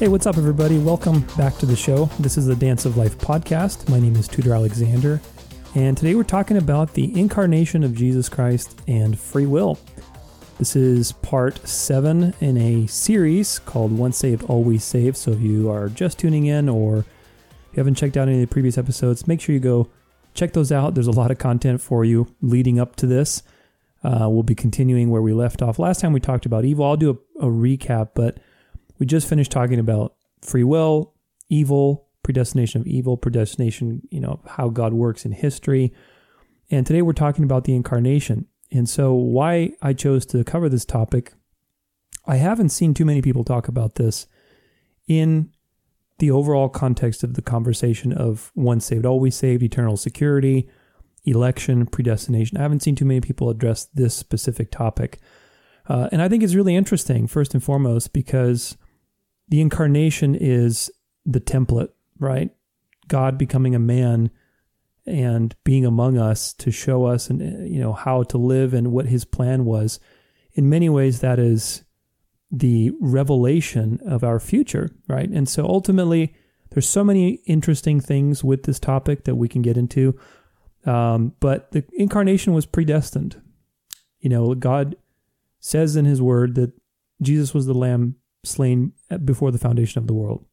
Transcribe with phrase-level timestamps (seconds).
[0.00, 0.78] Hey, what's up, everybody?
[0.78, 2.06] Welcome back to the show.
[2.18, 3.86] This is the Dance of Life podcast.
[3.90, 5.20] My name is Tudor Alexander,
[5.74, 9.78] and today we're talking about the incarnation of Jesus Christ and free will.
[10.56, 15.18] This is part seven in a series called Once Saved, Always Saved.
[15.18, 17.04] So if you are just tuning in or if
[17.74, 19.90] you haven't checked out any of the previous episodes, make sure you go
[20.32, 20.94] check those out.
[20.94, 23.42] There's a lot of content for you leading up to this.
[24.02, 25.78] Uh, we'll be continuing where we left off.
[25.78, 26.86] Last time we talked about evil.
[26.86, 28.38] I'll do a, a recap, but
[29.00, 31.14] we just finished talking about free will,
[31.48, 35.92] evil, predestination of evil, predestination, you know, how God works in history.
[36.70, 38.46] And today we're talking about the incarnation.
[38.70, 41.32] And so, why I chose to cover this topic,
[42.26, 44.28] I haven't seen too many people talk about this
[45.08, 45.50] in
[46.18, 50.68] the overall context of the conversation of once saved, always saved, eternal security,
[51.24, 52.58] election, predestination.
[52.58, 55.18] I haven't seen too many people address this specific topic.
[55.88, 58.76] Uh, and I think it's really interesting, first and foremost, because
[59.50, 60.90] the incarnation is
[61.26, 62.50] the template, right?
[63.08, 64.30] God becoming a man
[65.06, 69.06] and being among us to show us and you know how to live and what
[69.06, 69.98] his plan was.
[70.52, 71.82] In many ways that is
[72.50, 75.28] the revelation of our future right?
[75.28, 76.34] And so ultimately
[76.70, 80.18] there's so many interesting things with this topic that we can get into.
[80.84, 83.40] Um, but the incarnation was predestined.
[84.20, 84.96] You know god
[85.58, 86.72] says in his word that
[87.20, 88.92] jesus was the lamb slain
[89.24, 90.44] before the foundation of the world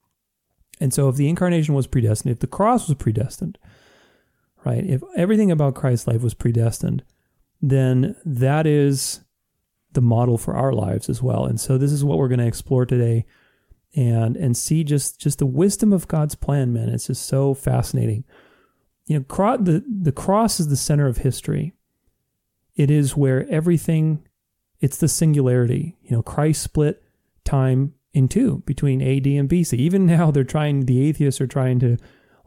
[0.80, 3.58] and so if the incarnation was predestined if the cross was predestined
[4.68, 4.86] right?
[4.86, 7.04] If everything about Christ's life was predestined,
[7.62, 9.22] then that is
[9.94, 11.46] the model for our lives as well.
[11.46, 13.26] And so this is what we're going to explore today
[13.96, 16.90] and and see just just the wisdom of God's plan, man.
[16.90, 18.26] It's just so fascinating.
[19.06, 21.73] You know, cro- the the cross is the center of history.
[22.76, 24.28] It is where everything
[24.82, 25.95] it's the singularity.
[26.04, 27.02] You know, Christ split
[27.48, 29.74] time in two between AD and BC.
[29.74, 31.98] Even now they're trying the atheists are trying to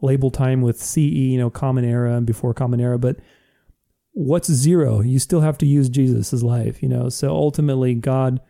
[0.03, 3.17] label time with CE, you know, Common Era and before Common Era, but
[4.13, 5.01] what's zero?
[5.01, 7.09] You still have to use Jesus' life, you know.
[7.09, 8.41] So ultimately, God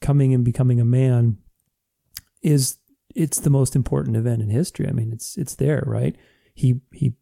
[0.00, 1.38] coming and becoming a man
[2.42, 2.78] is
[3.14, 4.88] it's the most important event in history.
[4.88, 6.16] I mean, it's it's there, right?
[6.54, 7.14] He he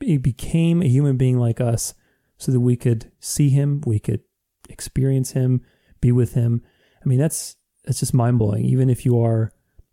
[0.00, 1.94] he became a human being like us
[2.36, 4.22] so that we could see him, we could
[4.68, 5.60] experience him,
[6.00, 6.62] be with him.
[7.04, 7.56] I mean, that's
[7.88, 8.66] that's just mind blowing.
[8.66, 9.50] Even if you are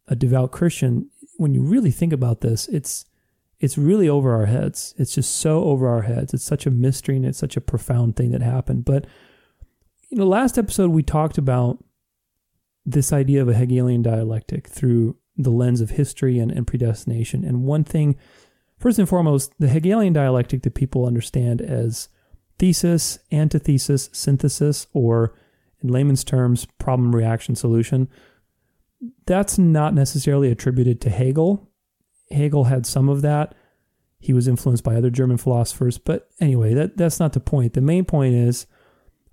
[0.09, 3.06] a devout Christian, when you really think about this, it's
[3.61, 4.94] it's really over our heads.
[4.97, 6.33] It's just so over our heads.
[6.33, 8.83] It's such a mystery and it's such a profound thing that happened.
[8.83, 9.07] But
[10.09, 11.81] you know, last episode we talked about
[12.85, 17.45] this idea of a Hegelian dialectic through the lens of history and, and predestination.
[17.45, 18.17] And one thing,
[18.77, 22.09] first and foremost, the Hegelian dialectic that people understand as
[22.59, 25.33] thesis, antithesis, synthesis, or
[25.81, 28.08] in layman's terms, problem reaction solution,
[29.25, 31.69] that's not necessarily attributed to Hegel
[32.31, 33.56] Hegel had some of that.
[34.19, 35.97] He was influenced by other German philosophers.
[35.97, 37.74] But anyway, that, that's not the point.
[37.74, 38.66] The main point is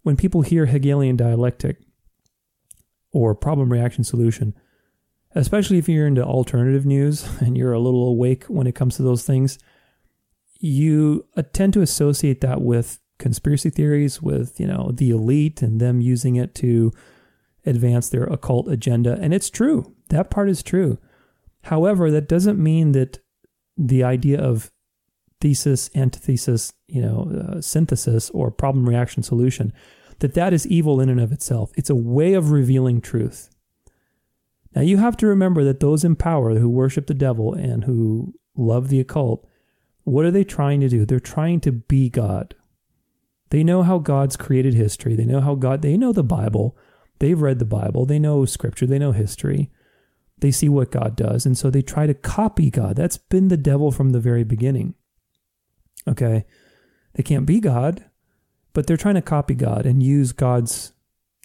[0.02, 1.78] when people hear Hegelian dialectic
[3.12, 4.54] or problem reaction solution,
[5.34, 9.02] especially if you're into alternative news and you're a little awake when it comes to
[9.02, 9.58] those things,
[10.58, 15.80] you uh, tend to associate that with conspiracy theories, with you know the elite and
[15.80, 16.92] them using it to
[17.64, 19.16] advance their occult agenda.
[19.20, 19.94] And it's true.
[20.08, 20.98] That part is true.
[21.62, 23.20] However, that doesn't mean that
[23.78, 24.70] the idea of
[25.40, 29.72] thesis, antithesis, you know, uh, synthesis or problem reaction solution,
[30.18, 31.70] that that is evil in and of itself.
[31.76, 33.48] It's a way of revealing truth.
[34.74, 38.34] Now you have to remember that those in power who worship the devil and who
[38.56, 39.46] love the occult,
[40.04, 41.04] what are they trying to do?
[41.04, 42.54] They're trying to be God.
[43.52, 45.14] They know how God's created history.
[45.14, 46.74] They know how God, they know the Bible.
[47.18, 48.06] They've read the Bible.
[48.06, 48.86] They know scripture.
[48.86, 49.70] They know history.
[50.38, 52.96] They see what God does, and so they try to copy God.
[52.96, 54.94] That's been the devil from the very beginning.
[56.08, 56.46] Okay?
[57.12, 58.06] They can't be God,
[58.72, 60.94] but they're trying to copy God and use God's,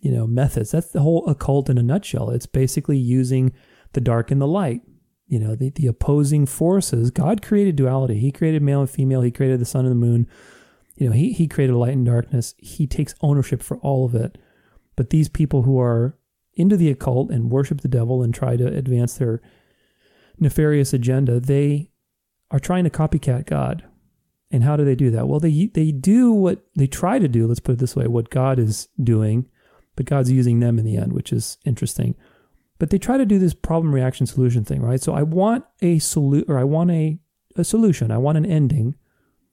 [0.01, 0.71] you know, methods.
[0.71, 2.29] That's the whole occult in a nutshell.
[2.29, 3.51] It's basically using
[3.91, 4.81] the dark and the light.
[5.27, 7.11] You know, the, the opposing forces.
[7.11, 8.17] God created duality.
[8.17, 9.23] He created male and female.
[9.23, 10.25] He created the sun and the moon.
[10.97, 12.55] You know, he, he created light and darkness.
[12.57, 14.37] He takes ownership for all of it.
[14.95, 16.17] But these people who are
[16.53, 19.41] into the occult and worship the devil and try to advance their
[20.39, 21.91] nefarious agenda, they
[22.49, 23.83] are trying to copycat God.
[24.49, 25.27] And how do they do that?
[25.27, 27.47] Well, they they do what they try to do.
[27.47, 29.45] Let's put it this way: what God is doing,
[29.95, 32.15] but God's using them in the end, which is interesting.
[32.79, 35.01] But they try to do this problem reaction solution thing, right?
[35.01, 37.19] So I want a solution, or I want a
[37.57, 38.09] a solution.
[38.09, 38.95] I want an ending.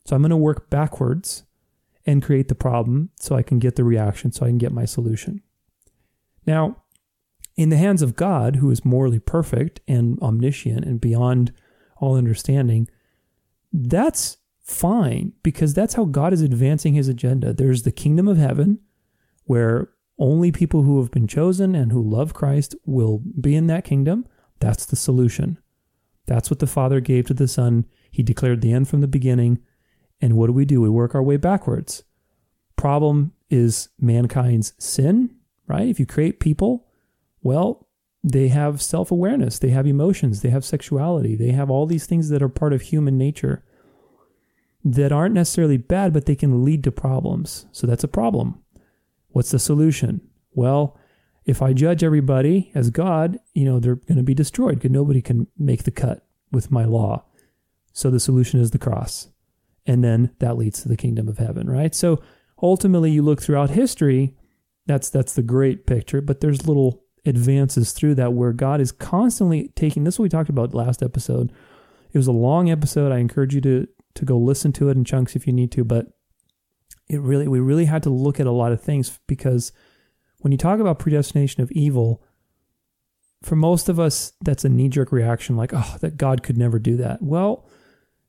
[0.04, 1.44] So I'm going to work backwards
[2.06, 4.84] and create the problem so I can get the reaction, so I can get my
[4.84, 5.42] solution.
[6.46, 6.76] Now,
[7.56, 11.52] In the hands of God, who is morally perfect and omniscient and beyond
[11.98, 12.88] all understanding,
[13.72, 17.52] that's fine because that's how God is advancing his agenda.
[17.52, 18.80] There's the kingdom of heaven
[19.44, 23.84] where only people who have been chosen and who love Christ will be in that
[23.84, 24.26] kingdom.
[24.58, 25.58] That's the solution.
[26.26, 27.86] That's what the Father gave to the Son.
[28.10, 29.58] He declared the end from the beginning.
[30.24, 30.80] And what do we do?
[30.80, 32.02] We work our way backwards.
[32.76, 35.36] Problem is mankind's sin,
[35.66, 35.86] right?
[35.86, 36.86] If you create people,
[37.42, 37.86] well,
[38.22, 42.30] they have self awareness, they have emotions, they have sexuality, they have all these things
[42.30, 43.62] that are part of human nature
[44.82, 47.66] that aren't necessarily bad, but they can lead to problems.
[47.70, 48.62] So that's a problem.
[49.28, 50.22] What's the solution?
[50.54, 50.98] Well,
[51.44, 55.20] if I judge everybody as God, you know, they're going to be destroyed because nobody
[55.20, 57.26] can make the cut with my law.
[57.92, 59.28] So the solution is the cross.
[59.86, 61.94] And then that leads to the kingdom of heaven, right?
[61.94, 62.22] So
[62.62, 64.34] ultimately you look throughout history,
[64.86, 69.68] that's that's the great picture, but there's little advances through that where God is constantly
[69.74, 71.52] taking this is what we talked about last episode.
[72.12, 73.12] It was a long episode.
[73.12, 75.84] I encourage you to to go listen to it in chunks if you need to,
[75.84, 76.06] but
[77.08, 79.72] it really we really had to look at a lot of things because
[80.38, 82.22] when you talk about predestination of evil,
[83.42, 86.78] for most of us that's a knee jerk reaction like, "Oh, that God could never
[86.78, 87.66] do that." Well,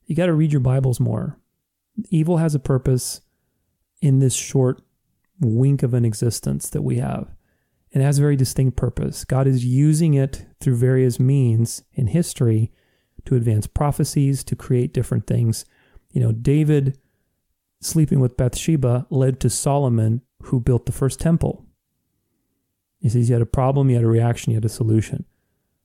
[0.06, 1.38] you got to read your Bibles more.
[2.10, 3.20] Evil has a purpose
[4.00, 4.82] in this short
[5.40, 7.34] wink of an existence that we have.
[7.92, 9.24] And it has a very distinct purpose.
[9.24, 12.72] God is using it through various means in history
[13.24, 15.64] to advance prophecies, to create different things.
[16.10, 16.98] You know, David
[17.80, 21.64] sleeping with Bathsheba led to Solomon, who built the first temple.
[22.98, 25.24] He says you had a problem, you had a reaction, you had a solution.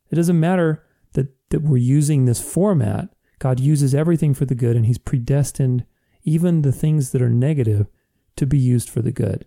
[0.10, 3.10] It doesn't matter that, that we're using this format.
[3.40, 5.86] God uses everything for the good, and He's predestined
[6.24, 7.88] even the things that are negative
[8.36, 9.46] to be used for the good.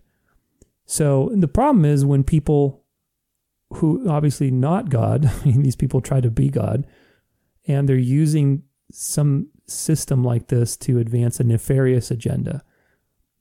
[0.85, 2.83] So the problem is when people
[3.73, 6.85] who obviously not God, I mean, these people try to be God,
[7.67, 12.63] and they're using some system like this to advance a nefarious agenda.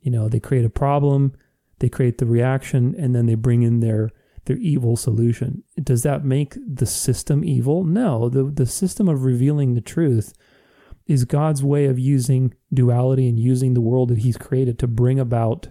[0.01, 1.35] You know, they create a problem,
[1.79, 4.11] they create the reaction, and then they bring in their
[4.47, 5.63] their evil solution.
[5.83, 7.85] Does that make the system evil?
[7.85, 8.29] No.
[8.29, 10.35] The the system of revealing the truth
[11.07, 15.19] is God's way of using duality and using the world that He's created to bring
[15.19, 15.69] about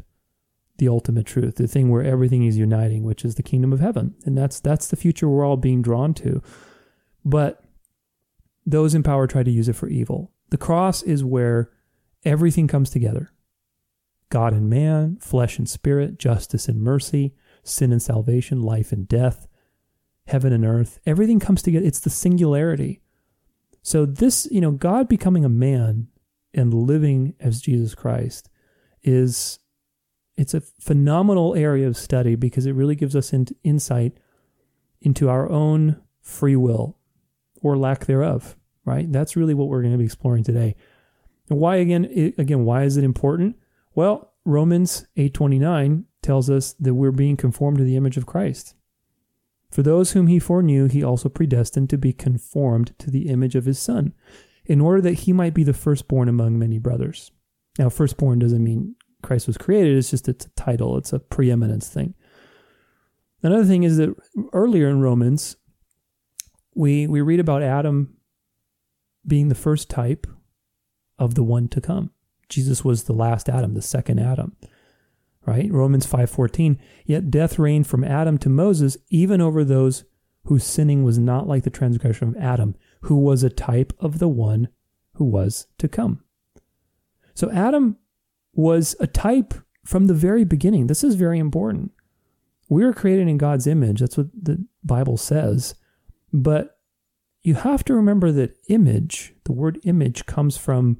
[0.77, 4.15] the ultimate truth, the thing where everything is uniting, which is the kingdom of heaven.
[4.25, 6.41] And that's that's the future we're all being drawn to.
[7.23, 7.63] But
[8.65, 10.31] those in power try to use it for evil.
[10.49, 11.71] The cross is where
[12.25, 13.31] everything comes together.
[14.29, 19.47] God and man, flesh and spirit, justice and mercy, sin and salvation, life and death,
[20.25, 20.99] heaven and earth.
[21.05, 21.85] Everything comes together.
[21.85, 23.02] It's the singularity.
[23.83, 26.07] So this, you know, God becoming a man
[26.53, 28.49] and living as Jesus Christ
[29.03, 29.59] is
[30.35, 34.17] it's a phenomenal area of study because it really gives us in, insight
[35.01, 36.97] into our own free will
[37.61, 39.11] or lack thereof, right?
[39.11, 40.75] That's really what we're going to be exploring today.
[41.49, 43.57] And why again it, again why is it important?
[43.93, 48.75] Well, Romans 8:29 tells us that we're being conformed to the image of Christ.
[49.73, 53.65] For those whom he foreknew, he also predestined to be conformed to the image of
[53.65, 54.13] his Son,
[54.67, 57.31] in order that he might be the firstborn among many brothers.
[57.79, 61.89] Now, firstborn doesn't mean Christ was created, it's just it's a title, it's a preeminence
[61.89, 62.13] thing.
[63.41, 64.15] Another thing is that
[64.53, 65.55] earlier in Romans,
[66.75, 68.15] we, we read about Adam
[69.25, 70.27] being the first type
[71.17, 72.11] of the one to come.
[72.47, 74.55] Jesus was the last Adam, the second Adam
[75.45, 75.71] right?
[75.71, 80.05] Romans 5:14, yet death reigned from Adam to Moses even over those
[80.45, 84.27] whose sinning was not like the transgression of Adam, who was a type of the
[84.27, 84.67] one
[85.13, 86.23] who was to come.
[87.33, 87.97] So Adam
[88.53, 89.53] was a type
[89.85, 90.87] from the very beginning.
[90.87, 91.91] This is very important.
[92.69, 93.99] We are created in God's image.
[93.99, 95.75] That's what the Bible says.
[96.31, 96.77] But
[97.41, 100.97] you have to remember that image, the word image comes from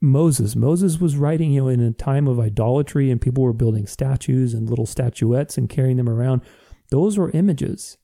[0.00, 0.54] Moses.
[0.54, 4.54] Moses was writing, you know, in a time of idolatry and people were building statues
[4.54, 6.42] and little statuettes and carrying them around.
[6.90, 7.98] Those were images.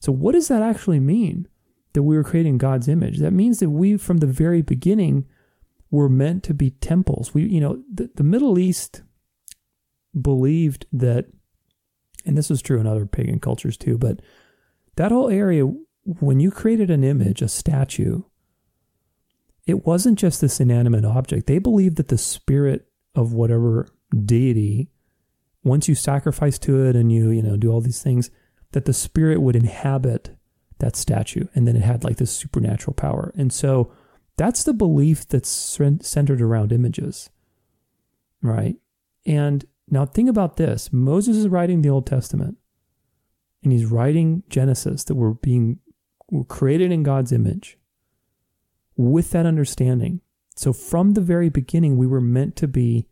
[0.00, 1.48] So, what does that actually mean
[1.92, 3.18] that we were creating God's image?
[3.18, 5.26] That means that we, from the very beginning,
[5.90, 7.34] were meant to be temples.
[7.34, 9.02] We, you know, the, the Middle East
[10.18, 11.26] believed that,
[12.24, 14.20] and this was true in other pagan cultures too, but
[14.96, 15.64] that whole area,
[16.04, 18.22] when you created an image, a statue,
[19.66, 21.46] it wasn't just this inanimate object.
[21.46, 23.88] They believed that the spirit of whatever
[24.24, 24.90] deity,
[25.64, 28.30] once you sacrifice to it and you, you know, do all these things,
[28.72, 30.36] that the spirit would inhabit
[30.78, 33.32] that statue and then it had like this supernatural power.
[33.36, 33.92] And so
[34.36, 37.30] that's the belief that's centered around images,
[38.42, 38.76] right?
[39.24, 42.58] And now think about this Moses is writing the Old Testament
[43.62, 45.78] and he's writing Genesis that we're being
[46.30, 47.78] we're created in God's image
[48.96, 50.20] with that understanding.
[50.56, 53.06] So from the very beginning, we were meant to be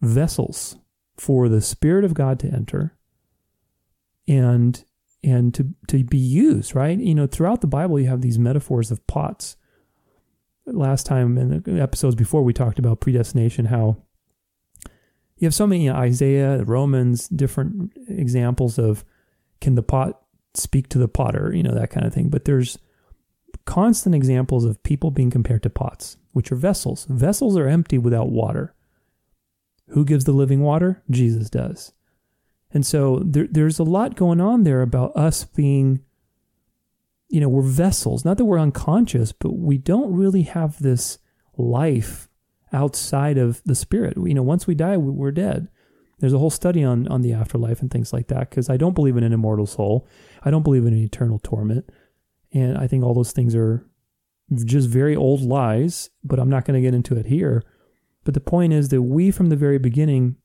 [0.00, 0.76] vessels
[1.16, 2.96] for the Spirit of God to enter
[4.28, 4.84] and
[5.22, 6.98] and to to be used, right?
[6.98, 9.56] You know, throughout the Bible you have these metaphors of pots.
[10.66, 13.98] Last time in the episodes before we talked about predestination, how
[15.36, 19.04] you have so many you know, Isaiah, Romans, different examples of
[19.60, 20.20] can the pot
[20.54, 22.30] speak to the potter, you know, that kind of thing.
[22.30, 22.78] But there's
[23.66, 27.06] constant examples of people being compared to pots, which are vessels.
[27.10, 28.74] Vessels are empty without water.
[29.88, 31.02] Who gives the living water?
[31.10, 31.92] Jesus does.
[32.72, 36.00] And so there, there's a lot going on there about us being,
[37.28, 38.24] you know, we're vessels.
[38.24, 41.18] Not that we're unconscious, but we don't really have this
[41.56, 42.28] life
[42.72, 44.16] outside of the spirit.
[44.16, 45.68] You know, once we die, we're dead.
[46.18, 48.94] There's a whole study on on the afterlife and things like that because I don't
[48.94, 50.08] believe in an immortal soul.
[50.42, 51.90] I don't believe in an eternal torment.
[52.56, 53.86] And I think all those things are
[54.64, 57.62] just very old lies, but I'm not going to get into it here.
[58.24, 60.36] But the point is that we from the very beginning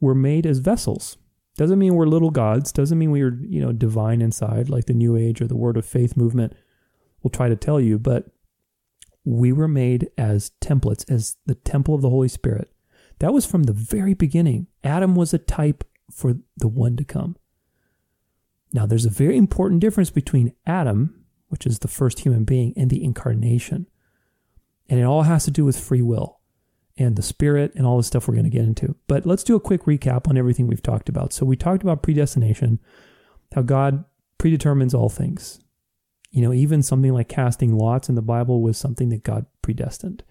[0.00, 1.18] were made as vessels.
[1.58, 4.94] Doesn't mean we're little gods, doesn't mean we are, you know, divine inside like the
[4.94, 6.54] new age or the word of faith movement
[7.22, 8.30] will try to tell you, but
[9.24, 12.72] we were made as templates, as the temple of the Holy Spirit.
[13.18, 14.68] That was from the very beginning.
[14.82, 17.36] Adam was a type for the one to come.
[18.72, 21.17] Now, there's a very important difference between Adam,
[21.48, 23.86] which is the first human being, and the incarnation.
[24.88, 26.40] And it all has to do with free will
[26.96, 28.96] and the spirit and all the stuff we're going to get into.
[29.06, 31.32] But let's do a quick recap on everything we've talked about.
[31.32, 32.80] So, we talked about predestination,
[33.54, 34.04] how God
[34.38, 35.60] predetermines all things.
[36.30, 40.22] You know, even something like casting lots in the Bible was something that God predestined.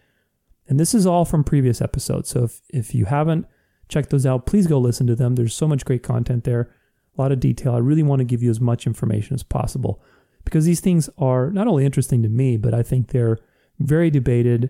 [0.67, 2.29] And this is all from previous episodes.
[2.29, 3.47] So if, if you haven't
[3.87, 5.35] checked those out, please go listen to them.
[5.35, 6.73] There's so much great content there,
[7.17, 7.73] a lot of detail.
[7.73, 10.01] I really want to give you as much information as possible
[10.47, 13.37] because these things are not only interesting to me, but I think they're
[13.79, 14.69] very debated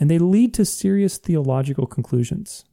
[0.00, 2.64] and they lead to serious theological conclusions,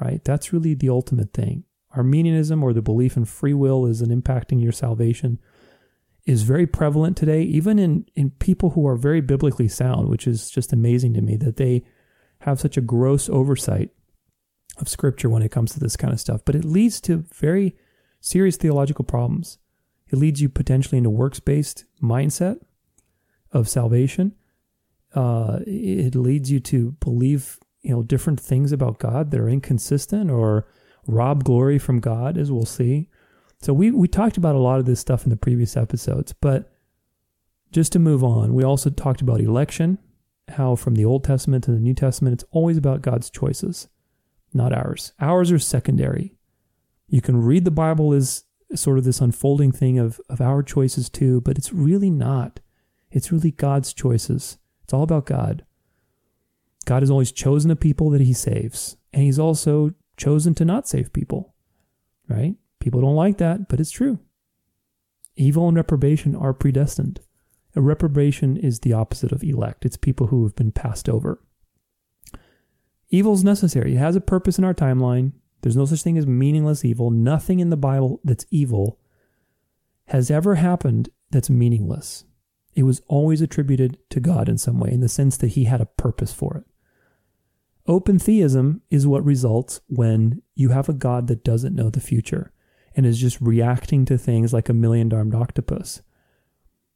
[0.00, 0.24] right?
[0.24, 1.62] That's really the ultimate thing.
[1.94, 5.38] Arminianism or the belief in free will is an impacting your salvation
[6.26, 10.50] is very prevalent today, even in, in people who are very biblically sound, which is
[10.50, 11.82] just amazing to me that they
[12.40, 13.90] have such a gross oversight
[14.78, 16.42] of scripture when it comes to this kind of stuff.
[16.44, 17.76] But it leads to very
[18.20, 19.58] serious theological problems.
[20.10, 22.60] It leads you potentially into works based mindset
[23.52, 24.34] of salvation.
[25.14, 30.30] Uh, it leads you to believe you know different things about God that are inconsistent
[30.30, 30.66] or
[31.06, 33.08] rob glory from God, as we'll see.
[33.60, 36.72] So we we talked about a lot of this stuff in the previous episodes, but
[37.72, 39.98] just to move on, we also talked about election,
[40.48, 43.88] how from the Old Testament to the New Testament, it's always about God's choices,
[44.54, 45.12] not ours.
[45.20, 46.34] Ours are secondary.
[47.08, 48.44] You can read the Bible as
[48.74, 52.60] sort of this unfolding thing of, of our choices too, but it's really not.
[53.10, 54.58] It's really God's choices.
[54.84, 55.64] It's all about God.
[56.84, 60.88] God has always chosen a people that he saves, and he's also chosen to not
[60.88, 61.54] save people,
[62.28, 62.54] right?
[62.80, 64.18] People don't like that, but it's true.
[65.36, 67.20] Evil and reprobation are predestined.
[67.76, 71.42] A reprobation is the opposite of elect, it's people who have been passed over.
[73.10, 75.32] Evil is necessary, it has a purpose in our timeline.
[75.60, 77.10] There's no such thing as meaningless evil.
[77.10, 78.98] Nothing in the Bible that's evil
[80.06, 82.24] has ever happened that's meaningless.
[82.74, 85.80] It was always attributed to God in some way, in the sense that He had
[85.80, 86.64] a purpose for it.
[87.86, 92.52] Open theism is what results when you have a God that doesn't know the future
[92.94, 96.02] and is just reacting to things like a million armed octopus.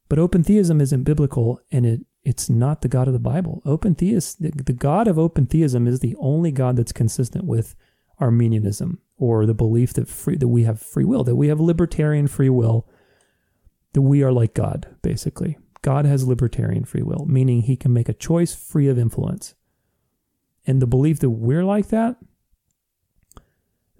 [0.08, 3.62] But open theism isn't biblical and it, it's not the God of the Bible.
[3.64, 7.74] Open theist, the, the God of open theism is the only God that's consistent with
[8.18, 12.26] Arminianism or the belief that free, that we have free will, that we have libertarian
[12.26, 12.88] free will,
[13.92, 15.58] that we are like God, basically.
[15.82, 19.54] God has libertarian free will, meaning he can make a choice free of influence.
[20.66, 22.16] And the belief that we're like that,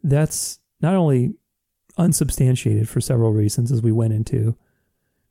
[0.02, 1.35] that's not only
[1.99, 4.57] unsubstantiated for several reasons, as we went into,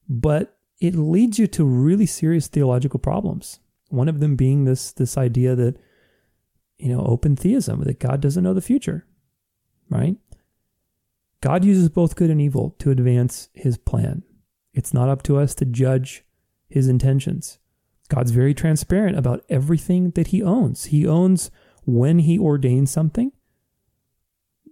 [0.07, 3.59] but it leads you to really serious theological problems.
[3.89, 5.77] One of them being this this idea that
[6.81, 9.05] you know open theism that God doesn't know the future,
[9.89, 10.15] right?
[11.41, 14.23] God uses both good and evil to advance His plan.
[14.73, 16.23] It's not up to us to judge
[16.69, 17.57] His intentions.
[18.09, 20.85] God's very transparent about everything that He owns.
[20.85, 21.49] He owns
[21.85, 23.31] when He ordains something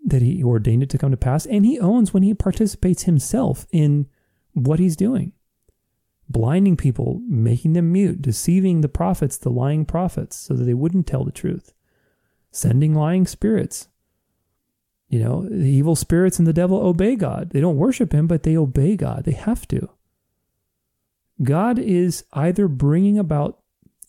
[0.05, 3.65] that he ordained it to come to pass, and he owns when he participates himself
[3.71, 4.07] in
[4.53, 5.33] what he's doing.
[6.27, 11.07] Blinding people, making them mute, deceiving the prophets, the lying prophets, so that they wouldn't
[11.07, 11.73] tell the truth,
[12.51, 13.87] sending lying spirits.
[15.07, 17.49] You know, the evil spirits and the devil obey God.
[17.49, 19.23] They don't worship him, but they obey God.
[19.25, 19.89] They have to.
[21.41, 23.59] God is either bringing about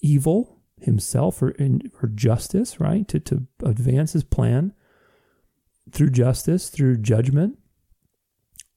[0.01, 1.55] evil himself or,
[2.03, 3.07] or justice, right?
[3.09, 4.75] To, to advance his plan
[5.91, 7.59] through justice, through judgment,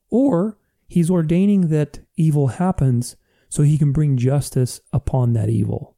[0.09, 3.15] or he's ordaining that evil happens
[3.49, 5.97] so he can bring justice upon that evil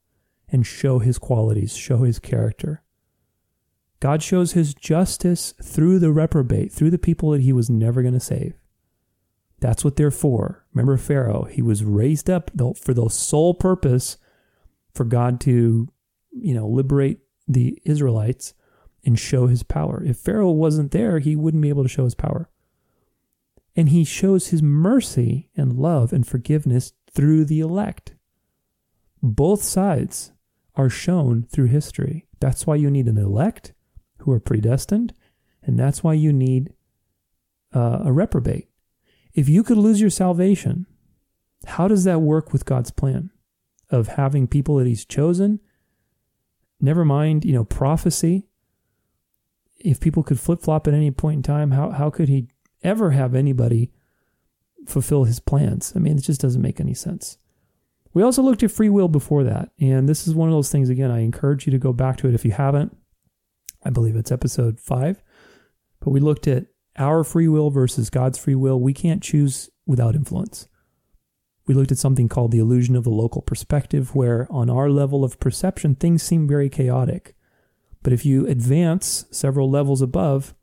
[0.50, 2.82] and show his qualities, show his character.
[4.06, 8.14] God shows his justice through the reprobate, through the people that he was never going
[8.14, 8.54] to save.
[9.62, 10.64] That's what they're for.
[10.76, 14.18] Remember Pharaoh, he was raised up for the sole purpose
[14.94, 15.88] for God to,
[16.30, 18.54] you know, liberate the Israelites
[19.04, 20.04] and show his power.
[20.06, 22.48] If Pharaoh wasn't there, he wouldn't be able to show his power.
[23.76, 28.14] And he shows his mercy and love and forgiveness through the elect.
[29.24, 30.32] Both sides
[30.76, 32.28] are shown through history.
[32.40, 33.72] That's why you need an elect
[34.26, 35.14] who are predestined,
[35.64, 36.74] and that's why you need
[37.74, 38.68] uh, a reprobate.
[39.34, 40.88] If you could lose your salvation,
[41.66, 43.30] how does that work with God's plan
[43.92, 45.60] of having people that He's chosen?
[46.82, 48.48] Never mind, you know, prophecy.
[49.78, 52.48] If people could flip flop at any point in time, how, how could He
[52.84, 53.92] ever have anybody
[54.88, 55.94] fulfill His plans?
[55.96, 57.38] I mean, it just doesn't make any sense.
[58.14, 59.70] We also looked at free will before that.
[59.80, 62.28] And this is one of those things, again, I encourage you to go back to
[62.28, 62.98] it if you haven't.
[63.86, 65.22] I believe it's episode five.
[66.00, 66.66] But we looked at
[66.98, 68.80] our free will versus God's free will.
[68.80, 70.68] We can't choose without influence.
[71.68, 75.24] We looked at something called the illusion of the local perspective, where on our level
[75.24, 77.36] of perception, things seem very chaotic.
[78.04, 80.54] But if you advance several levels above,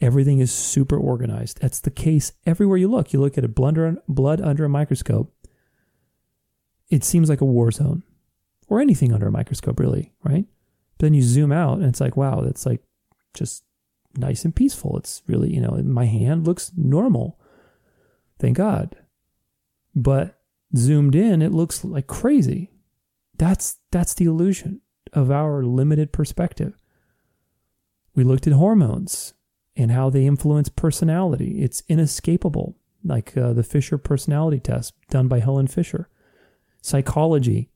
[0.00, 1.60] everything is super organized.
[1.60, 3.12] That's the case everywhere you look.
[3.12, 5.34] You look at a blunder blood under a microscope,
[6.90, 8.02] it seems like a war zone
[8.68, 10.44] or anything under a microscope, really, right?
[10.98, 12.82] Then you zoom out and it's like, wow, that's like
[13.34, 13.64] just
[14.16, 14.96] nice and peaceful.
[14.96, 17.38] It's really, you know, my hand looks normal.
[18.38, 18.96] Thank God.
[19.94, 20.40] But
[20.76, 22.70] zoomed in, it looks like crazy.
[23.36, 24.80] That's that's the illusion
[25.12, 26.78] of our limited perspective.
[28.14, 29.34] We looked at hormones
[29.76, 31.62] and how they influence personality.
[31.62, 36.08] It's inescapable, like uh, the Fisher personality test done by Helen Fisher
[36.84, 37.70] psychology,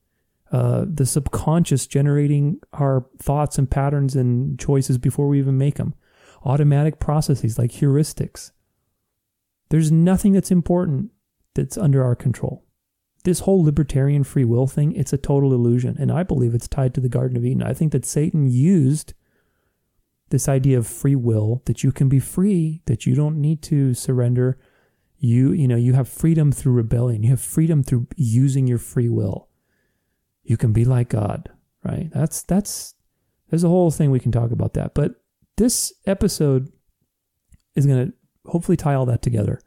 [0.51, 5.93] uh, the subconscious generating our thoughts and patterns and choices before we even make them,
[6.43, 8.51] automatic processes like heuristics.
[9.69, 11.11] There's nothing that's important
[11.53, 12.65] that's under our control.
[13.23, 15.97] This whole libertarian free will thing, it's a total illusion.
[15.99, 17.61] And I believe it's tied to the Garden of Eden.
[17.61, 19.13] I think that Satan used
[20.29, 23.93] this idea of free will, that you can be free, that you don't need to
[23.93, 24.57] surrender
[25.17, 27.23] you, you know, you have freedom through rebellion.
[27.23, 29.48] You have freedom through using your free will.
[30.49, 31.49] You can be like God,
[31.83, 32.09] right?
[32.11, 32.95] That's, that's,
[33.49, 34.93] there's a whole thing we can talk about that.
[34.93, 35.15] But
[35.57, 36.71] this episode
[37.75, 38.13] is going to
[38.49, 39.61] hopefully tie all that together.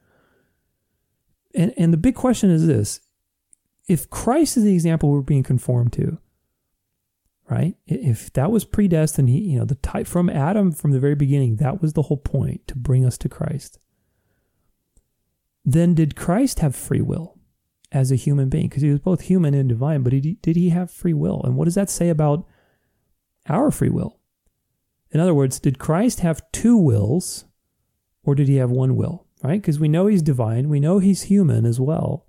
[1.54, 3.00] And, and the big question is this
[3.86, 6.18] if Christ is the example we're being conformed to,
[7.48, 7.76] right?
[7.86, 11.56] If that was predestined, he, you know, the type from Adam from the very beginning,
[11.56, 13.78] that was the whole point to bring us to Christ
[15.64, 17.31] then did Christ have free will
[17.92, 18.68] as a human being?
[18.68, 21.40] Because he was both human and divine, but he, did he have free will?
[21.44, 22.46] And what does that say about
[23.48, 24.18] our free will?
[25.10, 27.44] In other words, did Christ have two wills
[28.24, 29.26] or did he have one will?
[29.42, 29.60] Right?
[29.60, 32.26] Because we know he's divine, we know he's human as well.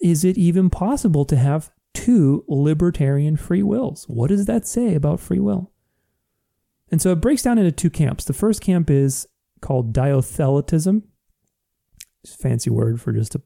[0.00, 4.04] Is it even possible to have two libertarian free wills?
[4.04, 5.72] What does that say about free will?
[6.90, 8.24] And so it breaks down into two camps.
[8.24, 9.26] The first camp is
[9.60, 11.02] called dyothelitism,
[12.26, 13.42] fancy word for just a,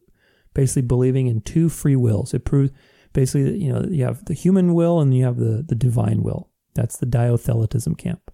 [0.55, 2.33] basically believing in two free wills.
[2.33, 2.71] It proves
[3.13, 6.23] basically that you know you have the human will and you have the the divine
[6.23, 6.51] will.
[6.75, 8.31] That's the dyothelitism camp,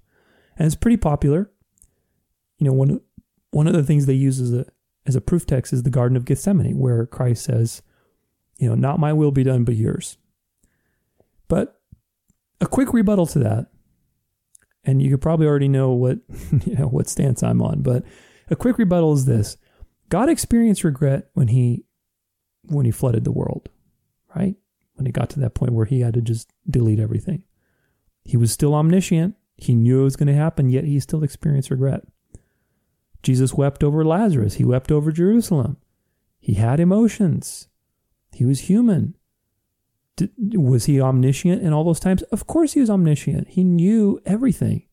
[0.57, 1.51] and it's pretty popular.
[2.59, 3.01] You know one
[3.51, 4.67] one of the things they use as a
[5.07, 7.83] as a proof text is the Garden of Gethsemane, where Christ says,
[8.59, 10.19] you know, not my will be done, but yours.
[11.49, 11.81] But
[12.61, 13.67] a quick rebuttal to that,
[14.85, 16.19] and you could probably already know what
[16.65, 18.05] you know what stance I'm on, but
[18.51, 19.57] a quick rebuttal is this:
[20.09, 21.85] God experienced regret when he
[22.71, 23.69] when he flooded the world,
[24.35, 24.57] right?
[24.95, 27.45] When it got to that point where he had to just delete everything.
[28.25, 29.35] He was still omniscient.
[29.57, 32.03] He knew it was going to happen, yet he still experienced regret.
[33.23, 34.55] Jesus wept over Lazarus.
[34.55, 35.77] He wept over Jerusalem.
[36.39, 37.69] He had emotions.
[38.33, 39.17] He was human.
[40.17, 42.23] Did, was he omniscient in all those times?
[42.25, 43.49] Of course he was omniscient.
[43.49, 44.87] He knew everything.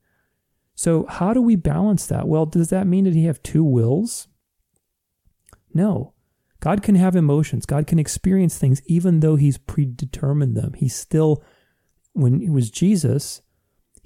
[0.75, 2.27] So, how do we balance that?
[2.27, 4.27] Well, does that mean that he have two wills?
[5.73, 6.13] No.
[6.67, 7.65] God can have emotions.
[7.65, 10.73] God can experience things even though he's predetermined them.
[10.73, 11.41] He's still,
[12.11, 13.41] when it was Jesus,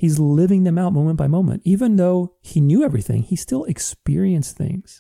[0.02, 1.62] He's living them out moment by moment.
[1.64, 5.00] Even though he knew everything, he still experienced things.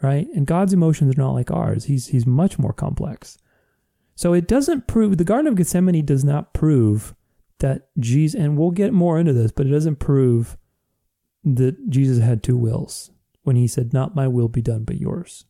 [0.00, 0.28] Right?
[0.36, 1.86] And God's emotions are not like ours.
[1.86, 3.38] He's he's much more complex.
[4.14, 7.12] So it doesn't prove the Garden of Gethsemane does not prove
[7.58, 10.56] that Jesus and we'll get more into this, but it doesn't prove
[11.42, 13.10] that Jesus had two wills
[13.42, 15.44] when he said, Not my will be done, but yours.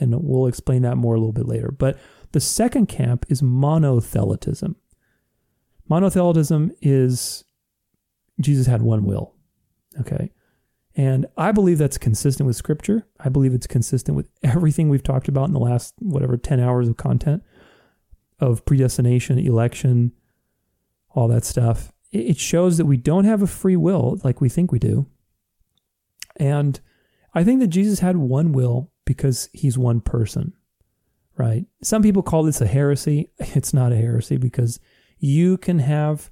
[0.00, 1.70] And we'll explain that more a little bit later.
[1.70, 1.98] But
[2.32, 4.74] the second camp is monothelitism.
[5.90, 7.44] Monothelitism is
[8.40, 9.34] Jesus had one will.
[10.00, 10.32] Okay.
[10.96, 13.06] And I believe that's consistent with scripture.
[13.18, 16.88] I believe it's consistent with everything we've talked about in the last, whatever, 10 hours
[16.88, 17.42] of content
[18.40, 20.12] of predestination, election,
[21.10, 21.92] all that stuff.
[22.10, 25.06] It shows that we don't have a free will like we think we do.
[26.36, 26.80] And
[27.34, 30.52] I think that Jesus had one will because he's one person,
[31.36, 31.66] right?
[31.82, 33.28] Some people call this a heresy.
[33.40, 34.78] It's not a heresy because
[35.18, 36.30] you can have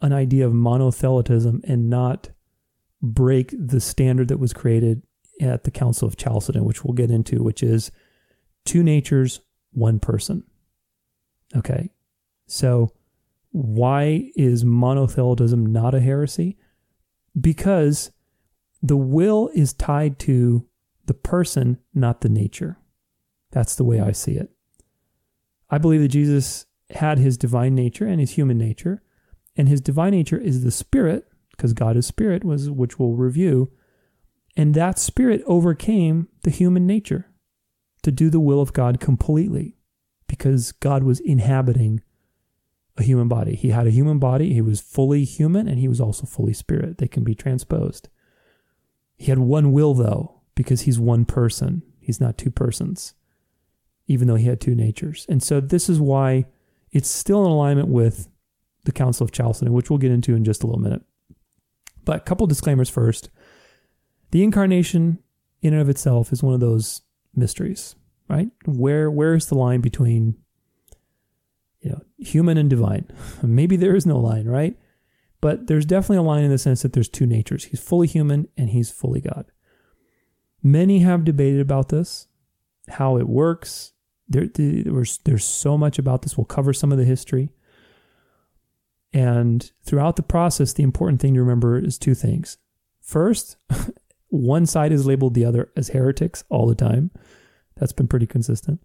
[0.00, 2.28] an idea of monothelitism and not
[3.02, 5.02] break the standard that was created
[5.40, 7.90] at the Council of Chalcedon, which we'll get into, which is
[8.64, 9.40] two natures,
[9.72, 10.44] one person.
[11.56, 11.90] Okay.
[12.46, 12.92] So,
[13.50, 16.56] why is monothelitism not a heresy?
[17.40, 18.12] Because
[18.80, 20.68] the will is tied to
[21.06, 22.78] the person, not the nature.
[23.50, 24.50] That's the way I see it.
[25.70, 29.02] I believe that Jesus had his divine nature and his human nature,
[29.56, 33.72] and his divine nature is the spirit, because God is spirit, was which we'll review,
[34.56, 37.26] and that spirit overcame the human nature
[38.02, 39.76] to do the will of God completely,
[40.26, 42.02] because God was inhabiting
[42.96, 43.56] a human body.
[43.56, 46.98] He had a human body, he was fully human, and he was also fully spirit.
[46.98, 48.08] They can be transposed.
[49.16, 51.82] He had one will, though, because he's one person.
[52.00, 53.14] He's not two persons,
[54.06, 55.26] even though he had two natures.
[55.28, 56.46] And so this is why
[56.92, 58.28] it's still in alignment with
[58.84, 61.02] the Council of Chalcedon, which we'll get into in just a little minute.
[62.04, 63.30] But a couple disclaimers first.
[64.30, 65.18] The incarnation
[65.62, 67.02] in and of itself is one of those
[67.34, 67.96] mysteries,
[68.28, 68.48] right?
[68.66, 70.36] Where where is the line between
[71.80, 73.10] you know, human and divine?
[73.42, 74.76] Maybe there is no line, right?
[75.40, 77.64] But there's definitely a line in the sense that there's two natures.
[77.64, 79.46] He's fully human and he's fully God.
[80.66, 82.26] Many have debated about this,
[82.88, 83.92] how it works.
[84.26, 86.38] There, there's, there's so much about this.
[86.38, 87.50] We'll cover some of the history.
[89.12, 92.56] And throughout the process, the important thing to remember is two things.
[93.02, 93.58] First,
[94.28, 97.10] one side is labeled the other as heretics all the time.
[97.76, 98.80] That's been pretty consistent.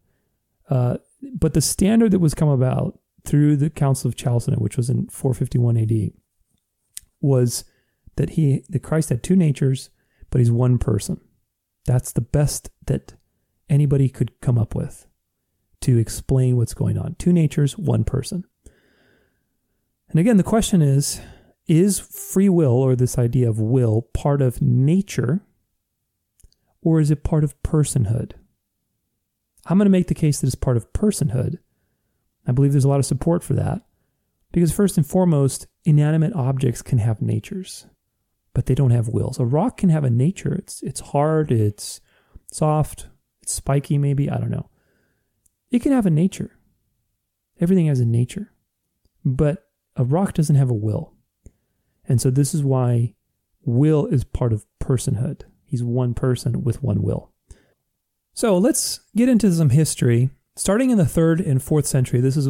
[0.70, 0.98] Uh,
[1.34, 5.08] but the standard that was come about through the Council of Chalcedon, which was in
[5.08, 6.12] 451 AD,
[7.22, 7.64] was
[8.18, 9.90] that he that Christ had two natures,
[10.30, 11.20] but he's one person.
[11.86, 13.14] That's the best that
[13.70, 15.08] anybody could come up with
[15.82, 17.16] to explain what's going on.
[17.18, 18.44] Two natures, one person.
[20.10, 21.22] And again, the question is
[21.68, 25.42] is free will or this idea of will part of nature
[26.82, 28.32] or is it part of personhood?
[29.68, 31.60] I'm going to make the case that it's part of personhood.
[32.48, 33.84] I believe there's a lot of support for that.
[34.52, 37.86] Because, first and foremost, inanimate objects can have natures,
[38.60, 39.40] but they don't have wills.
[39.40, 40.54] A rock can have a nature.
[40.54, 42.02] It's, it's hard, it's
[42.52, 43.08] soft,
[43.42, 44.30] it's spiky, maybe.
[44.30, 44.70] I don't know.
[45.72, 46.60] It can have a nature.
[47.62, 48.52] Everything has a nature.
[49.24, 51.14] But a rock doesn't have a will.
[52.06, 53.14] And so, this is why
[53.64, 55.44] will is part of personhood.
[55.64, 57.32] He's one person with one will.
[58.34, 60.32] So, let's get into some history.
[60.58, 62.50] Starting in the third and fourth century, this is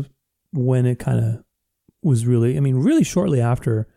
[0.53, 1.43] when it kind of
[2.01, 3.87] was really, I mean, really shortly after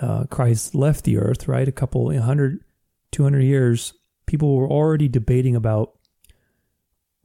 [0.00, 1.68] uh, Christ left the earth, right?
[1.68, 2.60] A couple, 100,
[3.12, 3.94] 200 years,
[4.26, 5.98] people were already debating about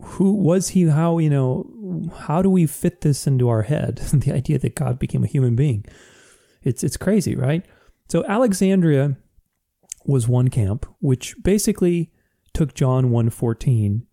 [0.01, 3.97] who was he, how, you know, how do we fit this into our head?
[4.13, 5.85] the idea that God became a human being.
[6.61, 7.65] It's, it's crazy, right?
[8.09, 9.17] So Alexandria
[10.05, 12.11] was one camp, which basically
[12.53, 14.03] took John 1.14,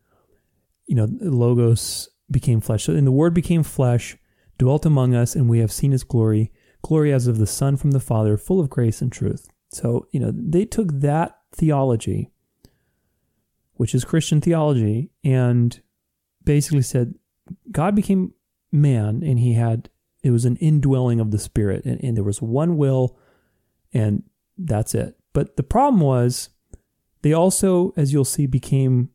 [0.87, 2.85] you know, logos became flesh.
[2.85, 4.17] So, and the word became flesh
[4.59, 7.93] dwelt among us, and we have seen his glory, glory as of the Son from
[7.93, 9.49] the Father, full of grace and truth.
[9.73, 12.31] So, you know, they took that theology,
[13.75, 15.81] which is Christian theology, and
[16.45, 17.15] basically said
[17.71, 18.35] God became
[18.73, 19.91] man and he had,
[20.23, 23.17] it was an indwelling of the Spirit, and, and there was one will,
[23.93, 24.23] and
[24.59, 25.17] that's it.
[25.33, 26.51] But the problem was,
[27.23, 29.11] they also, as you'll see, became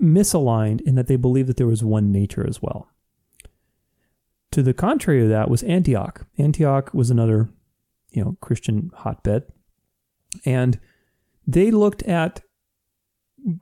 [0.00, 2.91] misaligned in that they believed that there was one nature as well.
[4.52, 6.26] To the contrary of that was Antioch.
[6.38, 7.48] Antioch was another,
[8.10, 9.44] you know, Christian hotbed.
[10.44, 10.78] And
[11.46, 12.42] they looked at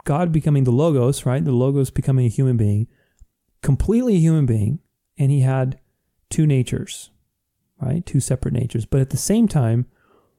[0.05, 1.45] God becoming the Logos, right?
[1.45, 2.89] The Logos becoming a human being,
[3.63, 4.81] completely a human being,
[5.17, 5.79] and he had
[6.29, 7.11] two natures,
[7.81, 8.05] right?
[8.05, 8.85] Two separate natures.
[8.85, 9.87] But at the same time,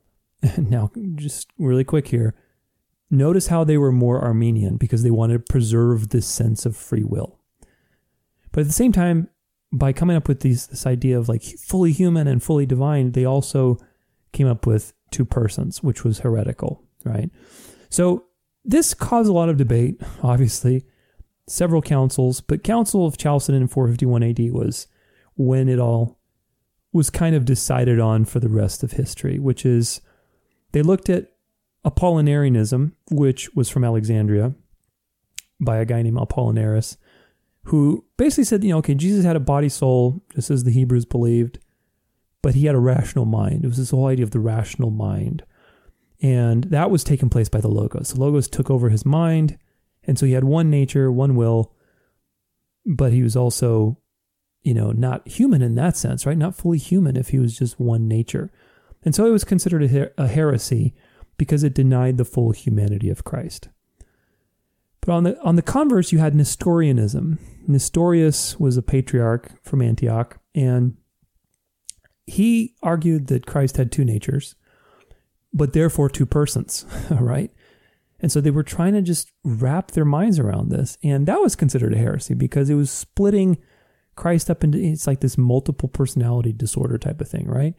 [0.58, 2.36] now just really quick here,
[3.10, 7.04] notice how they were more Arminian because they wanted to preserve this sense of free
[7.04, 7.40] will.
[8.52, 9.30] But at the same time,
[9.72, 13.26] by coming up with these this idea of like fully human and fully divine, they
[13.26, 13.78] also
[14.34, 17.30] came up with two persons, which was heretical, right?
[17.90, 18.26] So
[18.64, 20.86] this caused a lot of debate, obviously,
[21.48, 24.88] several councils, but Council of Chalcedon in 451 AD was
[25.36, 26.20] when it all
[26.94, 30.02] was kind of decided on for the rest of history, which is
[30.72, 31.28] they looked at
[31.86, 34.54] Apollinarianism, which was from Alexandria
[35.60, 36.98] by a guy named Apollinaris,
[37.66, 41.06] who basically said, you know, okay, Jesus had a body soul, just as the Hebrews
[41.06, 41.60] believed,
[42.42, 43.64] but he had a rational mind.
[43.64, 45.44] It was this whole idea of the rational mind.
[46.22, 48.14] And that was taken place by the Logos.
[48.14, 49.58] The Logos took over his mind.
[50.04, 51.74] And so he had one nature, one will,
[52.86, 54.00] but he was also,
[54.64, 56.38] you know, not human in that sense, right?
[56.38, 58.52] Not fully human if he was just one nature.
[59.04, 60.96] And so it was considered a, her- a heresy
[61.38, 63.70] because it denied the full humanity of Christ.
[65.02, 67.40] But on the on the converse, you had Nestorianism.
[67.68, 70.98] Nestorius was a patriarch from Antioch, and
[72.26, 74.56] he argued that Christ had two natures,
[75.54, 77.52] but therefore two persons, right?
[78.22, 80.98] And so they were trying to just wrap their minds around this.
[81.04, 83.58] And that was considered a heresy because it was splitting
[84.16, 87.74] Christ up into it's like this multiple personality disorder type of thing, right?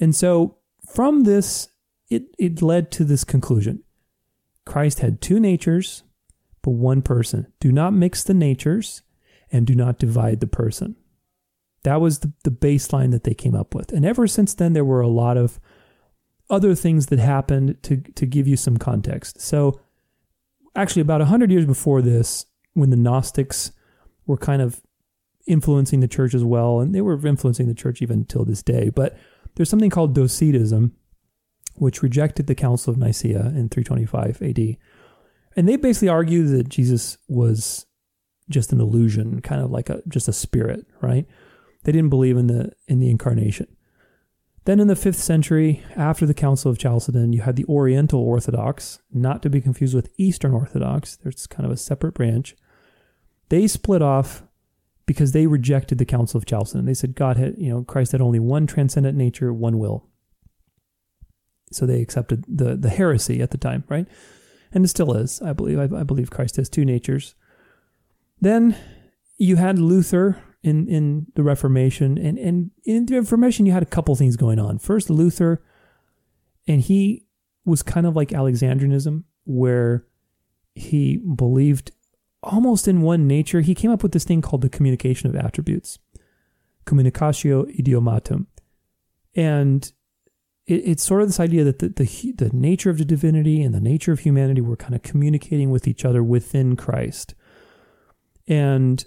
[0.00, 0.56] And so
[0.92, 1.68] from this,
[2.08, 3.82] it, it led to this conclusion
[4.64, 6.02] Christ had two natures,
[6.66, 7.46] but one person.
[7.60, 9.02] Do not mix the natures
[9.52, 10.96] and do not divide the person.
[11.84, 13.92] That was the, the baseline that they came up with.
[13.92, 15.60] And ever since then, there were a lot of
[16.50, 19.40] other things that happened to, to give you some context.
[19.40, 19.80] So,
[20.74, 23.70] actually, about 100 years before this, when the Gnostics
[24.26, 24.80] were kind of
[25.46, 28.88] influencing the church as well, and they were influencing the church even till this day,
[28.88, 29.16] but
[29.54, 30.90] there's something called Docetism,
[31.76, 34.76] which rejected the Council of Nicaea in 325 AD.
[35.56, 37.86] And they basically argue that Jesus was
[38.48, 41.26] just an illusion, kind of like a just a spirit, right?
[41.84, 43.66] They didn't believe in the in the incarnation.
[44.64, 48.98] Then in the 5th century, after the Council of Chalcedon, you had the Oriental Orthodox,
[49.12, 51.16] not to be confused with Eastern Orthodox.
[51.16, 52.56] There's kind of a separate branch.
[53.48, 54.42] They split off
[55.06, 56.84] because they rejected the Council of Chalcedon.
[56.84, 60.08] They said God had, you know, Christ had only one transcendent nature, one will.
[61.70, 64.06] So they accepted the the heresy at the time, right?
[64.76, 65.78] And it still is, I believe.
[65.78, 67.34] I, I believe Christ has two natures.
[68.42, 68.76] Then
[69.38, 73.86] you had Luther in in the Reformation, and and in the Reformation you had a
[73.86, 74.76] couple things going on.
[74.78, 75.62] First, Luther,
[76.68, 77.24] and he
[77.64, 80.04] was kind of like Alexandrianism, where
[80.74, 81.92] he believed
[82.42, 83.62] almost in one nature.
[83.62, 85.98] He came up with this thing called the communication of attributes,
[86.84, 88.44] communicatio idiomatum,
[89.34, 89.90] and
[90.66, 93.74] it, it's sort of this idea that the, the the nature of the divinity and
[93.74, 97.34] the nature of humanity were kind of communicating with each other within Christ,
[98.46, 99.04] and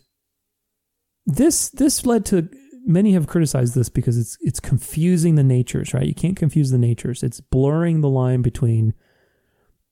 [1.26, 2.50] this this led to
[2.86, 6.06] many have criticized this because it's it's confusing the natures, right?
[6.06, 7.24] You can't confuse the natures.
[7.24, 8.94] It's blurring the line between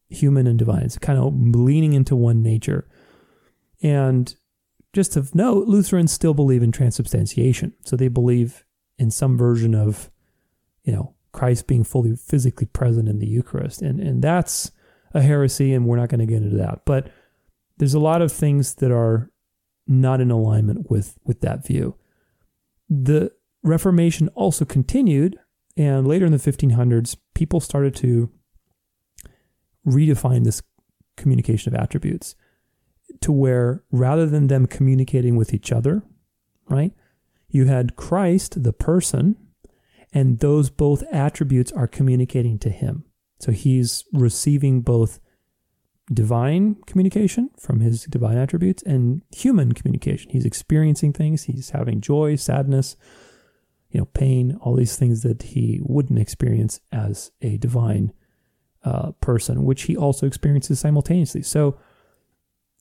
[0.10, 0.84] human and divine.
[0.84, 2.88] It's kind of leaning into one nature.
[3.82, 4.34] And
[4.93, 7.73] just of note, Lutherans still believe in transubstantiation.
[7.86, 8.65] So they believe
[8.97, 10.10] in some version of,
[10.84, 13.84] you know, Christ being fully physically present in the Eucharist.
[13.84, 14.71] And and that's
[15.13, 16.82] a heresy, and we're not going to get into that.
[16.84, 17.12] But
[17.78, 19.32] there's a lot of things that are
[19.86, 21.95] not in alignment with, with that view.
[22.89, 23.32] The
[23.63, 25.38] Reformation also continued,
[25.78, 28.32] and later in the 1500s, people started to
[29.86, 30.63] redefine this
[31.17, 32.36] communication of attributes
[33.21, 36.02] to where rather than them communicating with each other,
[36.67, 36.93] right,
[37.47, 39.38] you had Christ, the person,
[40.13, 43.05] and those both attributes are communicating to him.
[43.39, 45.19] So he's receiving both
[46.11, 50.31] divine communication from his divine attributes and human communication.
[50.31, 52.95] He's experiencing things, he's having joy, sadness,
[53.89, 58.13] you know, pain, all these things that he wouldn't experience as a divine
[58.83, 61.43] uh, person, which he also experiences simultaneously.
[61.43, 61.77] So,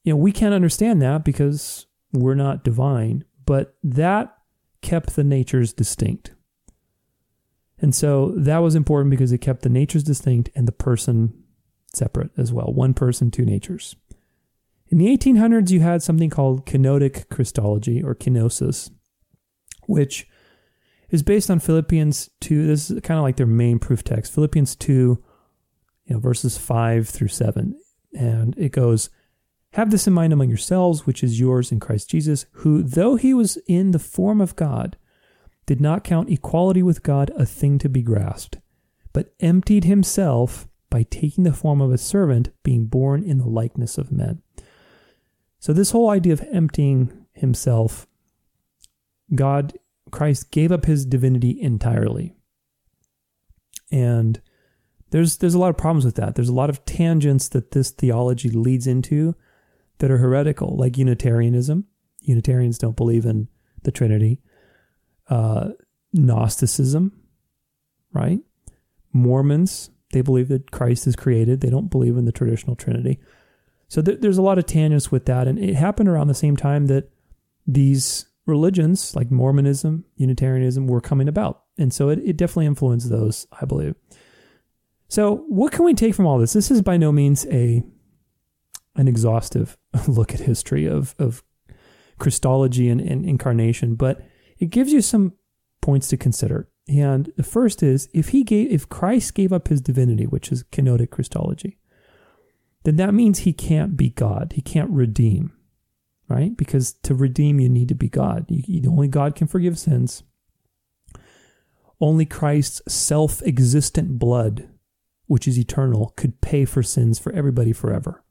[0.04, 4.36] you know, we can't understand that because we're not divine, but that
[4.82, 6.32] kept the natures distinct.
[7.78, 11.42] And so that was important because it kept the natures distinct and the person
[11.92, 12.72] separate as well.
[12.72, 13.96] One person, two natures.
[14.88, 18.90] In the 1800s, you had something called kenotic Christology or kenosis,
[19.86, 20.28] which
[21.10, 22.66] is based on Philippians 2.
[22.66, 24.32] This is kind of like their main proof text.
[24.32, 27.74] Philippians 2, you know, verses 5 through 7.
[28.16, 29.10] And it goes,
[29.72, 33.34] Have this in mind among yourselves, which is yours in Christ Jesus, who, though he
[33.34, 34.96] was in the form of God,
[35.66, 38.58] did not count equality with God a thing to be grasped,
[39.12, 43.98] but emptied himself by taking the form of a servant, being born in the likeness
[43.98, 44.40] of men.
[45.58, 48.06] So, this whole idea of emptying himself,
[49.34, 49.74] God,
[50.10, 52.36] Christ gave up his divinity entirely.
[53.90, 54.40] And
[55.10, 56.34] there's there's a lot of problems with that.
[56.34, 59.34] There's a lot of tangents that this theology leads into
[59.98, 61.86] that are heretical, like Unitarianism.
[62.20, 63.48] Unitarians don't believe in
[63.82, 64.40] the Trinity.
[65.28, 65.70] Uh,
[66.12, 67.12] Gnosticism,
[68.12, 68.40] right?
[69.12, 71.60] Mormons, they believe that Christ is created.
[71.60, 73.18] They don't believe in the traditional Trinity.
[73.88, 75.46] So th- there's a lot of tangents with that.
[75.46, 77.10] And it happened around the same time that
[77.66, 81.64] these religions, like Mormonism, Unitarianism, were coming about.
[81.78, 83.94] And so it, it definitely influenced those, I believe.
[85.08, 86.52] So what can we take from all this?
[86.52, 87.82] This is by no means a
[88.96, 89.76] an exhaustive
[90.08, 91.42] look at history of, of
[92.18, 94.22] Christology and, and incarnation, but
[94.58, 95.34] it gives you some
[95.80, 96.68] points to consider.
[96.88, 100.64] And the first is if he gave if Christ gave up his divinity, which is
[100.64, 101.78] kenotic Christology,
[102.84, 104.52] then that means he can't be God.
[104.54, 105.52] He can't redeem,
[106.28, 106.56] right?
[106.56, 108.46] Because to redeem, you need to be God.
[108.48, 110.22] You, only God can forgive sins.
[112.00, 114.68] Only Christ's self existent blood,
[115.26, 118.22] which is eternal, could pay for sins for everybody forever.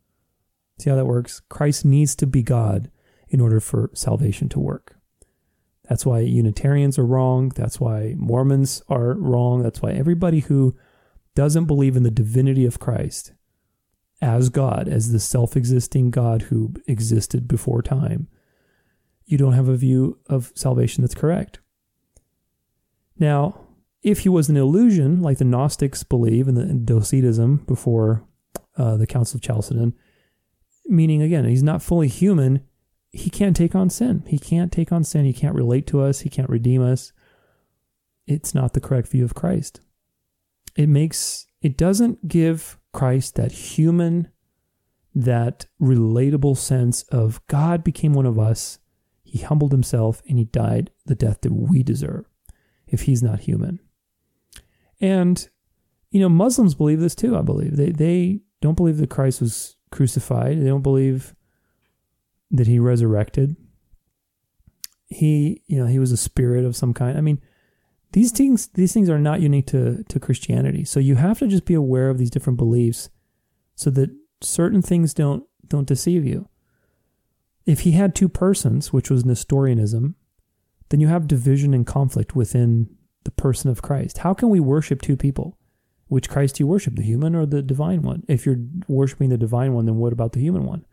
[0.79, 1.41] See how that works?
[1.49, 2.89] Christ needs to be God
[3.27, 4.95] in order for salvation to work.
[5.89, 7.49] That's why Unitarians are wrong.
[7.49, 9.61] That's why Mormons are wrong.
[9.63, 10.75] That's why everybody who
[11.35, 13.33] doesn't believe in the divinity of Christ
[14.21, 18.27] as God, as the self existing God who existed before time,
[19.25, 21.59] you don't have a view of salvation that's correct.
[23.17, 23.59] Now,
[24.01, 28.23] if he was an illusion, like the Gnostics believe in the Docetism before
[28.77, 29.93] uh, the Council of Chalcedon,
[30.85, 32.63] meaning again, he's not fully human,
[33.15, 34.23] he can't take on sin.
[34.27, 35.23] He can't take on sin.
[35.23, 36.19] He can't relate to us.
[36.19, 37.13] He can't redeem us.
[38.27, 39.79] It's not the correct view of Christ.
[40.75, 44.27] It makes, it doesn't give Christ that human,
[45.13, 48.79] that relatable sense of God became one of us.
[49.23, 52.25] He humbled himself and he died the death that we deserve
[52.85, 53.79] if he's not human.
[54.99, 55.47] And,
[56.11, 57.77] you know, Muslims believe this too, I believe.
[57.77, 60.59] They, they don't believe that Christ was crucified.
[60.59, 61.33] They don't believe
[62.55, 63.55] that he resurrected.
[65.07, 67.17] He, you know, he was a spirit of some kind.
[67.17, 67.41] I mean,
[68.11, 70.85] these things these things are not unique to to Christianity.
[70.85, 73.09] So you have to just be aware of these different beliefs
[73.75, 74.09] so that
[74.41, 76.47] certain things don't don't deceive you.
[77.65, 80.15] If he had two persons, which was Nestorianism,
[80.89, 82.89] then you have division and conflict within
[83.23, 84.19] the person of Christ.
[84.19, 85.57] How can we worship two people?
[86.07, 88.23] Which Christ do you worship, the human or the divine one?
[88.27, 90.85] If you're worshiping the divine one, then what about the human one?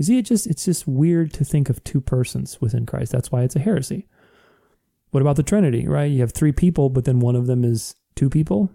[0.00, 3.12] You see, it just it's just weird to think of two persons within Christ.
[3.12, 4.06] That's why it's a heresy.
[5.10, 6.10] What about the Trinity, right?
[6.10, 8.70] You have three people, but then one of them is two people.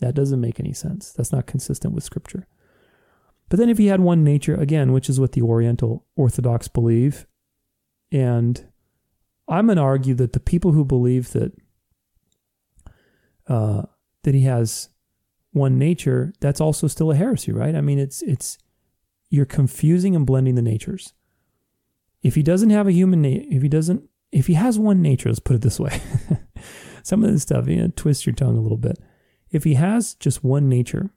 [0.00, 1.12] That doesn't make any sense.
[1.12, 2.46] That's not consistent with Scripture.
[3.48, 7.26] But then if he had one nature, again, which is what the Oriental Orthodox believe,
[8.12, 8.66] and
[9.48, 11.52] I'm going to argue that the people who believe that
[13.46, 13.84] uh,
[14.24, 14.90] that he has
[15.52, 17.74] one nature, that's also still a heresy, right?
[17.74, 18.58] I mean, it's it's
[19.30, 21.12] you're confusing and blending the natures.
[22.22, 25.28] If he doesn't have a human nature, if he doesn't, if he has one nature,
[25.28, 26.00] let's put it this way.
[27.02, 28.98] Some of this stuff, you know, twist your tongue a little bit.
[29.50, 31.10] If he has just one nature,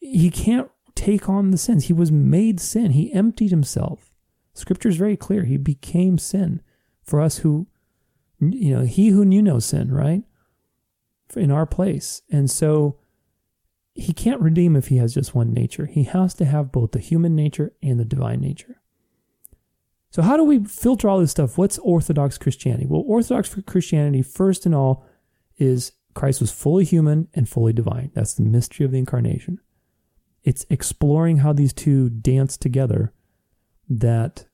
[0.00, 1.84] he can't take on the sins.
[1.84, 2.92] He was made sin.
[2.92, 4.14] He emptied himself.
[4.54, 5.44] Scripture is very clear.
[5.44, 6.60] He became sin
[7.02, 7.66] for us who,
[8.40, 10.24] you know, he who knew no sin, right?
[11.36, 12.22] In our place.
[12.30, 12.98] And so
[13.94, 15.86] he can't redeem if he has just one nature.
[15.86, 18.80] He has to have both the human nature and the divine nature.
[20.10, 21.56] So, how do we filter all this stuff?
[21.56, 22.86] What's Orthodox Christianity?
[22.86, 25.06] Well, Orthodox Christianity, first and all,
[25.56, 28.10] is Christ was fully human and fully divine.
[28.14, 29.58] That's the mystery of the incarnation.
[30.44, 33.12] It's exploring how these two dance together
[33.88, 34.46] that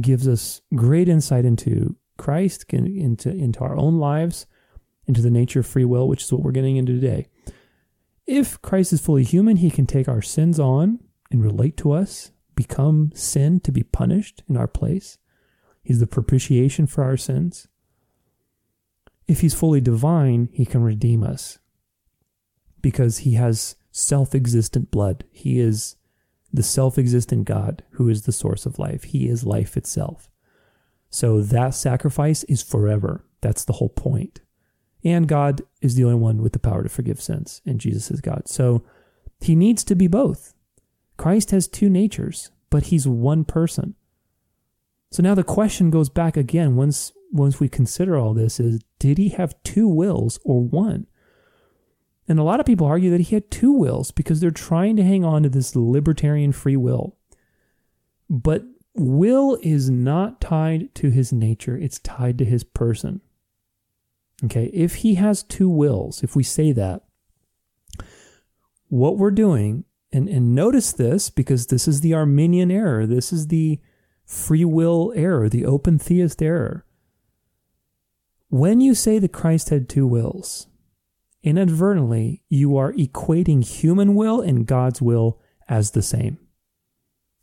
[0.00, 4.46] gives us great insight into Christ, into, into our own lives,
[5.06, 7.28] into the nature of free will, which is what we're getting into today.
[8.26, 11.00] If Christ is fully human, he can take our sins on
[11.30, 15.18] and relate to us, become sin to be punished in our place.
[15.82, 17.68] He's the propitiation for our sins.
[19.28, 21.58] If he's fully divine, he can redeem us
[22.80, 25.24] because he has self existent blood.
[25.30, 25.96] He is
[26.52, 29.04] the self existent God who is the source of life.
[29.04, 30.30] He is life itself.
[31.10, 33.24] So that sacrifice is forever.
[33.40, 34.40] That's the whole point.
[35.04, 38.20] And God is the only one with the power to forgive sins, and Jesus is
[38.20, 38.48] God.
[38.48, 38.84] So
[39.40, 40.54] he needs to be both.
[41.16, 43.94] Christ has two natures, but he's one person.
[45.10, 49.18] So now the question goes back again once once we consider all this is did
[49.18, 51.06] he have two wills or one?
[52.26, 55.02] And a lot of people argue that he had two wills because they're trying to
[55.02, 57.16] hang on to this libertarian free will.
[58.30, 63.20] But will is not tied to his nature, it's tied to his person.
[64.42, 67.02] Okay, if he has two wills, if we say that,
[68.88, 73.48] what we're doing, and, and notice this because this is the Arminian error, this is
[73.48, 73.80] the
[74.24, 76.84] free will error, the open theist error.
[78.48, 80.68] When you say that Christ had two wills,
[81.42, 86.38] inadvertently you are equating human will and God's will as the same.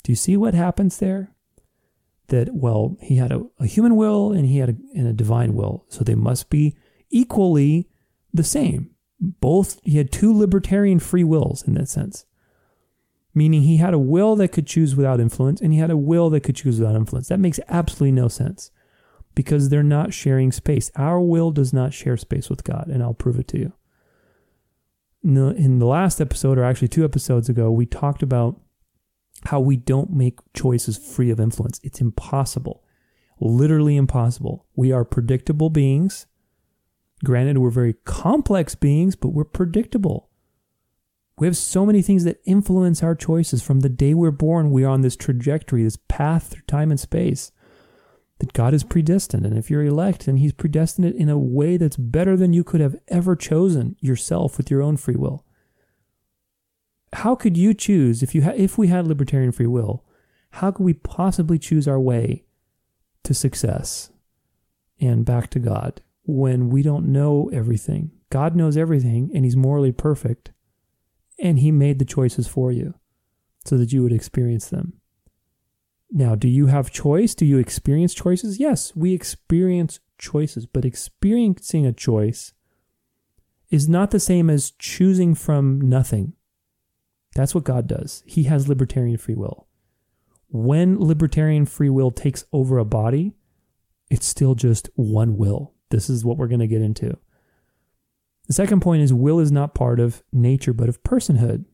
[0.03, 1.31] Do you see what happens there?
[2.31, 5.53] That, well, he had a, a human will and he had a, and a divine
[5.53, 6.77] will, so they must be
[7.09, 7.89] equally
[8.33, 8.91] the same.
[9.19, 12.25] Both, he had two libertarian free wills in that sense.
[13.33, 16.29] Meaning he had a will that could choose without influence and he had a will
[16.29, 17.27] that could choose without influence.
[17.27, 18.71] That makes absolutely no sense
[19.35, 20.89] because they're not sharing space.
[20.95, 23.73] Our will does not share space with God, and I'll prove it to you.
[25.23, 28.59] In the, in the last episode, or actually two episodes ago, we talked about
[29.45, 31.79] how we don't make choices free of influence.
[31.83, 32.83] It's impossible,
[33.39, 34.65] literally impossible.
[34.75, 36.27] We are predictable beings.
[37.23, 40.29] Granted, we're very complex beings, but we're predictable.
[41.37, 43.63] We have so many things that influence our choices.
[43.63, 46.99] From the day we're born, we are on this trajectory, this path through time and
[46.99, 47.51] space
[48.39, 49.45] that God is predestined.
[49.45, 52.63] And if you're elect, then He's predestined it in a way that's better than you
[52.63, 55.45] could have ever chosen yourself with your own free will.
[57.13, 60.05] How could you choose if you ha- if we had libertarian free will?
[60.51, 62.45] How could we possibly choose our way
[63.23, 64.11] to success
[64.99, 68.11] and back to God when we don't know everything?
[68.29, 70.51] God knows everything and He's morally perfect,
[71.39, 72.93] and He made the choices for you
[73.65, 74.93] so that you would experience them.
[76.09, 77.35] Now, do you have choice?
[77.35, 78.59] Do you experience choices?
[78.59, 82.53] Yes, we experience choices, but experiencing a choice
[83.69, 86.33] is not the same as choosing from nothing.
[87.35, 88.23] That's what God does.
[88.25, 89.67] He has libertarian free will.
[90.49, 93.33] When libertarian free will takes over a body,
[94.09, 95.73] it's still just one will.
[95.89, 97.17] This is what we're going to get into.
[98.47, 101.65] The second point is will is not part of nature, but of personhood.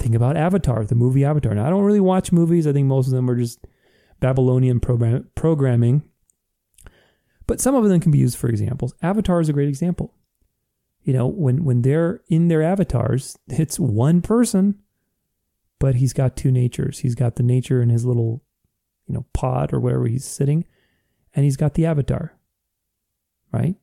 [0.00, 1.54] Think about Avatar, the movie Avatar.
[1.54, 2.66] Now, I don't really watch movies.
[2.66, 3.64] I think most of them are just
[4.18, 6.02] Babylonian program- programming.
[7.46, 8.94] But some of them can be used for examples.
[9.02, 10.14] Avatar is a great example.
[11.04, 14.80] You know, when when they're in their avatars, it's one person,
[15.78, 17.00] but he's got two natures.
[17.00, 18.42] He's got the nature in his little,
[19.06, 20.64] you know, pod or wherever he's sitting,
[21.34, 22.38] and he's got the avatar.
[23.52, 23.76] Right?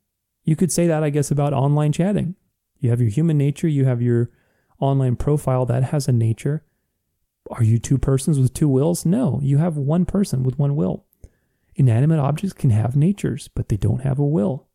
[0.43, 2.35] You could say that, I guess, about online chatting.
[2.79, 4.31] You have your human nature, you have your
[4.79, 6.65] online profile that has a nature.
[7.51, 9.05] Are you two persons with two wills?
[9.05, 11.05] No, you have one person with one will.
[11.75, 14.67] Inanimate objects can have natures, but they don't have a will.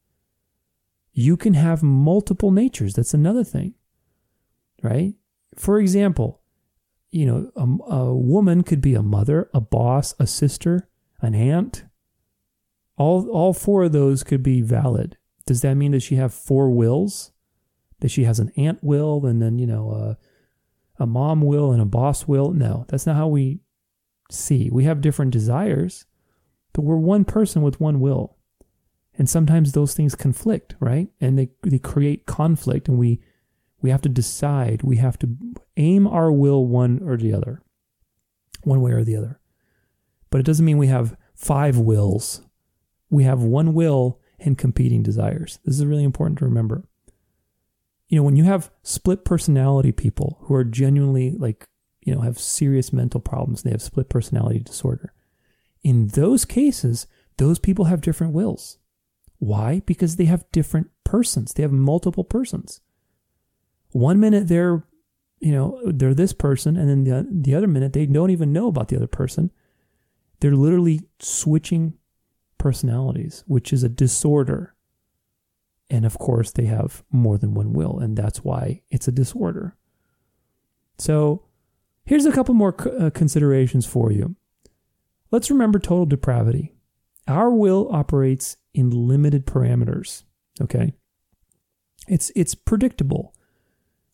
[1.18, 2.92] You can have multiple natures.
[2.92, 3.72] That's another thing,
[4.82, 5.14] right?
[5.54, 6.42] For example,
[7.10, 10.90] you know, a, a woman could be a mother, a boss, a sister,
[11.22, 11.84] an aunt.
[12.98, 15.16] All, all four of those could be valid.
[15.46, 17.32] Does that mean that she have four wills?
[18.00, 21.80] that she has an aunt will and then, you know, a, a mom will and
[21.80, 22.52] a boss will.
[22.52, 23.60] No, that's not how we
[24.30, 24.68] see.
[24.70, 26.04] We have different desires,
[26.72, 28.35] but we're one person with one will.
[29.18, 31.08] And sometimes those things conflict, right?
[31.20, 33.20] And they, they create conflict and we
[33.82, 35.36] we have to decide, we have to
[35.76, 37.62] aim our will one or the other.
[38.62, 39.38] One way or the other.
[40.30, 42.40] But it doesn't mean we have five wills.
[43.10, 45.60] We have one will and competing desires.
[45.64, 46.88] This is really important to remember
[48.08, 51.66] you know, when you have split personality people who are genuinely like,
[52.02, 55.12] you know, have serious mental problems, they have split personality disorder.
[55.82, 57.06] In those cases,
[57.36, 58.78] those people have different wills.
[59.38, 59.82] Why?
[59.86, 61.52] Because they have different persons.
[61.52, 62.80] They have multiple persons.
[63.90, 64.84] One minute they're,
[65.40, 68.68] you know, they're this person, and then the, the other minute they don't even know
[68.68, 69.50] about the other person.
[70.40, 71.94] They're literally switching
[72.58, 74.74] personalities, which is a disorder.
[75.88, 79.76] And of course, they have more than one will, and that's why it's a disorder.
[80.98, 81.44] So,
[82.04, 84.34] here's a couple more uh, considerations for you.
[85.30, 86.74] Let's remember total depravity.
[87.28, 90.22] Our will operates in limited parameters,
[90.60, 90.92] okay?
[92.06, 93.34] It's it's predictable.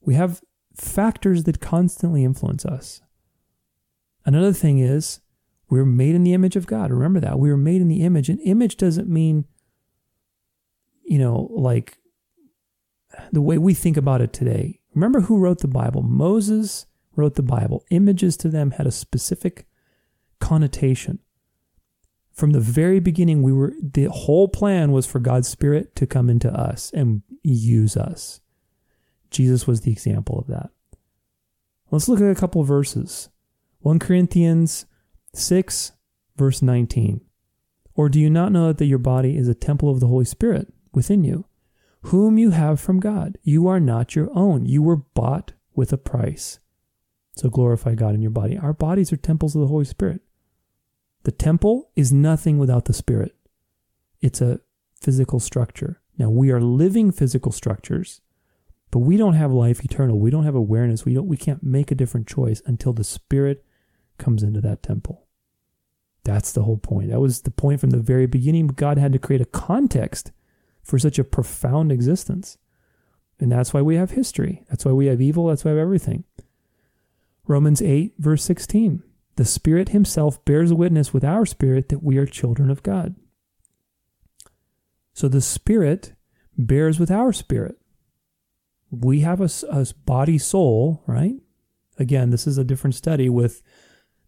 [0.01, 0.41] We have
[0.75, 3.03] factors that constantly influence us.
[4.25, 5.21] Another thing is
[5.69, 6.91] we're made in the image of God.
[6.91, 7.39] Remember that.
[7.39, 8.29] We were made in the image.
[8.29, 9.45] And image doesn't mean
[11.05, 11.99] you know, like
[13.33, 14.81] the way we think about it today.
[14.95, 16.03] Remember who wrote the Bible?
[16.03, 16.87] Moses
[17.17, 17.85] wrote the Bible.
[17.91, 19.67] Images to them had a specific
[20.41, 21.19] connotation.
[22.33, 26.30] From the very beginning, we were the whole plan was for God's Spirit to come
[26.30, 28.41] into us and use us.
[29.30, 30.70] Jesus was the example of that.
[31.91, 33.28] Let's look at a couple verses.
[33.80, 34.87] 1 Corinthians
[35.35, 35.93] 6,
[36.37, 37.20] verse 19.
[37.95, 40.72] Or do you not know that your body is a temple of the Holy Spirit
[40.95, 41.45] within you,
[42.03, 43.37] whom you have from God?
[43.43, 44.64] You are not your own.
[44.64, 46.59] You were bought with a price.
[47.37, 48.57] So glorify God in your body.
[48.57, 50.22] Our bodies are temples of the Holy Spirit.
[51.25, 53.35] The temple is nothing without the Spirit.
[54.20, 54.61] It's a
[55.01, 56.01] physical structure.
[56.18, 58.20] Now we are living physical structures,
[58.91, 60.18] but we don't have life eternal.
[60.18, 61.05] We don't have awareness.
[61.05, 63.64] We don't we can't make a different choice until the Spirit
[64.18, 65.27] comes into that temple.
[66.25, 67.11] That's the whole point.
[67.11, 68.68] That was the point from the very beginning.
[68.68, 70.31] God had to create a context
[70.83, 72.59] for such a profound existence.
[73.41, 74.62] And that's why we have history.
[74.68, 75.49] That's why we have evil.
[75.49, 76.25] That's why we have everything.
[77.47, 79.03] Romans 8, verse 16.
[79.37, 83.14] The Spirit Himself bears witness with our spirit that we are children of God.
[85.14, 86.14] So the Spirit
[86.57, 87.76] bears with our spirit.
[88.91, 91.35] We have a, a body soul, right?
[91.99, 93.62] Again, this is a different study with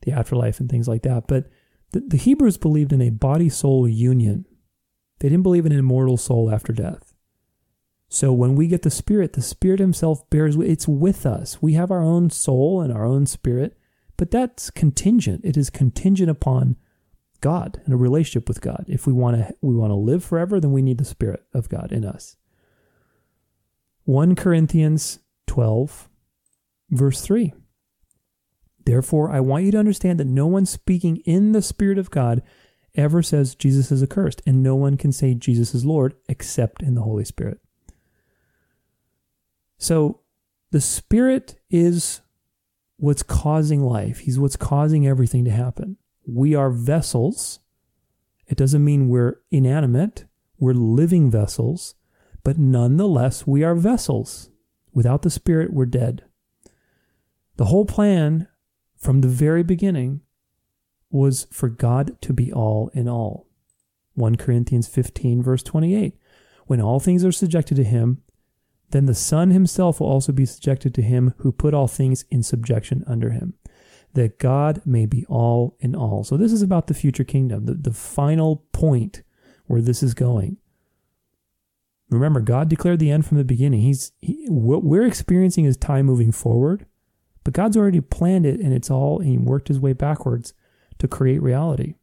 [0.02, 1.26] the afterlife and things like that.
[1.26, 1.50] But
[1.92, 4.46] the, the Hebrews believed in a body soul union,
[5.18, 7.14] they didn't believe in an immortal soul after death.
[8.08, 11.60] So when we get the Spirit, the Spirit Himself bears, it's with us.
[11.60, 13.76] We have our own soul and our own spirit,
[14.16, 15.42] but that's contingent.
[15.44, 16.76] It is contingent upon
[17.40, 18.84] God and a relationship with God.
[18.88, 21.68] If we want to we want to live forever, then we need the Spirit of
[21.68, 22.36] God in us.
[24.04, 26.08] 1 Corinthians 12,
[26.90, 27.52] verse 3.
[28.84, 32.42] Therefore, I want you to understand that no one speaking in the Spirit of God
[32.94, 36.94] ever says Jesus is accursed, and no one can say Jesus is Lord except in
[36.94, 37.60] the Holy Spirit.
[39.78, 40.20] So
[40.70, 42.20] the Spirit is
[42.96, 45.96] what's causing life, He's what's causing everything to happen.
[46.26, 47.60] We are vessels.
[48.46, 50.26] It doesn't mean we're inanimate,
[50.58, 51.94] we're living vessels,
[52.42, 54.50] but nonetheless, we are vessels.
[54.92, 56.24] Without the Spirit, we're dead.
[57.56, 58.48] The whole plan
[58.96, 60.20] from the very beginning
[61.10, 63.46] was for God to be all in all.
[64.14, 66.14] 1 Corinthians 15, verse 28.
[66.66, 68.22] When all things are subjected to him,
[68.90, 72.42] then the Son himself will also be subjected to him who put all things in
[72.42, 73.54] subjection under him,
[74.12, 76.24] that God may be all in all.
[76.24, 79.22] So, this is about the future kingdom, the, the final point
[79.66, 80.58] where this is going.
[82.10, 83.80] Remember, God declared the end from the beginning.
[83.80, 86.86] He's he, what we're experiencing is time moving forward,
[87.42, 90.54] but God's already planned it, and it's all He worked His way backwards
[90.98, 91.94] to create reality.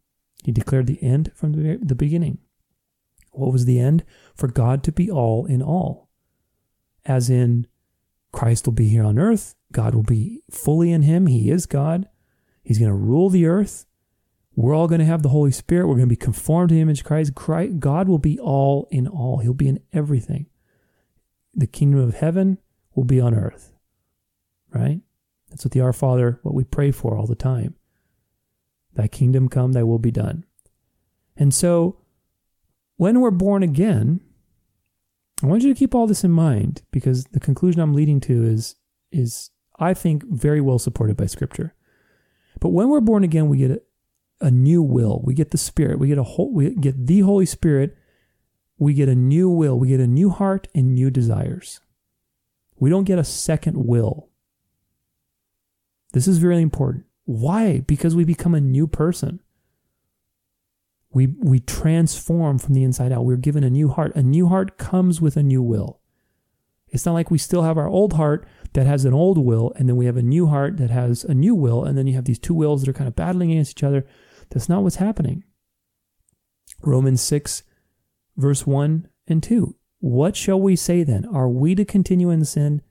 [0.44, 2.40] He declared the end from the beginning.
[3.32, 4.04] What was the end?
[4.36, 6.10] For God to be all in all
[7.06, 7.68] as in
[8.32, 9.56] Christ will be here on earth.
[9.72, 11.28] God will be fully in him.
[11.28, 12.08] He is God.
[12.64, 13.86] He's going to rule the earth.
[14.56, 15.88] We're all going to have the Holy Spirit.
[15.88, 17.36] We're going to be conformed to the image of Christ.
[17.36, 17.80] Christ.
[17.80, 19.40] God will be all in all.
[19.40, 20.48] He'll be in everything.
[21.54, 22.58] The kingdom of heaven
[22.94, 23.74] will be on earth.
[24.74, 25.02] Right?
[25.50, 27.76] That's what the Our Father, what we pray for all the time.
[28.94, 30.46] Thy kingdom come, thy will be done.
[31.38, 31.98] And so
[32.98, 34.22] when we're born again,
[35.44, 38.44] I want you to keep all this in mind because the conclusion I'm leading to
[38.44, 38.76] is
[39.12, 41.74] is I think very well supported by scripture.
[42.60, 43.82] But when we're born again, we get a,
[44.40, 45.22] a new will.
[45.24, 46.00] We get the spirit.
[46.00, 47.98] We get a whole we get the Holy Spirit.
[48.78, 49.78] We get a new will.
[49.78, 51.82] We get a new heart and new desires.
[52.80, 54.30] We don't get a second will.
[56.14, 57.06] This is very important.
[57.26, 57.80] Why?
[57.80, 59.40] Because we become a new person.
[61.14, 63.26] We, we transform from the inside out.
[63.26, 64.16] We're given a new heart.
[64.16, 66.00] A new heart comes with a new will.
[66.88, 69.88] It's not like we still have our old heart that has an old will, and
[69.88, 72.26] then we have a new heart that has a new will, and then you have
[72.26, 74.06] these two wills that are kind of battling against each other.
[74.50, 75.44] That's not what's happening.
[76.82, 77.64] Romans 6,
[78.38, 79.76] verse 1 and 2.
[80.00, 81.26] What shall we say then?
[81.26, 82.82] Are we to continue in sin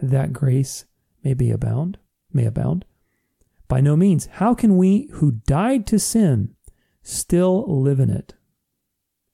[0.00, 0.84] that grace
[1.24, 1.98] may be abound?
[2.32, 2.84] May abound?
[3.66, 4.26] By no means.
[4.32, 6.54] How can we who died to sin
[7.08, 8.34] still live in it.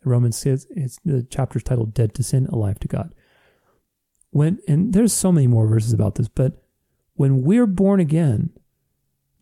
[0.04, 3.14] Romans says it's the chapter is titled Dead to Sin, Alive to God.
[4.30, 6.62] When and there's so many more verses about this, but
[7.14, 8.50] when we're born again,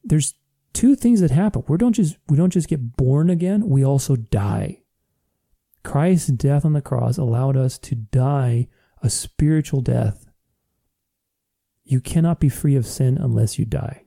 [0.05, 0.35] there's
[0.73, 1.65] two things that happen.
[1.69, 4.83] We don't just we don't just get born again, we also die.
[5.83, 8.69] Christ's death on the cross allowed us to die
[9.03, 10.27] a spiritual death.
[11.85, 14.05] You cannot be free of sin unless you die.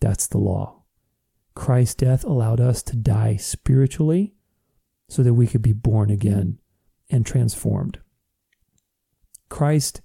[0.00, 0.83] That's the law.
[1.54, 4.34] Christ's death allowed us to die spiritually
[5.08, 6.58] so that we could be born again
[7.10, 8.00] and transformed.
[9.48, 10.00] Christ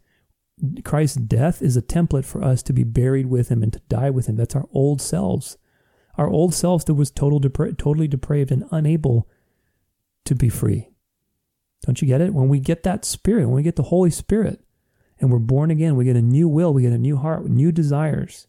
[0.83, 4.09] Christ's death is a template for us to be buried with him and to die
[4.09, 4.35] with him.
[4.35, 5.57] That's our old selves.
[6.17, 9.29] our old selves that was total depra- totally depraved and unable
[10.25, 10.89] to be free.
[11.85, 12.33] Don't you get it?
[12.33, 14.59] When we get that spirit, when we get the Holy Spirit
[15.19, 17.71] and we're born again, we get a new will, we get a new heart, new
[17.71, 18.47] desires.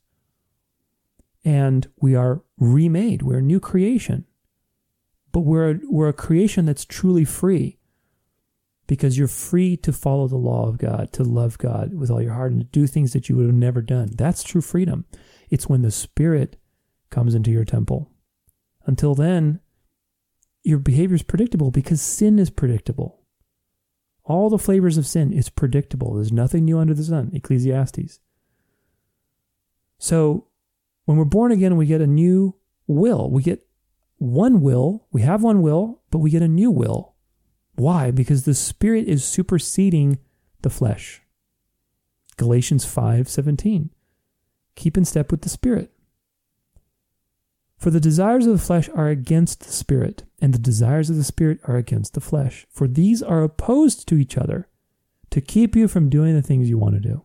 [1.44, 3.22] And we are remade.
[3.22, 4.26] We're a new creation.
[5.32, 7.78] But we're a, we're a creation that's truly free
[8.86, 12.34] because you're free to follow the law of God, to love God with all your
[12.34, 14.10] heart and to do things that you would have never done.
[14.16, 15.04] That's true freedom.
[15.48, 16.56] It's when the Spirit
[17.08, 18.10] comes into your temple.
[18.86, 19.60] Until then,
[20.64, 23.20] your behavior is predictable because sin is predictable.
[24.24, 26.14] All the flavors of sin is predictable.
[26.14, 27.30] There's nothing new under the sun.
[27.32, 28.18] Ecclesiastes.
[29.98, 30.48] So
[31.04, 33.30] when we're born again, we get a new will.
[33.30, 33.66] We get
[34.18, 35.06] one will.
[35.12, 37.14] We have one will, but we get a new will.
[37.74, 38.10] Why?
[38.10, 40.18] Because the spirit is superseding
[40.62, 41.22] the flesh.
[42.36, 43.90] Galatians 5:17.
[44.74, 45.92] Keep in step with the spirit.
[47.76, 51.24] For the desires of the flesh are against the spirit, and the desires of the
[51.24, 52.66] spirit are against the flesh.
[52.70, 54.68] For these are opposed to each other
[55.30, 57.22] to keep you from doing the things you want to do.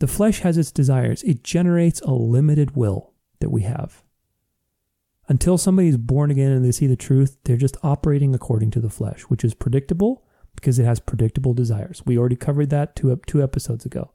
[0.00, 4.02] The flesh has its desires, it generates a limited will that we have.
[5.28, 8.80] Until somebody is born again and they see the truth, they're just operating according to
[8.80, 10.24] the flesh, which is predictable
[10.56, 12.02] because it has predictable desires.
[12.04, 14.10] We already covered that two, two episodes ago.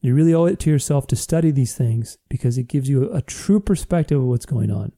[0.00, 3.18] You really owe it to yourself to study these things because it gives you a,
[3.18, 4.92] a true perspective of what's going on.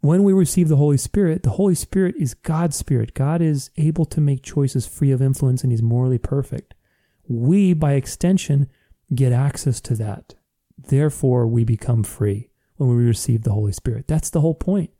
[0.00, 3.14] When we receive the Holy Spirit, the Holy Spirit is God's Spirit.
[3.14, 6.74] God is able to make choices free of influence and He's morally perfect.
[7.28, 8.68] We, by extension,
[9.14, 10.34] get access to that.
[10.76, 14.08] Therefore, we become free when we receive the Holy Spirit.
[14.08, 14.90] That's the whole point.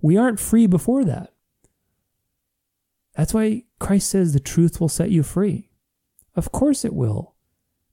[0.00, 1.32] We aren't free before that.
[3.14, 5.70] That's why Christ says the truth will set you free.
[6.34, 7.34] Of course it will.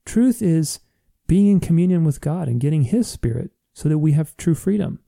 [0.06, 0.80] Truth is
[1.28, 5.00] being in communion with God and getting His Spirit so that we have true freedom.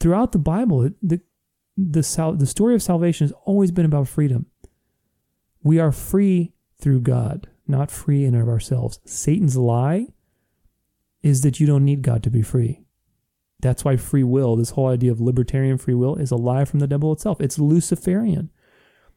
[0.00, 1.20] Throughout the Bible, the,
[1.76, 4.46] the, sal- the story of salvation has always been about freedom.
[5.62, 9.00] We are free through God, not free in of ourselves.
[9.04, 10.08] Satan's lie
[11.22, 12.84] is that you don't need God to be free.
[13.60, 16.80] That's why free will, this whole idea of libertarian free will, is a lie from
[16.80, 17.40] the devil itself.
[17.40, 18.50] It's Luciferian.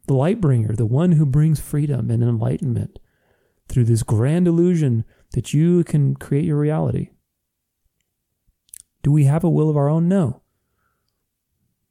[0.06, 2.98] The light bringer, the one who brings freedom and enlightenment
[3.68, 7.10] through this grand illusion that you can create your reality.
[9.04, 10.08] Do we have a will of our own?
[10.08, 10.44] No.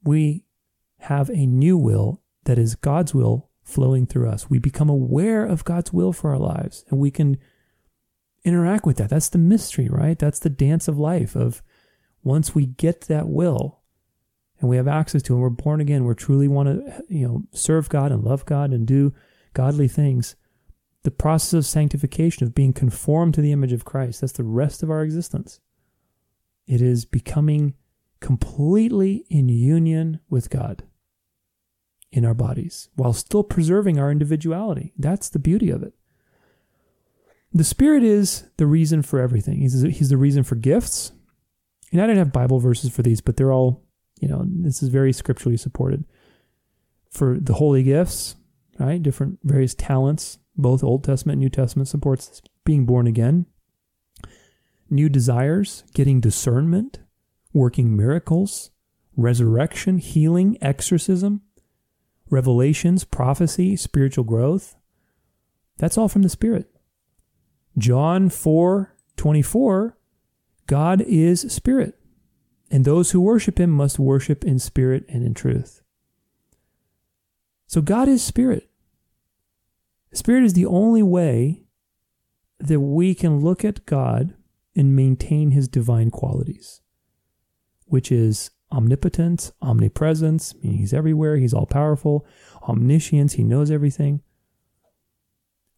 [0.03, 0.45] We
[0.99, 4.49] have a new will that is God's will flowing through us.
[4.49, 7.37] We become aware of God's will for our lives and we can
[8.45, 9.09] interact with that.
[9.09, 10.17] That's the mystery, right?
[10.17, 11.61] That's the dance of life of
[12.23, 13.81] once we get that will
[14.59, 17.27] and we have access to it and we're born again, we truly want to, you
[17.27, 19.13] know, serve God and love God and do
[19.53, 20.35] godly things
[21.03, 24.21] the process of sanctification, of being conformed to the image of Christ.
[24.21, 25.59] That's the rest of our existence.
[26.65, 27.75] It is becoming
[28.19, 30.83] completely in union with God
[32.17, 34.91] in our bodies while still preserving our individuality.
[34.97, 35.93] That's the beauty of it.
[37.53, 39.59] The Spirit is the reason for everything.
[39.59, 41.11] He's, he's the reason for gifts.
[41.91, 43.83] And I didn't have Bible verses for these, but they're all,
[44.19, 46.05] you know, this is very scripturally supported.
[47.11, 48.35] For the holy gifts,
[48.79, 49.01] right?
[49.01, 53.45] Different various talents, both Old Testament and New Testament supports being born again.
[54.89, 56.97] New desires, getting discernment,
[57.53, 58.71] working miracles,
[59.15, 61.41] resurrection, healing, exorcism,
[62.29, 64.75] revelations, prophecy, spiritual growth.
[65.77, 66.69] That's all from the Spirit.
[67.77, 69.97] John 4 24,
[70.67, 71.97] God is Spirit,
[72.69, 75.81] and those who worship Him must worship in spirit and in truth.
[77.65, 78.69] So God is Spirit.
[80.13, 81.63] Spirit is the only way
[82.59, 84.33] that we can look at God
[84.75, 86.81] and maintain his divine qualities,
[87.85, 92.25] which is omnipotence, omnipresence, meaning he's everywhere, he's all powerful,
[92.67, 94.21] omniscience, he knows everything.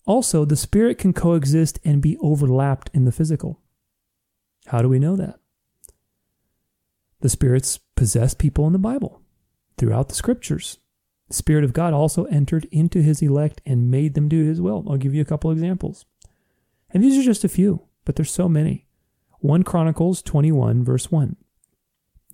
[0.06, 3.62] Also, the spirit can coexist and be overlapped in the physical.
[4.68, 5.40] How do we know that?
[7.22, 9.22] The spirits possess people in the Bible
[9.78, 10.80] throughout the scriptures.
[11.28, 14.84] The Spirit of God also entered into his elect and made them do his will.
[14.90, 16.06] I'll give you a couple examples.
[16.92, 18.88] And these are just a few, but there's so many.
[19.40, 21.36] 1 Chronicles 21, verse 1.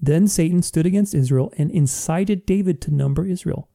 [0.02, 3.70] Then Satan stood against Israel and incited David to number Israel.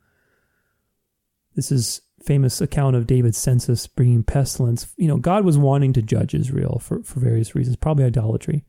[1.54, 4.92] This is famous account of David's census bringing pestilence.
[4.96, 8.64] You know, God was wanting to judge Israel for, for various reasons, probably idolatry.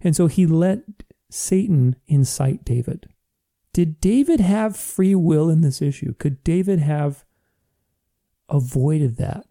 [0.00, 0.80] And so he let
[1.30, 3.08] Satan incite David.
[3.72, 6.14] Did David have free will in this issue?
[6.14, 7.24] Could David have
[8.48, 9.46] avoided that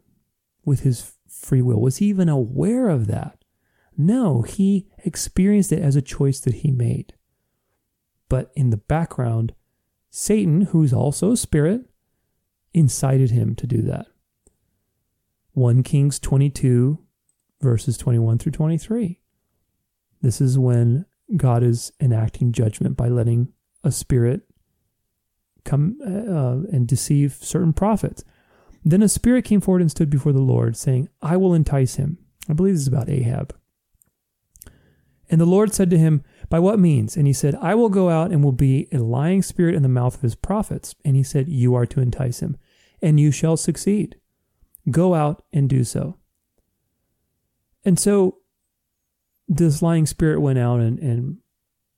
[0.63, 1.81] with his free will?
[1.81, 3.43] Was he even aware of that?
[3.97, 7.13] No, he experienced it as a choice that he made.
[8.32, 9.53] But in the background,
[10.09, 11.82] Satan, who's also a spirit,
[12.73, 14.07] incited him to do that.
[15.51, 16.97] 1 Kings 22,
[17.59, 19.19] verses 21 through 23.
[20.21, 21.05] This is when
[21.36, 23.51] God is enacting judgment by letting
[23.84, 24.43] a spirit
[25.65, 28.23] come uh, and deceive certain prophets.
[28.86, 32.17] Then a spirit came forward and stood before the Lord, saying, I will entice him.
[32.47, 33.53] I believe this is about Ahab.
[35.29, 37.15] And the Lord said to him, By what means?
[37.15, 39.87] And he said, I will go out and will be a lying spirit in the
[39.87, 40.93] mouth of his prophets.
[41.05, 42.57] And he said, You are to entice him,
[43.01, 44.17] and you shall succeed.
[44.89, 46.17] Go out and do so.
[47.85, 48.39] And so
[49.47, 51.37] this lying spirit went out and, and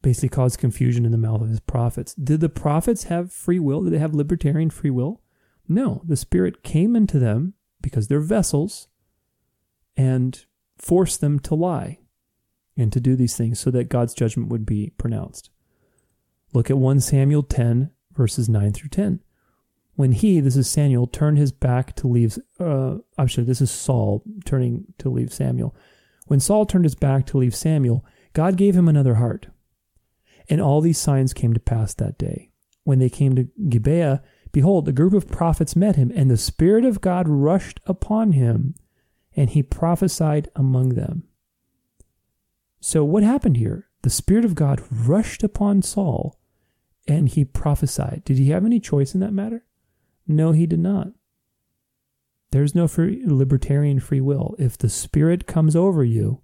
[0.03, 2.13] basically caused confusion in the mouth of his prophets.
[2.13, 3.81] Did the prophets have free will?
[3.81, 5.23] Did they have libertarian free will?
[5.67, 8.87] No, the Spirit came into them because they're vessels
[9.97, 10.45] and
[10.77, 11.97] forced them to lie
[12.77, 15.49] and to do these things so that God's judgment would be pronounced.
[16.53, 19.19] Look at 1 Samuel 10, verses 9 through 10.
[19.95, 23.71] When he, this is Samuel, turned his back to leave, uh, I'm sorry, this is
[23.71, 25.75] Saul turning to leave Samuel.
[26.25, 28.03] When Saul turned his back to leave Samuel,
[28.33, 29.47] God gave him another heart.
[30.49, 32.49] And all these signs came to pass that day.
[32.83, 36.85] When they came to Gibeah, behold, a group of prophets met him, and the Spirit
[36.85, 38.75] of God rushed upon him,
[39.35, 41.23] and he prophesied among them.
[42.85, 43.87] So, what happened here?
[44.01, 46.37] The Spirit of God rushed upon Saul,
[47.07, 48.23] and he prophesied.
[48.25, 49.63] Did he have any choice in that matter?
[50.27, 51.13] No, he did not.
[52.51, 54.53] There's no free, libertarian free will.
[54.59, 56.41] If the Spirit comes over you,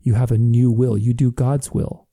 [0.00, 0.98] you have a new will.
[0.98, 2.08] You do God's will.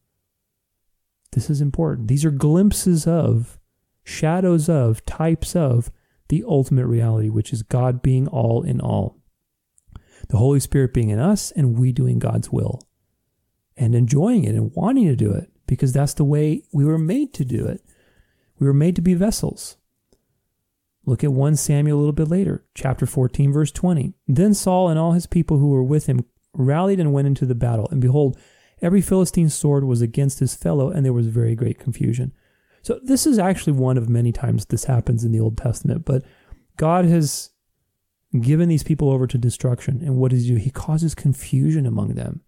[1.31, 2.07] This is important.
[2.07, 3.57] These are glimpses of,
[4.03, 5.91] shadows of, types of
[6.27, 9.17] the ultimate reality, which is God being all in all.
[10.29, 12.83] The Holy Spirit being in us and we doing God's will
[13.77, 17.33] and enjoying it and wanting to do it because that's the way we were made
[17.33, 17.83] to do it.
[18.59, 19.77] We were made to be vessels.
[21.05, 24.13] Look at 1 Samuel a little bit later, chapter 14, verse 20.
[24.27, 27.53] Then Saul and all his people who were with him rallied and went into the
[27.53, 27.87] battle.
[27.91, 28.37] And behold,
[28.81, 32.33] Every Philistine's sword was against his fellow, and there was very great confusion.
[32.81, 36.23] So, this is actually one of many times this happens in the Old Testament, but
[36.77, 37.51] God has
[38.39, 40.01] given these people over to destruction.
[40.03, 40.55] And what does he do?
[40.57, 42.41] He causes confusion among them.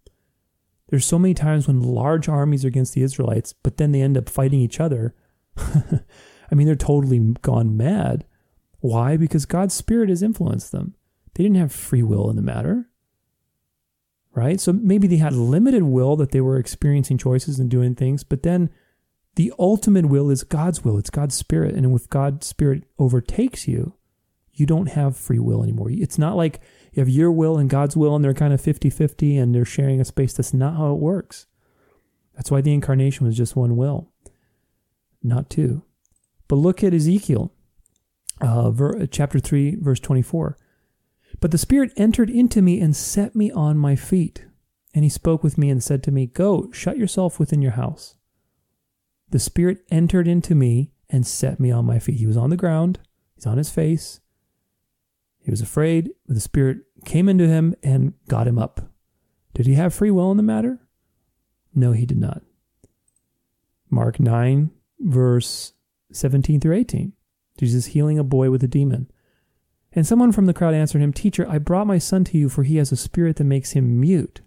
[0.88, 4.16] There's so many times when large armies are against the Israelites, but then they end
[4.16, 5.14] up fighting each other.
[5.56, 8.24] I mean, they're totally gone mad.
[8.80, 9.16] Why?
[9.16, 10.94] Because God's Spirit has influenced them.
[11.34, 12.88] They didn't have free will in the matter
[14.38, 14.60] right?
[14.60, 18.44] So maybe they had limited will that they were experiencing choices and doing things, but
[18.44, 18.70] then
[19.34, 20.96] the ultimate will is God's will.
[20.96, 21.74] It's God's spirit.
[21.74, 23.94] And if God's spirit overtakes you,
[24.52, 25.90] you don't have free will anymore.
[25.90, 26.60] It's not like
[26.92, 29.64] you have your will and God's will and they're kind of 50 50 and they're
[29.64, 30.32] sharing a space.
[30.32, 31.46] That's not how it works.
[32.34, 34.12] That's why the incarnation was just one will,
[35.22, 35.82] not two.
[36.46, 37.52] But look at Ezekiel,
[38.40, 40.56] uh, ver- chapter 3, verse 24.
[41.40, 44.44] But the Spirit entered into me and set me on my feet.
[44.94, 48.16] And he spoke with me and said to me, Go, shut yourself within your house.
[49.28, 52.18] The Spirit entered into me and set me on my feet.
[52.18, 53.00] He was on the ground,
[53.34, 54.20] he's on his face.
[55.48, 56.10] He was afraid.
[56.26, 58.92] The Spirit came into him and got him up.
[59.54, 60.78] Did he have free will in the matter?
[61.74, 62.42] No, he did not.
[63.88, 64.70] Mark 9,
[65.00, 65.72] verse
[66.12, 67.14] 17 through 18.
[67.58, 69.10] Jesus healing a boy with a demon.
[69.90, 72.62] And someone from the crowd answered him, Teacher, I brought my son to you, for
[72.62, 74.42] he has a spirit that makes him mute.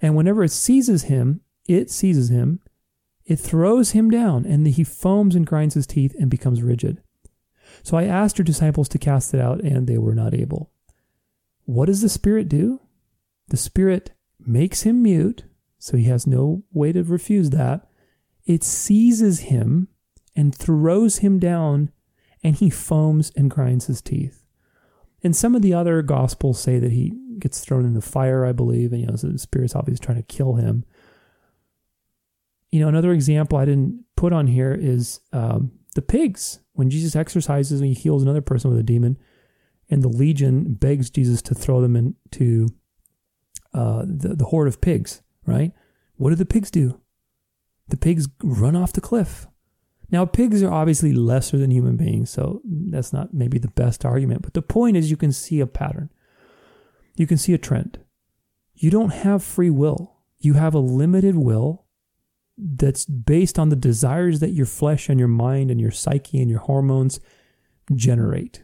[0.00, 2.60] And whenever it seizes him, it seizes him,
[3.26, 7.02] it throws him down, and he foams and grinds his teeth and becomes rigid.
[7.82, 10.70] So I asked your disciples to cast it out, and they were not able.
[11.64, 12.80] What does the Spirit do?
[13.48, 15.44] The Spirit makes him mute,
[15.78, 17.88] so he has no way to refuse that.
[18.46, 19.88] It seizes him
[20.34, 21.90] and throws him down
[22.42, 24.44] and he foams and grinds his teeth.
[25.22, 28.52] And some of the other gospels say that he gets thrown in the fire, I
[28.52, 30.84] believe, and you know, so the spirit's obviously trying to kill him.
[32.70, 36.60] You know, another example I didn't put on here is um, the pigs.
[36.78, 39.18] When Jesus exorcises and he heals another person with a demon,
[39.90, 42.68] and the legion begs Jesus to throw them into
[43.74, 45.72] uh, the, the horde of pigs, right?
[46.18, 47.00] What do the pigs do?
[47.88, 49.48] The pigs run off the cliff.
[50.12, 54.42] Now, pigs are obviously lesser than human beings, so that's not maybe the best argument.
[54.42, 56.10] But the point is, you can see a pattern,
[57.16, 57.98] you can see a trend.
[58.76, 61.87] You don't have free will, you have a limited will
[62.58, 66.50] that's based on the desires that your flesh and your mind and your psyche and
[66.50, 67.20] your hormones
[67.94, 68.62] generate.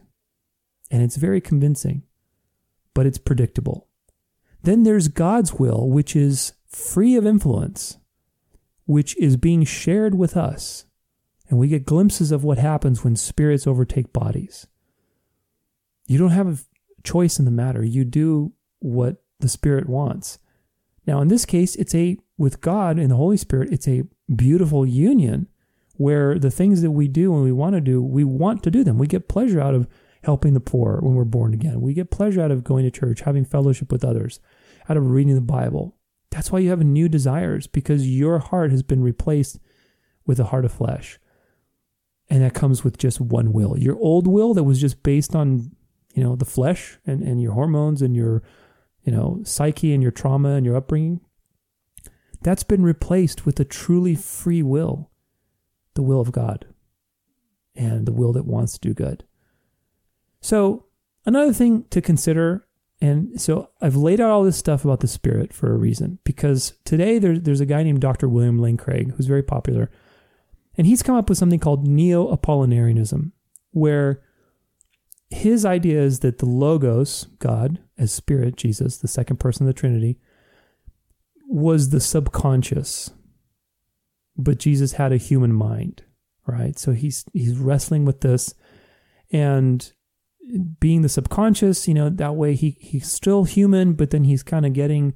[0.91, 2.03] And it's very convincing,
[2.93, 3.87] but it's predictable.
[4.63, 7.97] Then there's God's will, which is free of influence,
[8.85, 10.85] which is being shared with us.
[11.49, 14.67] And we get glimpses of what happens when spirits overtake bodies.
[16.07, 16.57] You don't have a
[17.03, 17.83] choice in the matter.
[17.83, 20.39] You do what the Spirit wants.
[21.07, 24.03] Now, in this case, it's a, with God and the Holy Spirit, it's a
[24.33, 25.47] beautiful union
[25.97, 28.83] where the things that we do and we want to do, we want to do
[28.83, 28.97] them.
[28.97, 29.87] We get pleasure out of
[30.23, 31.79] helping the poor when we're born again.
[31.79, 34.39] We get pleasure out of going to church, having fellowship with others,
[34.89, 35.95] out of reading the Bible.
[36.31, 39.59] That's why you have new desires because your heart has been replaced
[40.25, 41.19] with a heart of flesh.
[42.27, 43.77] And that comes with just one will.
[43.77, 45.71] Your old will that was just based on,
[46.13, 48.41] you know, the flesh and, and your hormones and your,
[49.05, 51.21] you know, psyche and your trauma and your upbringing,
[52.41, 55.11] that's been replaced with a truly free will
[55.93, 56.65] the will of God
[57.75, 59.23] and the will that wants to do good.
[60.41, 60.85] So,
[61.25, 62.67] another thing to consider,
[62.99, 66.73] and so I've laid out all this stuff about the Spirit for a reason, because
[66.83, 68.27] today there, there's a guy named Dr.
[68.27, 69.89] William Lane Craig who's very popular,
[70.77, 73.31] and he's come up with something called Neo Apollinarianism,
[73.71, 74.21] where
[75.29, 79.79] his idea is that the Logos, God, as Spirit, Jesus, the second person of the
[79.79, 80.19] Trinity,
[81.47, 83.11] was the subconscious
[84.37, 86.03] but Jesus had a human mind,
[86.45, 86.77] right?
[86.77, 88.53] So he's he's wrestling with this
[89.31, 89.91] and
[90.79, 94.65] being the subconscious, you know, that way he he's still human, but then he's kind
[94.65, 95.13] of getting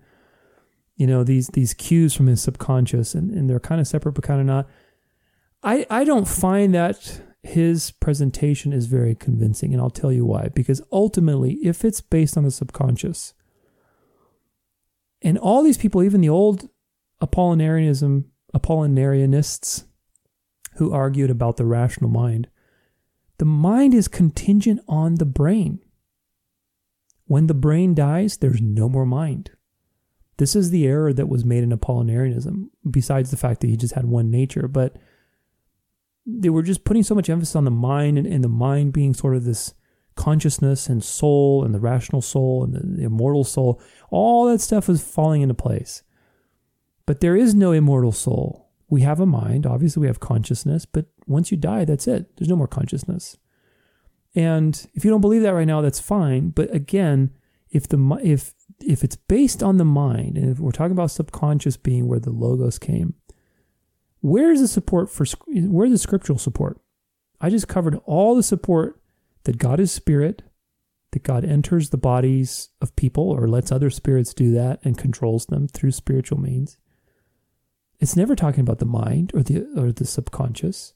[0.96, 4.24] you know these these cues from his subconscious and, and they're kind of separate but
[4.24, 4.68] kind of not.
[5.64, 10.50] I I don't find that his presentation is very convincing and I'll tell you why
[10.54, 13.34] because ultimately if it's based on the subconscious
[15.22, 16.70] and all these people even the old
[17.22, 19.86] apollinarianism Apollinarianists
[20.76, 22.48] who argued about the rational mind.
[23.38, 25.80] The mind is contingent on the brain.
[27.26, 29.52] When the brain dies, there's no more mind.
[30.38, 33.94] This is the error that was made in Apollinarianism, besides the fact that he just
[33.94, 34.68] had one nature.
[34.68, 34.96] But
[36.38, 39.14] they were just putting so much emphasis on the mind and, and the mind being
[39.14, 39.74] sort of this
[40.16, 43.82] consciousness and soul and the rational soul and the, the immortal soul.
[44.10, 46.04] All that stuff was falling into place.
[47.06, 48.70] But there is no immortal soul.
[48.90, 52.36] We have a mind, obviously, we have consciousness, but once you die, that's it.
[52.38, 53.38] There's no more consciousness.
[54.36, 56.50] And if you don't believe that right now, that's fine.
[56.50, 57.32] But again,
[57.72, 61.78] if the if if it's based on the mind, and if we're talking about subconscious
[61.78, 63.16] being where the logos came,
[64.22, 66.80] where is the support for where's the scriptural support?
[67.42, 69.02] I just covered all the support
[69.44, 70.44] that God is spirit,
[71.12, 75.46] that God enters the bodies of people or lets other spirits do that and controls
[75.46, 76.78] them through spiritual means.
[78.00, 80.94] It's never talking about the mind or the or the subconscious.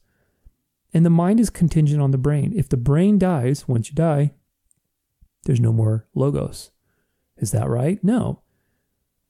[0.92, 2.52] And the mind is contingent on the brain.
[2.54, 4.32] If the brain dies, once you die,
[5.44, 6.70] there's no more logos.
[7.36, 8.02] Is that right?
[8.04, 8.42] No.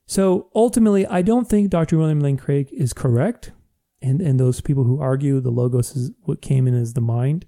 [0.07, 1.97] So ultimately, I don't think Dr.
[1.97, 3.53] William Lane Craig is correct.
[4.05, 7.47] And, and those people who argue the logos is what came in as the mind.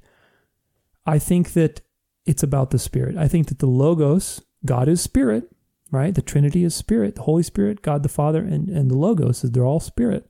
[1.05, 1.83] I think that
[2.25, 3.17] it's about the spirit.
[3.17, 5.51] I think that the logos, God is spirit,
[5.91, 6.15] right?
[6.15, 9.53] The Trinity is spirit, the Holy Spirit, God the Father, and, and the Logos is
[9.53, 10.29] they're all spirit.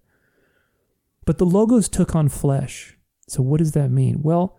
[1.25, 2.99] But the Logos took on flesh.
[3.29, 4.23] So what does that mean?
[4.23, 4.59] Well,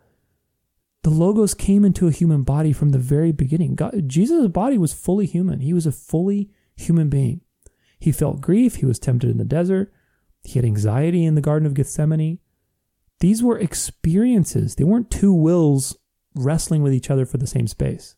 [1.04, 3.76] the Logos came into a human body from the very beginning.
[3.76, 5.62] God, Jesus' body was fully human.
[5.62, 7.42] He was a fully human being.
[8.00, 8.76] He felt grief.
[8.76, 9.94] He was tempted in the desert.
[10.48, 12.40] He had anxiety in the Garden of Gethsemane.
[13.20, 14.76] These were experiences.
[14.76, 15.98] They weren't two wills
[16.36, 18.16] wrestling with each other for the same space.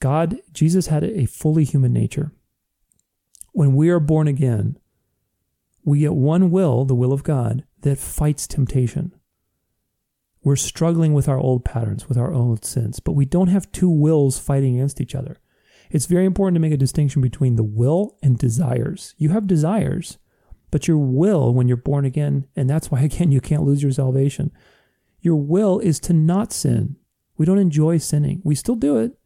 [0.00, 2.32] God, Jesus had a fully human nature.
[3.52, 4.78] When we are born again,
[5.84, 9.12] we get one will, the will of God, that fights temptation.
[10.42, 13.90] We're struggling with our old patterns, with our old sins, but we don't have two
[13.90, 15.38] wills fighting against each other.
[15.90, 19.14] It's very important to make a distinction between the will and desires.
[19.18, 20.16] You have desires,
[20.72, 23.92] but your will, when you're born again, and that's why, again, you can't lose your
[23.92, 24.50] salvation,
[25.20, 26.96] your will is to not sin.
[27.36, 28.40] We don't enjoy sinning.
[28.42, 29.16] We still do it,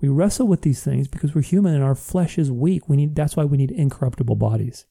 [0.00, 2.88] we wrestle with these things because we're human and our flesh is weak.
[2.88, 4.84] We need that's why we need incorruptible bodies.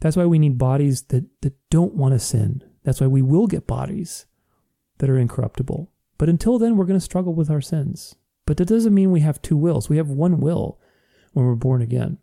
[0.00, 2.62] That's why we need bodies that, that don't want to sin.
[2.84, 4.26] That's why we will get bodies
[4.98, 5.90] that are incorruptible.
[6.18, 8.14] But until then, we're going to struggle with our sins.
[8.44, 9.88] But that doesn't mean we have two wills.
[9.88, 10.78] We have one will
[11.32, 12.18] when we're born again.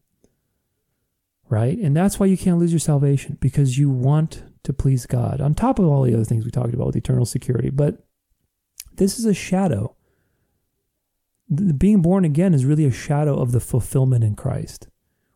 [1.49, 1.77] Right?
[1.77, 5.53] And that's why you can't lose your salvation because you want to please God, on
[5.53, 7.69] top of all the other things we talked about with eternal security.
[7.69, 8.05] But
[8.95, 9.95] this is a shadow
[11.53, 14.87] being born again is really a shadow of the fulfillment in Christ,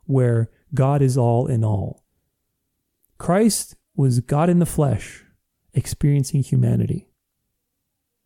[0.05, 2.03] where God is all in all.
[3.17, 5.23] Christ was God in the flesh,
[5.73, 7.09] experiencing humanity,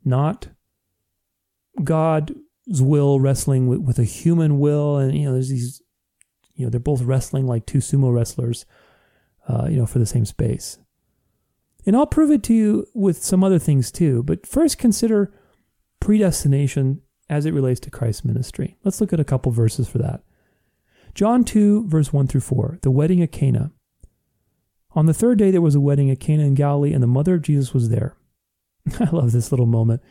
[0.04, 0.50] not
[1.84, 2.34] God's
[2.68, 5.82] will wrestling with, with a human will, and you know, there's these,
[6.56, 8.66] you know, they're both wrestling like two sumo wrestlers,
[9.48, 10.78] uh, you know, for the same space.
[11.86, 14.24] And I'll prove it to you with some other things too.
[14.24, 15.34] But first, consider
[16.00, 18.78] predestination as it relates to Christ's ministry.
[18.84, 20.22] Let's look at a couple verses for that.
[21.16, 23.72] John 2, verse 1 through 4, the wedding at Cana.
[24.94, 27.36] On the third day, there was a wedding at Cana in Galilee, and the mother
[27.36, 28.16] of Jesus was there.
[29.00, 30.02] I love this little moment.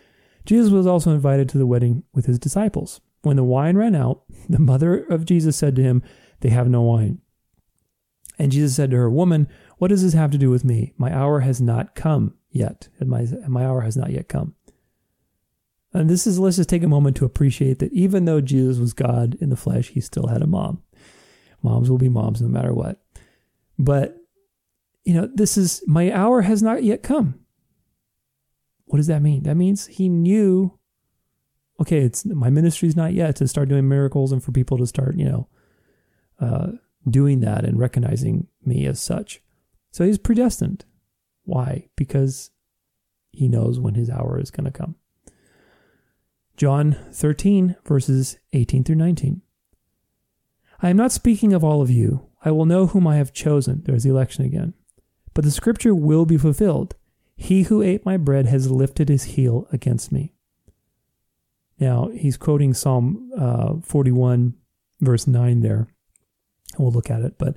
[0.45, 3.01] Jesus was also invited to the wedding with his disciples.
[3.23, 6.03] When the wine ran out, the mother of Jesus said to him,
[6.41, 7.21] They have no wine.
[8.39, 10.95] And Jesus said to her, Woman, what does this have to do with me?
[10.97, 14.55] My hour has not come yet, and my, my hour has not yet come.
[15.93, 18.93] And this is, let's just take a moment to appreciate that even though Jesus was
[18.93, 20.83] God in the flesh, he still had a mom.
[21.63, 23.03] Moms will be moms no matter what.
[23.79, 24.17] But,
[25.05, 27.41] you know, this is, my hour has not yet come.
[28.87, 29.43] What does that mean?
[29.43, 30.79] That means he knew,
[31.81, 35.17] okay, it's my ministry's not yet to start doing miracles and for people to start,
[35.17, 35.49] you know,
[36.41, 36.69] uh,
[37.09, 39.41] doing that and recognizing me as such.
[39.91, 40.85] So he's predestined.
[41.45, 41.89] Why?
[41.97, 42.51] Because
[43.33, 44.97] he knows when his hour is going to come.
[46.57, 49.43] John 13, verses 18 through 19.
[50.83, 52.27] I am not speaking of all of you.
[52.45, 53.83] I will know whom I have chosen.
[53.85, 54.75] There's the election again.
[55.35, 56.97] But the scripture will be fulfilled.
[57.37, 60.35] He who ate my bread has lifted his heel against me.
[61.79, 64.55] Now, he's quoting Psalm uh, 41,
[65.01, 65.89] verse 9 there.
[66.79, 67.39] We'll look at it.
[67.39, 67.57] But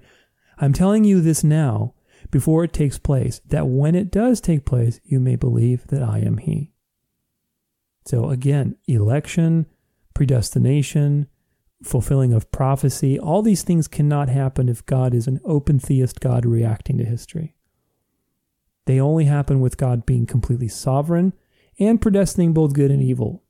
[0.58, 1.94] I'm telling you this now
[2.32, 6.20] before it takes place, that when it does take place, you may believe that I
[6.20, 6.72] am he.
[8.06, 9.66] So again, election,
[10.14, 11.28] predestination,
[11.84, 16.46] fulfilling of prophecy, all these things cannot happen if God is an open theist God
[16.46, 17.56] reacting to history.
[18.86, 21.34] They only happen with God being completely sovereign
[21.80, 23.44] and predestining both good and evil,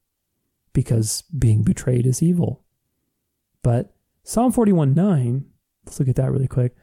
[0.72, 2.64] because being betrayed is evil.
[3.61, 3.93] But
[4.24, 5.45] Psalm 41 9,
[5.86, 6.76] let's look at that really quick.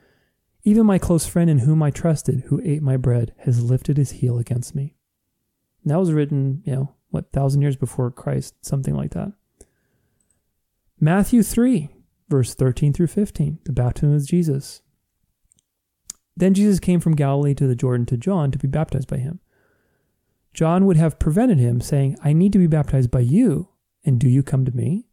[0.62, 4.11] Even my close friend in whom I trusted, who ate my bread, has lifted his
[4.11, 4.94] heel against me.
[5.82, 9.32] And that was written, you know, what, thousand years before Christ, something like that.
[11.01, 11.88] Matthew 3,
[12.28, 14.82] verse 13 through 15, the baptism of Jesus.
[16.36, 19.40] Then Jesus came from Galilee to the Jordan to John to be baptized by him.
[20.53, 23.68] John would have prevented him, saying, I need to be baptized by you,
[24.05, 25.07] and do you come to me?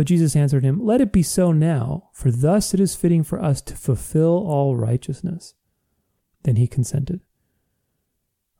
[0.00, 3.38] But Jesus answered him, Let it be so now, for thus it is fitting for
[3.38, 5.52] us to fulfill all righteousness.
[6.44, 7.20] Then he consented.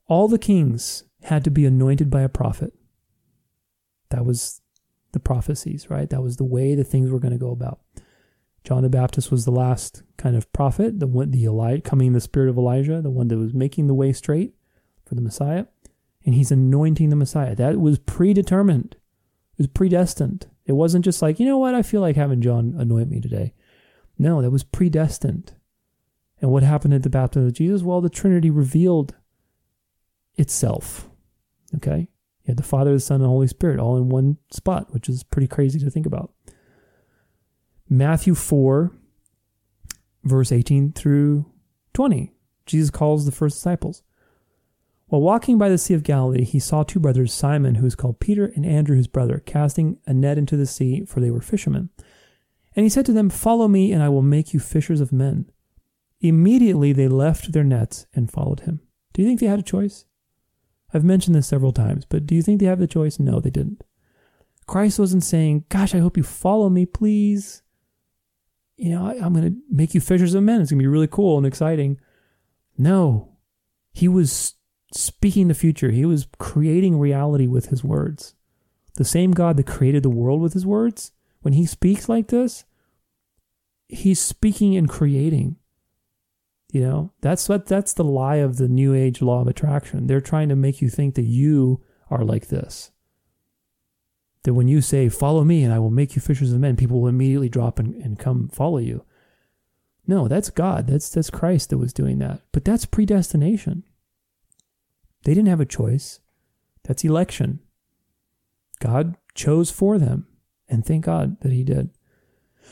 [0.07, 2.75] All the kings had to be anointed by a prophet.
[4.11, 4.61] That was
[5.13, 6.11] the prophecies, right?
[6.11, 7.81] That was the way the things were going to go about.
[8.63, 12.13] John the Baptist was the last kind of prophet, the one, the Elijah, coming in
[12.13, 14.53] the spirit of Elijah, the one that was making the way straight
[15.07, 15.65] for the Messiah,
[16.23, 17.55] and he's anointing the Messiah.
[17.55, 18.97] That was predetermined.
[19.55, 20.50] It was predestined.
[20.71, 23.55] It wasn't just like, you know what, I feel like having John anoint me today.
[24.17, 25.53] No, that was predestined.
[26.41, 27.83] And what happened at the baptism of Jesus?
[27.83, 29.17] Well, the Trinity revealed
[30.37, 31.11] itself.
[31.75, 32.07] Okay?
[32.45, 35.09] You had the Father, the Son, and the Holy Spirit all in one spot, which
[35.09, 36.33] is pretty crazy to think about.
[37.89, 38.93] Matthew 4,
[40.23, 41.47] verse 18 through
[41.95, 42.33] 20.
[42.65, 44.05] Jesus calls the first disciples.
[45.11, 48.21] While walking by the Sea of Galilee, he saw two brothers, Simon, who is called
[48.21, 51.91] Peter, and Andrew, his brother, casting a net into the sea, for they were fishermen.
[52.75, 55.51] And he said to them, Follow me, and I will make you fishers of men.
[56.21, 58.81] Immediately they left their nets and followed him.
[59.13, 60.05] Do you think they had a choice?
[60.95, 63.19] I've mentioned this several times, but do you think they have the choice?
[63.19, 63.85] No, they didn't.
[64.67, 67.63] Christ wasn't saying, Gosh, I hope you follow me, please
[68.81, 70.63] you know, I, am going to make you fishers of men.
[70.63, 72.01] It's going to be really cool and exciting.
[72.79, 73.37] No,
[73.93, 74.55] he was
[74.93, 75.91] speaking the future.
[75.91, 78.35] He was creating reality with his words.
[78.95, 81.13] The same God that created the world with his words,
[81.43, 82.65] when he speaks like this,
[83.89, 85.57] he's speaking and creating.
[86.73, 90.07] You know, that's what that's the lie of the new age law of attraction.
[90.07, 92.91] They're trying to make you think that you are like this
[94.45, 97.01] that when you say, Follow me and I will make you fishers of men, people
[97.01, 99.05] will immediately drop and, and come follow you.
[100.07, 100.87] No, that's God.
[100.87, 102.41] That's that's Christ that was doing that.
[102.53, 103.85] But that's predestination.
[105.25, 106.21] They didn't have a choice.
[106.85, 107.61] That's election.
[108.81, 110.27] God chose for them.
[110.69, 111.91] And thank God that He did.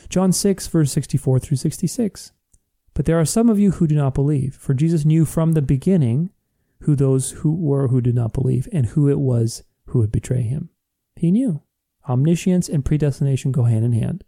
[0.09, 2.31] John 6, verse 64 through 66.
[2.93, 5.61] But there are some of you who do not believe, for Jesus knew from the
[5.61, 6.31] beginning
[6.81, 10.41] who those who were who did not believe and who it was who would betray
[10.41, 10.69] him.
[11.15, 11.61] He knew.
[12.07, 14.23] Omniscience and predestination go hand in hand.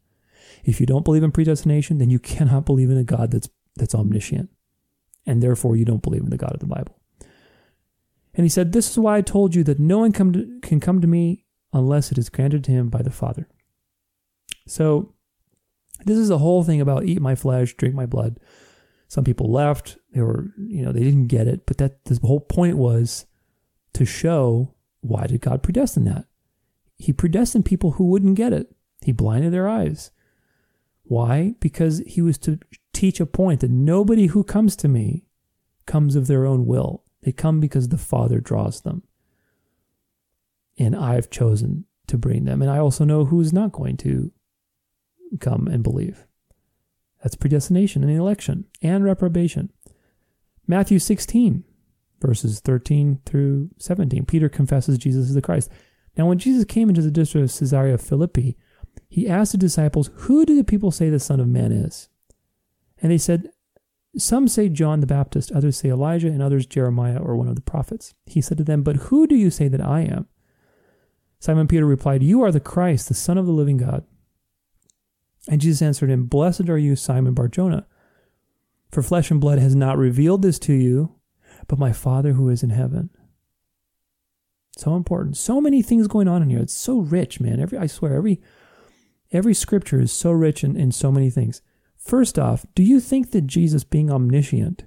[0.63, 3.95] If you don't believe in predestination, then you cannot believe in a God that's that's
[3.95, 4.49] omniscient.
[5.25, 7.00] And therefore you don't believe in the God of the Bible.
[8.33, 10.79] And he said, This is why I told you that no one come to, can
[10.79, 13.47] come to me unless it is granted to him by the Father.
[14.67, 15.13] So,
[16.05, 18.39] this is the whole thing about eat my flesh, drink my blood.
[19.07, 19.97] Some people left.
[20.13, 21.65] They were, you know, they didn't get it.
[21.65, 23.25] But that the whole point was
[23.93, 26.25] to show why did God predestine that?
[26.97, 28.73] He predestined people who wouldn't get it.
[29.01, 30.11] He blinded their eyes.
[31.03, 31.55] Why?
[31.59, 32.59] Because he was to
[32.93, 35.25] teach a point that nobody who comes to me
[35.85, 37.03] comes of their own will.
[37.23, 39.03] They come because the Father draws them.
[40.77, 42.61] And I've chosen to bring them.
[42.61, 44.31] And I also know who's not going to
[45.39, 46.25] come and believe.
[47.21, 49.71] That's predestination and election and reprobation.
[50.67, 51.63] Matthew 16,
[52.19, 54.25] verses 13 through 17.
[54.25, 55.69] Peter confesses Jesus is the Christ.
[56.17, 58.57] Now, when Jesus came into the district of Caesarea Philippi,
[59.07, 62.09] he asked the disciples, Who do the people say the Son of Man is?
[63.01, 63.51] And they said,
[64.17, 67.61] Some say John the Baptist, others say Elijah, and others Jeremiah or one of the
[67.61, 68.13] prophets.
[68.25, 70.27] He said to them, But who do you say that I am?
[71.39, 74.05] Simon Peter replied, You are the Christ, the Son of the living God.
[75.47, 77.87] And Jesus answered him, Blessed are you, Simon Barjona,
[78.91, 81.15] for flesh and blood has not revealed this to you,
[81.67, 83.09] but my Father who is in heaven.
[84.77, 85.37] So important.
[85.37, 86.59] So many things going on in here.
[86.59, 87.59] It's so rich, man.
[87.59, 88.41] Every I swear, every
[89.31, 91.61] every scripture is so rich in, in so many things.
[92.03, 94.85] First off, do you think that Jesus, being omniscient,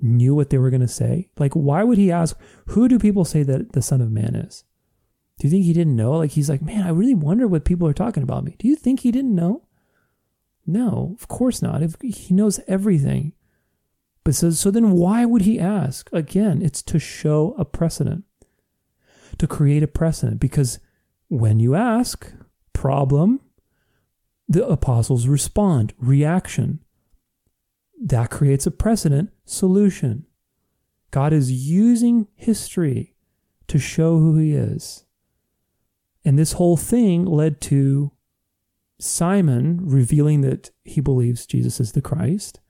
[0.00, 1.30] knew what they were going to say?
[1.38, 2.36] Like, why would he ask,
[2.66, 4.64] Who do people say that the Son of Man is?
[5.38, 6.12] Do you think he didn't know?
[6.12, 8.54] Like he's like, man, I really wonder what people are talking about me.
[8.58, 9.66] Do you think he didn't know?
[10.66, 11.82] No, of course not.
[11.82, 13.32] If he knows everything.
[14.22, 16.08] But so, so then why would he ask?
[16.12, 18.24] Again, it's to show a precedent,
[19.38, 20.40] to create a precedent.
[20.40, 20.78] Because
[21.28, 22.32] when you ask,
[22.72, 23.40] problem,
[24.48, 26.80] the apostles respond, reaction.
[28.02, 30.26] That creates a precedent, solution.
[31.10, 33.14] God is using history
[33.68, 35.04] to show who he is.
[36.24, 38.12] And this whole thing led to
[38.98, 42.60] Simon revealing that he believes Jesus is the Christ,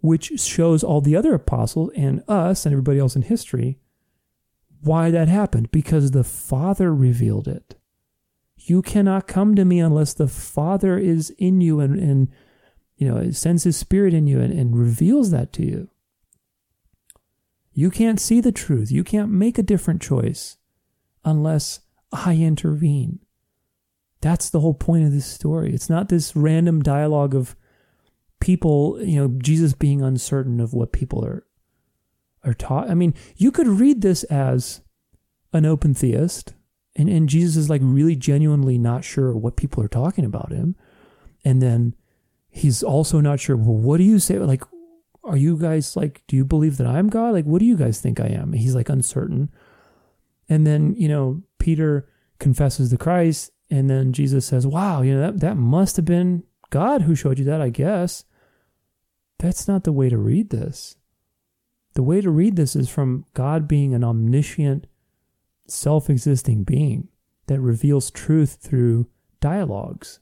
[0.00, 3.78] which shows all the other apostles and us and everybody else in history
[4.80, 5.70] why that happened.
[5.70, 7.74] Because the Father revealed it.
[8.68, 12.28] You cannot come to me unless the Father is in you and, and
[12.96, 15.88] you know, sends his spirit in you and, and reveals that to you.
[17.72, 18.90] You can't see the truth.
[18.90, 20.56] You can't make a different choice
[21.24, 21.80] unless
[22.12, 23.20] I intervene.
[24.20, 25.72] That's the whole point of this story.
[25.72, 27.54] It's not this random dialogue of
[28.40, 31.44] people, you know, Jesus being uncertain of what people are
[32.44, 32.90] are taught.
[32.90, 34.80] I mean, you could read this as
[35.52, 36.54] an open theist,
[36.98, 40.74] and, and Jesus is like really genuinely not sure what people are talking about him.
[41.44, 41.94] And then
[42.50, 44.38] he's also not sure, well, what do you say?
[44.40, 44.64] Like,
[45.22, 47.34] are you guys like, do you believe that I'm God?
[47.34, 48.52] Like, what do you guys think I am?
[48.52, 49.48] he's like uncertain.
[50.48, 52.08] And then, you know, Peter
[52.40, 56.42] confesses the Christ, and then Jesus says, Wow, you know, that, that must have been
[56.70, 58.24] God who showed you that, I guess.
[59.38, 60.96] That's not the way to read this.
[61.94, 64.86] The way to read this is from God being an omniscient,
[65.68, 67.08] self existing being
[67.46, 69.08] that reveals truth through
[69.40, 70.20] dialogues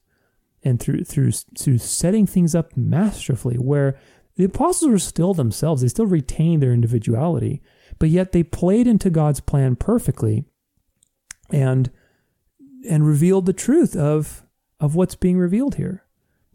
[0.63, 3.99] and through, through, through setting things up masterfully, where
[4.37, 7.63] the apostles were still themselves, they still retained their individuality,
[7.99, 10.45] but yet they played into God's plan perfectly
[11.51, 11.91] and
[12.89, 14.45] and revealed the truth of
[14.79, 16.05] of what's being revealed here.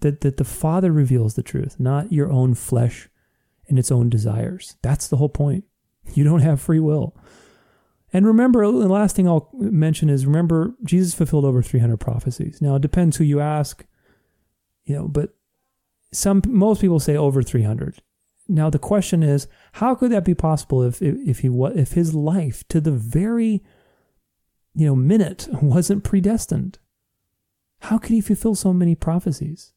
[0.02, 3.10] That that the Father reveals the truth, not your own flesh
[3.68, 4.76] and its own desires.
[4.82, 5.64] That's the whole point.
[6.14, 7.16] You don't have free will.
[8.14, 12.62] And remember, the last thing I'll mention is remember Jesus fulfilled over 300 prophecies.
[12.62, 13.86] Now it depends who you ask,
[14.84, 15.34] you know, but
[16.12, 18.02] some most people say over 300.
[18.50, 22.68] Now the question is, how could that be possible if if, he if his life
[22.68, 23.64] to the very
[24.74, 26.80] you know minute wasn't predestined?
[27.82, 29.72] How could he fulfill so many prophecies?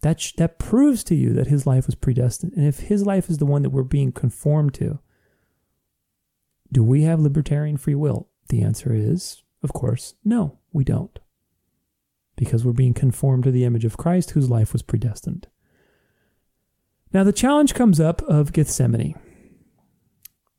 [0.00, 2.52] That sh- that proves to you that his life was predestined.
[2.54, 4.98] And if his life is the one that we're being conformed to,
[6.72, 8.28] do we have libertarian free will?
[8.48, 11.18] The answer is, of course, no, we don't.
[12.36, 15.48] Because we're being conformed to the image of Christ whose life was predestined.
[17.12, 19.18] Now, the challenge comes up of Gethsemane,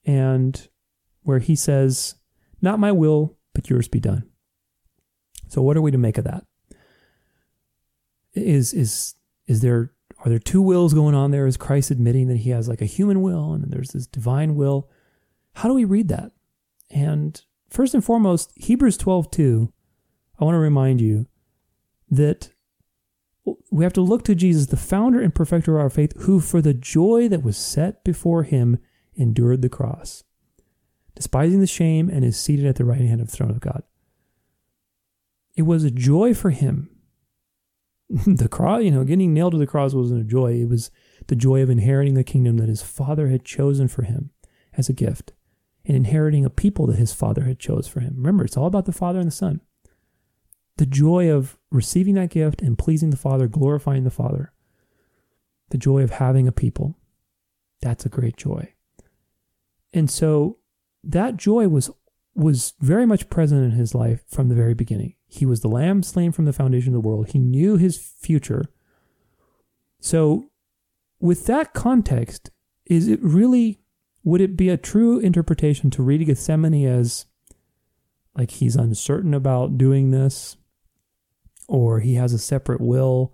[0.04, 0.68] and
[1.22, 2.16] where he says,
[2.62, 4.28] Not my will, but yours be done.
[5.48, 6.46] So, what are we to make of that?
[8.34, 9.16] Is, is,
[9.48, 9.94] is there,
[10.26, 11.46] are there two wills going on there?
[11.46, 14.90] Is Christ admitting that he has like a human will and there's this divine will?
[15.60, 16.32] How do we read that?
[16.90, 19.74] And first and foremost, Hebrews 12 2,
[20.40, 21.28] I want to remind you
[22.10, 22.52] that
[23.70, 26.62] we have to look to Jesus, the founder and perfecter of our faith, who for
[26.62, 28.78] the joy that was set before him
[29.16, 30.24] endured the cross,
[31.14, 33.84] despising the shame, and is seated at the right hand of the throne of God.
[35.58, 36.90] It was a joy for him.
[38.10, 40.54] the cross, you know, getting nailed to the cross wasn't a joy.
[40.54, 40.90] It was
[41.28, 44.30] the joy of inheriting the kingdom that his father had chosen for him
[44.78, 45.34] as a gift
[45.90, 48.14] and inheriting a people that his father had chose for him.
[48.16, 49.60] Remember, it's all about the father and the son.
[50.78, 54.54] The joy of receiving that gift and pleasing the father, glorifying the father.
[55.72, 56.96] The joy of having a people.
[57.82, 58.74] That's a great joy.
[59.92, 60.60] And so
[61.04, 61.90] that joy was
[62.36, 65.16] was very much present in his life from the very beginning.
[65.28, 67.30] He was the lamb slain from the foundation of the world.
[67.30, 68.66] He knew his future.
[70.00, 70.52] So
[71.20, 72.52] with that context,
[72.86, 73.80] is it really
[74.24, 77.26] would it be a true interpretation to read Gethsemane as
[78.36, 80.58] like he's uncertain about doing this
[81.68, 83.34] or he has a separate will?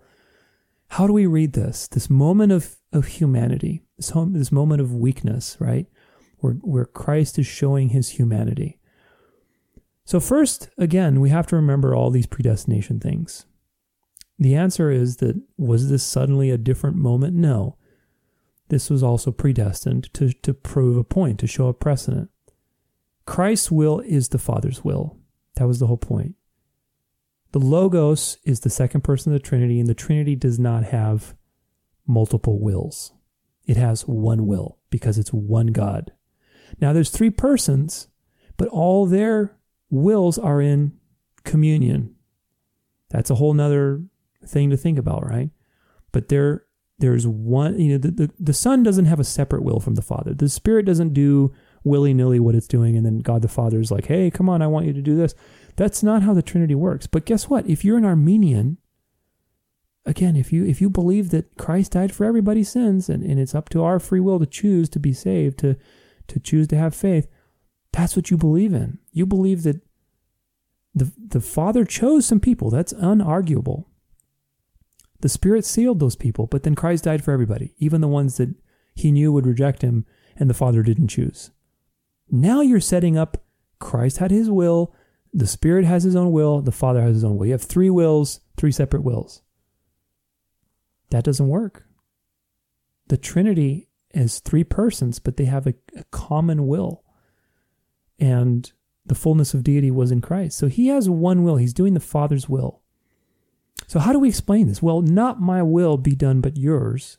[0.89, 1.87] How do we read this?
[1.87, 5.87] This moment of, of humanity, this, home, this moment of weakness, right?
[6.37, 8.79] Where, where Christ is showing his humanity.
[10.05, 13.47] So, first, again, we have to remember all these predestination things.
[14.37, 17.35] The answer is that was this suddenly a different moment?
[17.35, 17.77] No.
[18.69, 22.29] This was also predestined to, to prove a point, to show a precedent.
[23.25, 25.17] Christ's will is the Father's will.
[25.55, 26.35] That was the whole point.
[27.51, 31.35] The Logos is the second person of the Trinity, and the Trinity does not have
[32.05, 33.13] multiple wills.
[33.65, 36.11] It has one will because it's one God.
[36.79, 38.07] Now there's three persons,
[38.57, 39.57] but all their
[39.89, 40.97] wills are in
[41.43, 42.15] communion.
[43.09, 44.03] That's a whole nother
[44.45, 45.49] thing to think about, right?
[46.11, 46.64] But there,
[46.99, 50.01] there's one, you know, the, the, the Son doesn't have a separate will from the
[50.01, 50.33] Father.
[50.33, 51.53] The Spirit doesn't do
[51.83, 54.61] willy nilly what it's doing, and then God the Father is like, hey, come on,
[54.61, 55.35] I want you to do this.
[55.75, 57.05] That's not how the Trinity works.
[57.05, 57.67] But guess what?
[57.67, 58.77] If you're an Arminian
[60.05, 63.55] again, if you if you believe that Christ died for everybody's sins and, and it's
[63.55, 65.75] up to our free will to choose to be saved, to
[66.27, 67.27] to choose to have faith,
[67.91, 68.99] that's what you believe in.
[69.11, 69.81] You believe that
[70.93, 72.69] the the Father chose some people.
[72.69, 73.85] That's unarguable.
[75.21, 78.53] The Spirit sealed those people, but then Christ died for everybody, even the ones that
[78.93, 80.05] he knew would reject him
[80.37, 81.51] and the Father didn't choose.
[82.29, 83.43] Now you're setting up
[83.79, 84.93] Christ had his will,
[85.33, 87.45] the Spirit has his own will, the Father has his own will.
[87.45, 89.41] You have three wills, three separate wills.
[91.09, 91.85] That doesn't work.
[93.07, 97.03] The Trinity is three persons, but they have a, a common will.
[98.17, 98.71] And
[99.05, 100.57] the fullness of deity was in Christ.
[100.57, 101.57] So he has one will.
[101.57, 102.81] He's doing the Father's will.
[103.87, 104.81] So, how do we explain this?
[104.81, 107.17] Well, not my will be done, but yours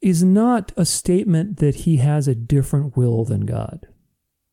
[0.00, 3.86] is not a statement that he has a different will than God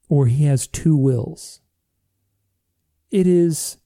[0.08, 1.60] or he has two wills.
[3.12, 3.78] It is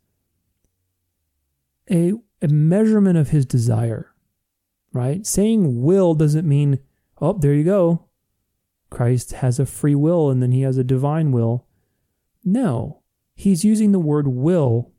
[1.90, 4.12] a, a measurement of his desire,
[4.94, 5.26] right?
[5.26, 6.80] Saying will doesn't mean,
[7.20, 8.06] oh, there you go.
[8.90, 11.66] Christ has a free will and then he has a divine will.
[12.44, 13.02] No,
[13.34, 14.92] he's using the word will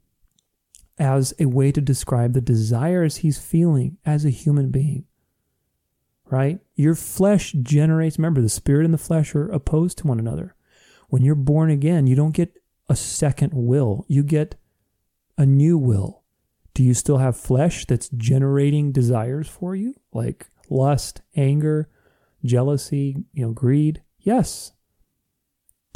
[0.99, 5.05] as a way to describe the desires he's feeling as a human being.
[6.29, 6.59] Right?
[6.75, 10.55] Your flesh generates, remember, the spirit and the flesh are opposed to one another.
[11.09, 14.57] When you're born again, you don't get a second will, you get
[15.39, 16.23] a new will.
[16.75, 21.89] Do you still have flesh that's generating desires for you, like lust, anger,
[22.45, 24.03] jealousy, you know, greed?
[24.19, 24.73] Yes.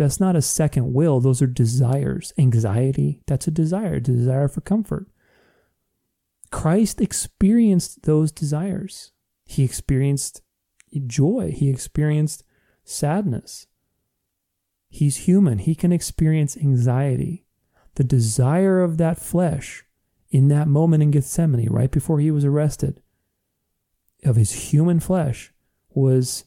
[0.01, 1.21] That's not a second will.
[1.21, 2.33] Those are desires.
[2.39, 5.09] Anxiety, that's a desire, desire for comfort.
[6.51, 9.13] Christ experienced those desires.
[9.45, 10.41] He experienced
[11.07, 11.53] joy.
[11.55, 12.45] He experienced
[12.83, 13.67] sadness.
[14.89, 15.59] He's human.
[15.59, 17.45] He can experience anxiety.
[17.97, 19.85] The desire of that flesh
[20.31, 23.03] in that moment in Gethsemane, right before he was arrested,
[24.25, 25.53] of his human flesh
[25.91, 26.47] was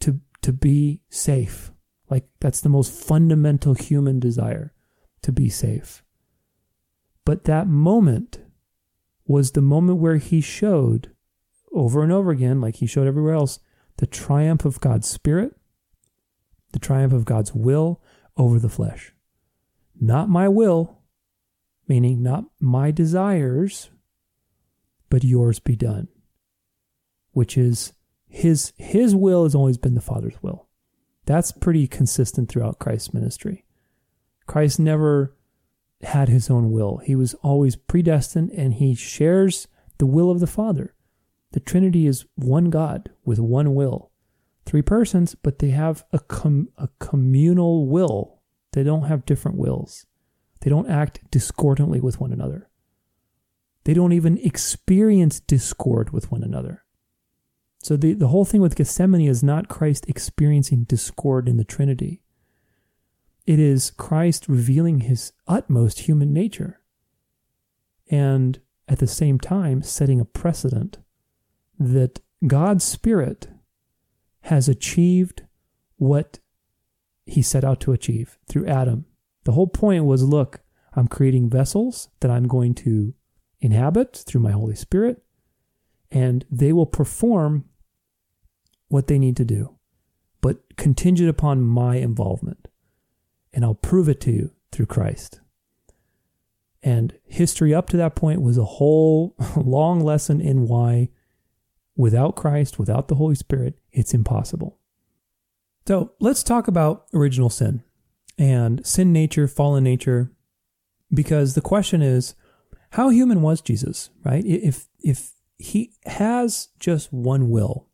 [0.00, 1.70] to, to be safe,
[2.14, 4.72] like that's the most fundamental human desire
[5.20, 6.04] to be safe.
[7.24, 8.38] But that moment
[9.26, 11.10] was the moment where he showed
[11.72, 13.58] over and over again, like he showed everywhere else,
[13.96, 15.56] the triumph of God's Spirit,
[16.70, 18.00] the triumph of God's will
[18.36, 19.12] over the flesh.
[20.00, 21.00] Not my will,
[21.88, 23.90] meaning not my desires,
[25.10, 26.06] but yours be done.
[27.32, 27.92] Which is
[28.28, 30.68] his his will has always been the Father's will.
[31.26, 33.64] That's pretty consistent throughout Christ's ministry.
[34.46, 35.34] Christ never
[36.02, 36.98] had his own will.
[36.98, 39.68] He was always predestined and he shares
[39.98, 40.94] the will of the Father.
[41.52, 44.10] The Trinity is one God with one will.
[44.66, 48.40] Three persons, but they have a, com- a communal will.
[48.72, 50.06] They don't have different wills.
[50.60, 52.68] They don't act discordantly with one another.
[53.84, 56.83] They don't even experience discord with one another.
[57.84, 62.22] So the, the whole thing with Gethsemane is not Christ experiencing discord in the Trinity.
[63.46, 66.80] it is Christ revealing his utmost human nature
[68.10, 68.58] and
[68.88, 70.96] at the same time setting a precedent
[71.78, 73.48] that God's Spirit
[74.42, 75.42] has achieved
[75.96, 76.38] what
[77.26, 79.04] he set out to achieve through Adam.
[79.44, 80.60] The whole point was look,
[80.94, 83.12] I'm creating vessels that I'm going to
[83.60, 85.22] inhabit through my Holy Spirit,
[86.10, 87.66] and they will perform
[88.94, 89.74] what they need to do,
[90.40, 92.68] but contingent upon my involvement.
[93.52, 95.40] And I'll prove it to you through Christ.
[96.80, 101.08] And history up to that point was a whole long lesson in why,
[101.96, 104.78] without Christ, without the Holy Spirit, it's impossible.
[105.88, 107.82] So let's talk about original sin
[108.38, 110.30] and sin nature, fallen nature,
[111.12, 112.36] because the question is,
[112.90, 114.44] how human was Jesus, right?
[114.46, 117.88] If if he has just one will,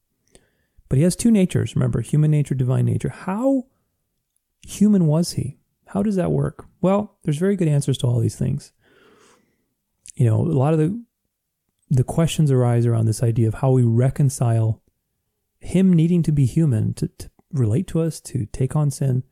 [0.90, 3.08] but he has two natures, remember, human nature, divine nature.
[3.08, 3.68] How
[4.60, 5.56] human was he?
[5.86, 6.66] How does that work?
[6.82, 8.72] Well, there's very good answers to all these things.
[10.16, 11.02] You know, a lot of the
[11.92, 14.80] the questions arise around this idea of how we reconcile
[15.58, 19.24] him needing to be human to, to relate to us, to take on sin,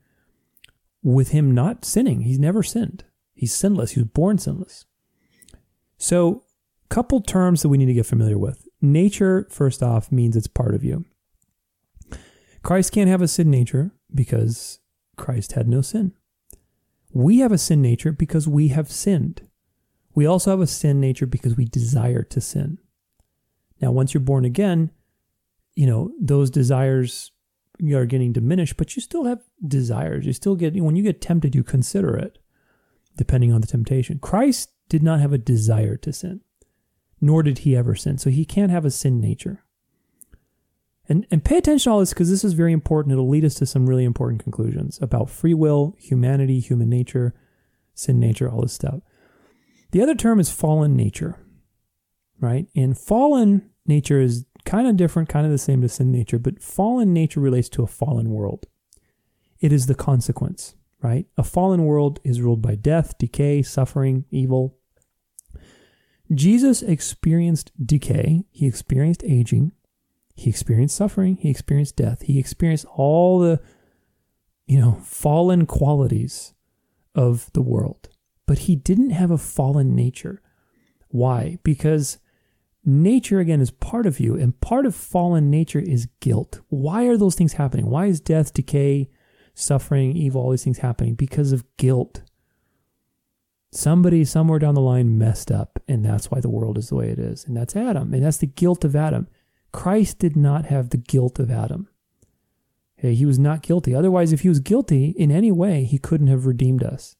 [1.01, 2.21] with him not sinning.
[2.21, 3.05] He's never sinned.
[3.33, 3.91] He's sinless.
[3.91, 4.85] He was born sinless.
[5.97, 6.43] So,
[6.89, 8.67] couple terms that we need to get familiar with.
[8.81, 11.05] Nature, first off, means it's part of you.
[12.63, 14.79] Christ can't have a sin nature because
[15.17, 16.13] Christ had no sin.
[17.11, 19.41] We have a sin nature because we have sinned.
[20.13, 22.77] We also have a sin nature because we desire to sin.
[23.81, 24.91] Now, once you're born again,
[25.75, 27.31] you know, those desires
[27.93, 30.25] are getting diminished, but you still have desires.
[30.25, 32.37] You still get, when you get tempted, you consider it,
[33.15, 34.19] depending on the temptation.
[34.19, 36.41] Christ did not have a desire to sin,
[37.21, 38.17] nor did he ever sin.
[38.17, 39.63] So he can't have a sin nature.
[41.09, 43.11] And, and pay attention to all this because this is very important.
[43.11, 47.33] It'll lead us to some really important conclusions about free will, humanity, human nature,
[47.95, 49.01] sin nature, all this stuff.
[49.91, 51.39] The other term is fallen nature,
[52.39, 52.67] right?
[52.75, 56.61] And fallen nature is kind of different, kind of the same to sin nature, but
[56.61, 58.67] fallen nature relates to a fallen world.
[59.59, 61.25] It is the consequence, right?
[61.37, 64.77] A fallen world is ruled by death, decay, suffering, evil.
[66.31, 69.71] Jesus experienced decay, he experienced aging,
[70.39, 73.59] he experienced suffering, he experienced death, he experienced all the
[74.69, 76.53] you know, fallen qualities
[77.15, 78.07] of the world.
[78.45, 80.43] But he didn't have a fallen nature.
[81.07, 81.57] Why?
[81.63, 82.19] Because
[82.85, 86.61] nature again is part of you and part of fallen nature is guilt.
[86.69, 87.87] Why are those things happening?
[87.87, 89.09] Why is death decay
[89.55, 91.15] suffering evil all these things happening?
[91.15, 92.21] Because of guilt.
[93.71, 97.09] Somebody somewhere down the line messed up and that's why the world is the way
[97.09, 99.27] it is and that's adam and that's the guilt of adam
[99.71, 101.87] christ did not have the guilt of adam
[102.97, 106.27] okay, he was not guilty otherwise if he was guilty in any way he couldn't
[106.27, 107.15] have redeemed us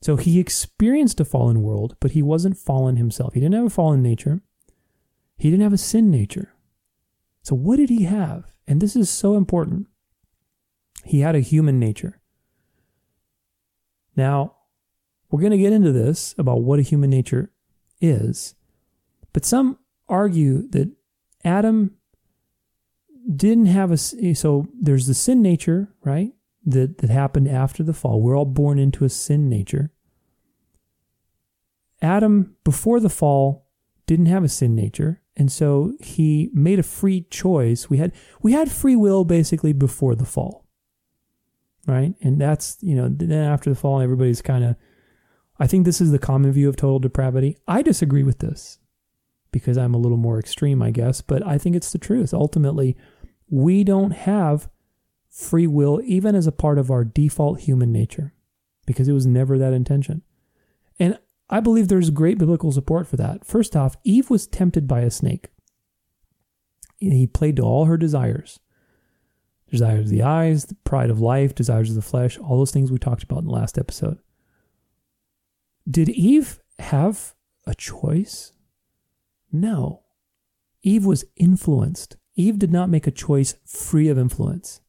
[0.00, 3.34] so he experienced a fallen world, but he wasn't fallen himself.
[3.34, 4.40] He didn't have a fallen nature.
[5.36, 6.54] He didn't have a sin nature.
[7.42, 8.52] So what did he have?
[8.66, 9.86] And this is so important.
[11.04, 12.20] He had a human nature.
[14.14, 14.56] Now,
[15.30, 17.50] we're going to get into this about what a human nature
[18.00, 18.54] is,
[19.32, 19.78] but some
[20.08, 20.90] argue that
[21.44, 21.94] Adam
[23.34, 26.32] didn't have a eh, so there's the sin nature, right?
[26.68, 28.20] that, that happened after the fall.
[28.20, 29.90] We're all born into a sin nature.
[32.02, 33.66] Adam, before the fall,
[34.06, 37.90] didn't have a sin nature, and so he made a free choice.
[37.90, 40.64] We had we had free will basically before the fall,
[41.86, 42.14] right?
[42.22, 44.76] And that's you know then after the fall, everybody's kind of.
[45.60, 47.58] I think this is the common view of total depravity.
[47.66, 48.78] I disagree with this
[49.50, 52.34] because I'm a little more extreme, I guess, but I think it's the truth.
[52.34, 52.96] Ultimately,
[53.48, 54.68] we don't have
[55.30, 58.34] free will even as a part of our default human nature
[58.86, 60.22] because it was never that intention.
[60.98, 61.18] And
[61.50, 63.44] I believe there's great biblical support for that.
[63.44, 65.48] First off, Eve was tempted by a snake.
[66.98, 68.60] He played to all her desires
[69.70, 72.90] desires of the eyes, the pride of life, desires of the flesh, all those things
[72.90, 74.18] we talked about in the last episode.
[75.88, 77.34] Did Eve have
[77.66, 78.52] a choice?
[79.52, 80.02] No.
[80.82, 82.16] Eve was influenced.
[82.34, 84.80] Eve did not make a choice free of influence.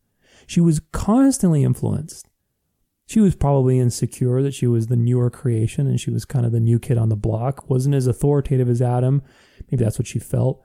[0.46, 2.28] She was constantly influenced.
[3.06, 6.52] She was probably insecure that she was the newer creation and she was kind of
[6.52, 9.24] the new kid on the block, wasn't as authoritative as Adam.
[9.72, 10.64] Maybe that's what she felt.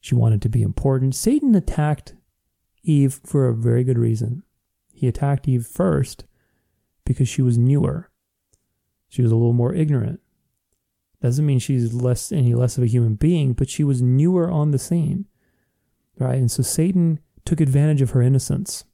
[0.00, 1.14] She wanted to be important.
[1.14, 2.14] Satan attacked
[2.82, 4.42] Eve for a very good reason.
[4.92, 6.24] He attacked Eve first
[7.06, 8.10] because she was newer.
[9.08, 10.20] She was a little more ignorant.
[11.22, 14.70] Doesn't mean she's less any less of a human being, but she was newer on
[14.70, 15.26] the scene.
[16.18, 16.38] Right?
[16.38, 18.84] And so Satan took advantage of her innocence.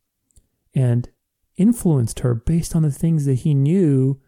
[0.74, 1.08] And
[1.56, 4.20] influenced her based on the things that he knew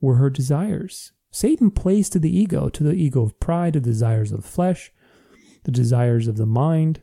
[0.00, 1.12] were her desires.
[1.30, 4.92] Satan plays to the ego, to the ego of pride, the desires of the flesh,
[5.64, 7.02] the desires of the mind,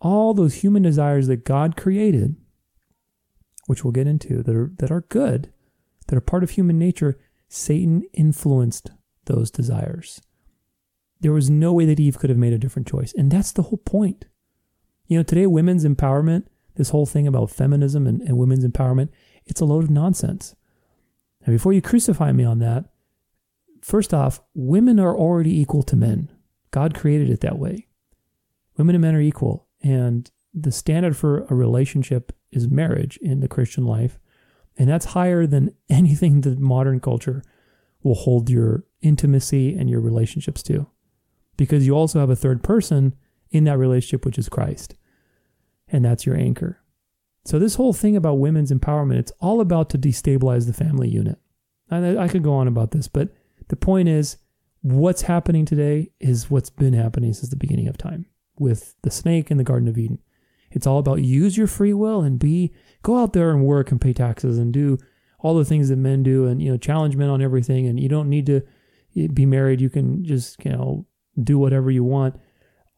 [0.00, 2.36] all those human desires that God created,
[3.66, 5.52] which we'll get into, that are, that are good,
[6.06, 7.18] that are part of human nature.
[7.48, 8.90] Satan influenced
[9.26, 10.20] those desires.
[11.20, 13.12] There was no way that Eve could have made a different choice.
[13.16, 14.26] And that's the whole point.
[15.06, 19.08] You know, today, women's empowerment, this whole thing about feminism and, and women's empowerment,
[19.46, 20.54] it's a load of nonsense.
[21.44, 22.86] And before you crucify me on that,
[23.82, 26.30] first off, women are already equal to men.
[26.70, 27.86] God created it that way.
[28.76, 29.68] Women and men are equal.
[29.82, 34.18] And the standard for a relationship is marriage in the Christian life.
[34.76, 37.42] And that's higher than anything that modern culture
[38.06, 40.86] will hold your intimacy and your relationships to.
[41.56, 43.14] Because you also have a third person
[43.50, 44.94] in that relationship, which is Christ.
[45.88, 46.80] And that's your anchor.
[47.44, 51.38] So this whole thing about women's empowerment, it's all about to destabilize the family unit.
[51.90, 53.30] I, I could go on about this, but
[53.68, 54.36] the point is
[54.82, 58.26] what's happening today is what's been happening since the beginning of time
[58.58, 60.20] with the snake in the Garden of Eden.
[60.70, 62.72] It's all about use your free will and be
[63.02, 64.98] go out there and work and pay taxes and do
[65.38, 67.86] all the things that men do and you know challenge men on everything.
[67.86, 68.62] And you don't need to
[69.32, 69.80] be married.
[69.80, 71.06] You can just you know
[71.42, 72.38] do whatever you want.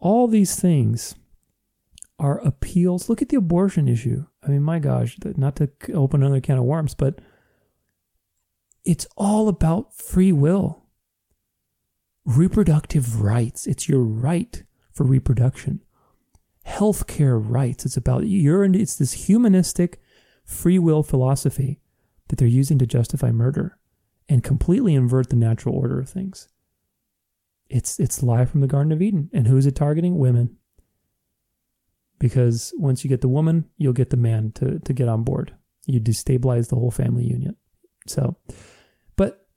[0.01, 1.15] All these things
[2.19, 3.09] are appeals.
[3.09, 4.27] Look at the abortion issue.
[4.43, 7.21] I mean my gosh not to open another can of worms but
[8.85, 10.85] it's all about free will.
[12.25, 13.67] Reproductive rights.
[13.67, 14.63] It's your right
[14.93, 15.83] for reproduction.
[16.67, 17.85] Healthcare rights.
[17.85, 20.01] It's about you're it's this humanistic
[20.45, 21.81] free will philosophy
[22.29, 23.79] that they're using to justify murder
[24.29, 26.49] and completely invert the natural order of things.
[27.69, 29.31] It's it's live from the Garden of Eden.
[29.33, 30.19] And who's it targeting?
[30.19, 30.57] Women.
[32.19, 35.55] Because once you get the woman, you'll get the man to, to get on board.
[35.87, 37.57] You destabilize the whole family union.
[38.07, 38.37] So
[39.19, 39.49] but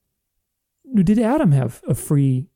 [0.93, 2.47] did Adam have a free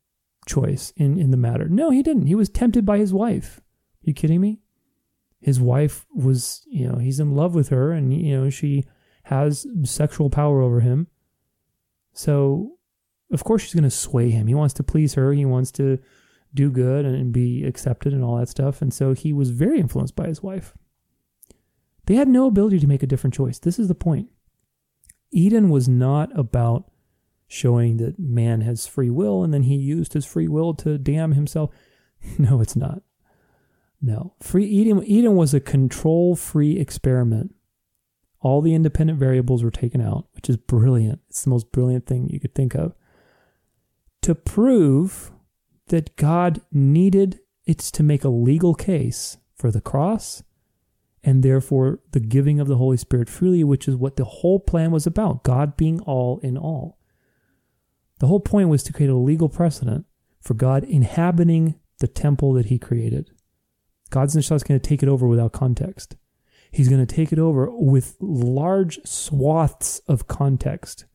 [0.46, 1.68] choice in, in the matter?
[1.68, 2.26] No, he didn't.
[2.26, 3.60] He was tempted by his wife.
[4.02, 4.58] You kidding me?
[5.40, 8.84] His wife was, you know, he's in love with her and, you know, she
[9.26, 11.08] has sexual power over him.
[12.12, 12.78] So,
[13.32, 14.46] of course, she's going to sway him.
[14.46, 15.32] He wants to please her.
[15.32, 15.98] He wants to
[16.54, 18.80] do good and be accepted and all that stuff.
[18.80, 20.74] And so he was very influenced by his wife.
[22.06, 23.58] They had no ability to make a different choice.
[23.58, 24.28] This is the point.
[25.32, 26.88] Eden was not about
[27.48, 31.32] showing that man has free will and then he used his free will to damn
[31.32, 31.70] himself.
[32.38, 33.02] No, it's not.
[34.00, 34.34] No.
[34.40, 37.55] Free Eden, Eden was a control free experiment.
[38.46, 41.18] All the independent variables were taken out, which is brilliant.
[41.28, 42.94] It's the most brilliant thing you could think of.
[44.22, 45.32] To prove
[45.88, 50.44] that God needed it to make a legal case for the cross
[51.24, 54.92] and therefore the giving of the Holy Spirit freely, which is what the whole plan
[54.92, 57.00] was about God being all in all.
[58.20, 60.06] The whole point was to create a legal precedent
[60.40, 63.32] for God inhabiting the temple that He created.
[64.10, 66.14] God's not just going to take it over without context.
[66.76, 71.06] He's going to take it over with large swaths of context.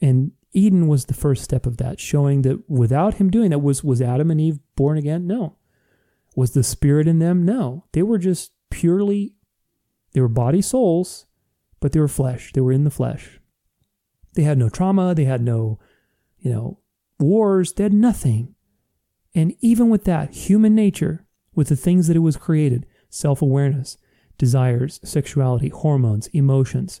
[0.00, 3.82] And Eden was the first step of that, showing that without him doing that, was,
[3.82, 5.26] was Adam and Eve born again?
[5.26, 5.56] No.
[6.36, 7.44] Was the spirit in them?
[7.44, 7.86] No.
[7.90, 9.34] They were just purely,
[10.12, 11.26] they were body souls,
[11.80, 12.52] but they were flesh.
[12.52, 13.40] They were in the flesh.
[14.34, 15.16] They had no trauma.
[15.16, 15.80] They had no,
[16.38, 16.78] you know,
[17.18, 17.72] wars.
[17.72, 18.54] They had nothing.
[19.34, 23.98] And even with that, human nature, with the things that it was created self awareness,
[24.38, 27.00] desires, sexuality, hormones, emotions.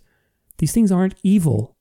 [0.58, 1.76] These things aren't evil,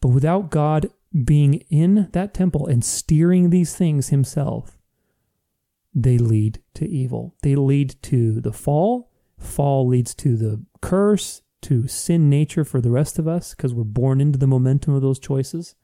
[0.00, 0.88] but without God
[1.24, 4.78] being in that temple and steering these things himself,
[5.92, 7.34] they lead to evil.
[7.42, 9.10] They lead to the fall.
[9.36, 13.84] Fall leads to the curse, to sin nature for the rest of us because we're
[13.84, 15.74] born into the momentum of those choices.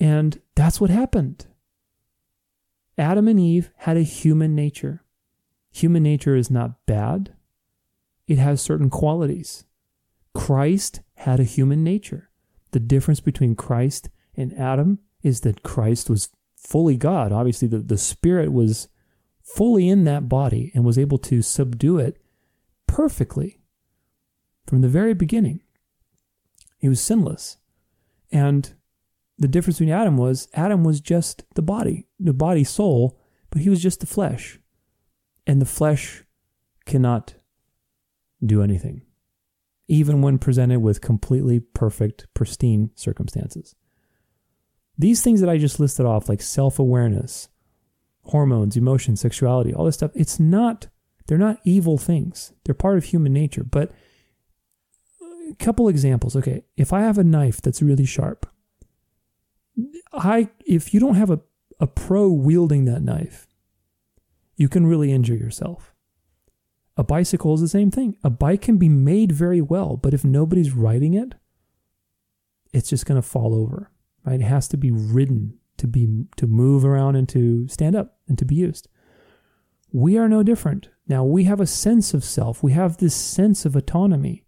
[0.00, 1.46] And that's what happened.
[2.96, 5.04] Adam and Eve had a human nature.
[5.70, 7.34] Human nature is not bad,
[8.28, 9.64] it has certain qualities.
[10.34, 12.30] Christ had a human nature.
[12.70, 17.32] The difference between Christ and Adam is that Christ was fully God.
[17.32, 18.88] Obviously, the, the Spirit was
[19.42, 22.22] fully in that body and was able to subdue it
[22.86, 23.60] perfectly
[24.66, 25.60] from the very beginning.
[26.78, 27.56] He was sinless.
[28.30, 28.74] And
[29.38, 33.18] the difference between Adam was Adam was just the body, the body soul,
[33.50, 34.60] but he was just the flesh
[35.46, 36.24] and the flesh
[36.84, 37.34] cannot
[38.44, 39.02] do anything,
[39.88, 43.74] even when presented with completely perfect, pristine circumstances.
[44.96, 47.48] These things that I just listed off, like self awareness,
[48.22, 50.88] hormones, emotions, sexuality, all this stuff, it's not,
[51.26, 52.52] they're not evil things.
[52.64, 53.64] They're part of human nature.
[53.64, 53.92] But
[55.50, 56.36] a couple examples.
[56.36, 58.46] Okay, if I have a knife that's really sharp,
[60.12, 61.40] I if you don't have a,
[61.80, 63.46] a pro wielding that knife,
[64.56, 65.94] you can really injure yourself.
[66.98, 68.16] A bicycle is the same thing.
[68.24, 71.36] A bike can be made very well, but if nobody's riding it,
[72.74, 73.92] it's just going to fall over.
[74.24, 74.40] Right?
[74.40, 78.36] It has to be ridden to be to move around and to stand up and
[78.36, 78.88] to be used.
[79.92, 80.88] We are no different.
[81.06, 82.64] Now we have a sense of self.
[82.64, 84.42] We have this sense of autonomy.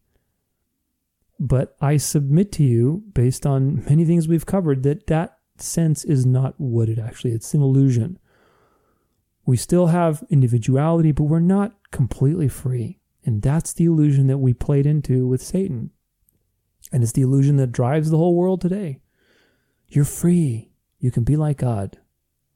[1.39, 6.27] But I submit to you, based on many things we've covered, that that sense is
[6.27, 7.31] not what it actually.
[7.31, 8.19] It's an illusion.
[9.47, 13.01] We still have individuality, but we're not completely free.
[13.25, 15.91] And that's the illusion that we played into with Satan.
[16.93, 19.01] And it's the illusion that drives the whole world today.
[19.89, 20.73] You're free.
[20.99, 21.99] You can be like God.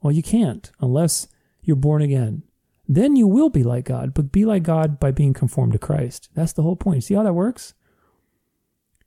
[0.00, 1.28] Well, you can't unless
[1.62, 2.42] you're born again.
[2.86, 6.28] Then you will be like God, but be like God by being conformed to Christ.
[6.34, 7.04] That's the whole point.
[7.04, 7.74] See how that works?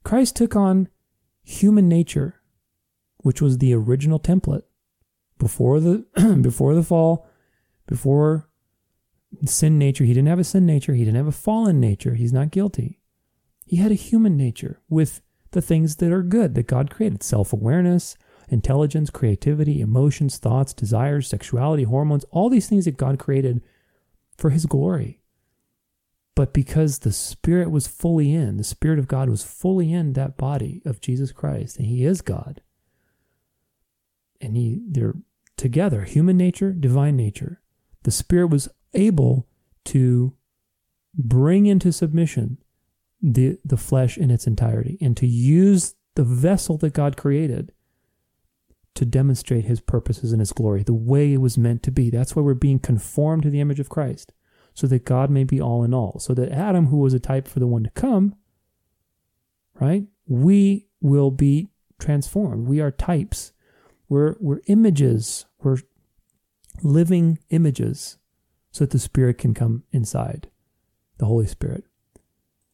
[0.04, 0.88] Christ took on
[1.44, 2.42] human nature,
[3.18, 4.64] which was the original template
[5.38, 6.06] before the
[6.42, 7.30] before the fall,
[7.88, 8.50] before
[9.46, 10.04] sin nature.
[10.04, 10.94] He didn't have a sin nature.
[10.94, 12.14] He didn't have a fallen nature.
[12.14, 13.00] He's not guilty.
[13.66, 17.52] He had a human nature with the things that are good that God created self
[17.52, 18.18] awareness,
[18.50, 23.62] intelligence, creativity, emotions, thoughts, desires, sexuality, hormones, all these things that God created
[24.38, 25.22] for His glory.
[26.36, 30.38] But because the Spirit was fully in, the Spirit of God was fully in that
[30.38, 32.62] body of Jesus Christ, and He is God.
[34.40, 35.16] And He they're
[35.58, 37.62] together, human nature, divine nature.
[38.08, 39.50] The Spirit was able
[39.84, 40.34] to
[41.14, 42.58] bring into submission
[43.22, 47.74] the, the flesh in its entirety and to use the vessel that God created
[48.96, 52.10] to demonstrate his purposes and his glory the way it was meant to be.
[52.10, 54.32] That's why we're being conformed to the image of Christ,
[54.74, 56.18] so that God may be all in all.
[56.20, 58.36] So that Adam, who was a type for the one to come,
[59.82, 62.70] right, we will be transformed.
[62.70, 63.52] We are types.
[64.08, 65.46] We're, we're images.
[65.62, 65.80] We're
[66.84, 68.18] living images
[68.72, 70.50] so that the Spirit can come inside,
[71.18, 71.84] the Holy Spirit.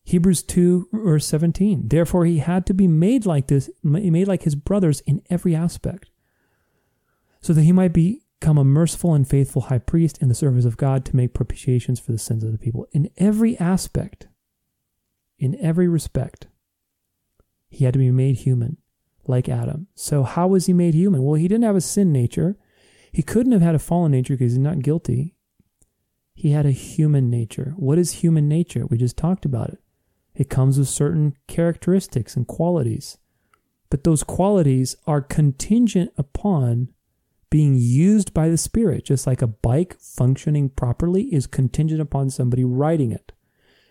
[0.04, 1.88] Hebrews 2 verse 17.
[1.88, 6.10] Therefore he had to be made like this, made like his brothers in every aspect,
[7.42, 10.78] so that he might become a merciful and faithful high priest in the service of
[10.78, 12.86] God to make propitiations for the sins of the people.
[12.92, 14.28] In every aspect,
[15.40, 16.48] in every respect,
[17.70, 18.78] he had to be made human,
[19.26, 19.88] like Adam.
[19.96, 21.24] So, how was he made human?
[21.24, 22.58] Well, he didn't have a sin nature.
[23.14, 25.36] He couldn't have had a fallen nature because he's not guilty.
[26.34, 27.74] He had a human nature.
[27.78, 28.88] What is human nature?
[28.88, 29.80] We just talked about it.
[30.34, 33.20] It comes with certain characteristics and qualities.
[33.92, 36.90] But those qualities are contingent upon
[37.52, 42.64] being used by the Spirit, just like a bike functioning properly is contingent upon somebody
[42.64, 43.32] riding it.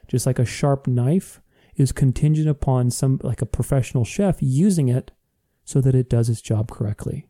[0.09, 1.41] Just like a sharp knife
[1.77, 5.13] is contingent upon some, like a professional chef, using it
[5.65, 7.29] so that it does its job correctly.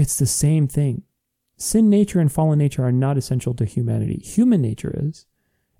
[0.00, 1.02] It's the same thing.
[1.56, 4.18] Sin nature and fallen nature are not essential to humanity.
[4.24, 5.26] Human nature is,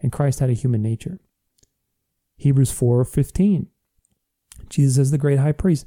[0.01, 1.21] and Christ had a human nature.
[2.37, 3.69] Hebrews 4:15.
[4.69, 5.87] Jesus is the great high priest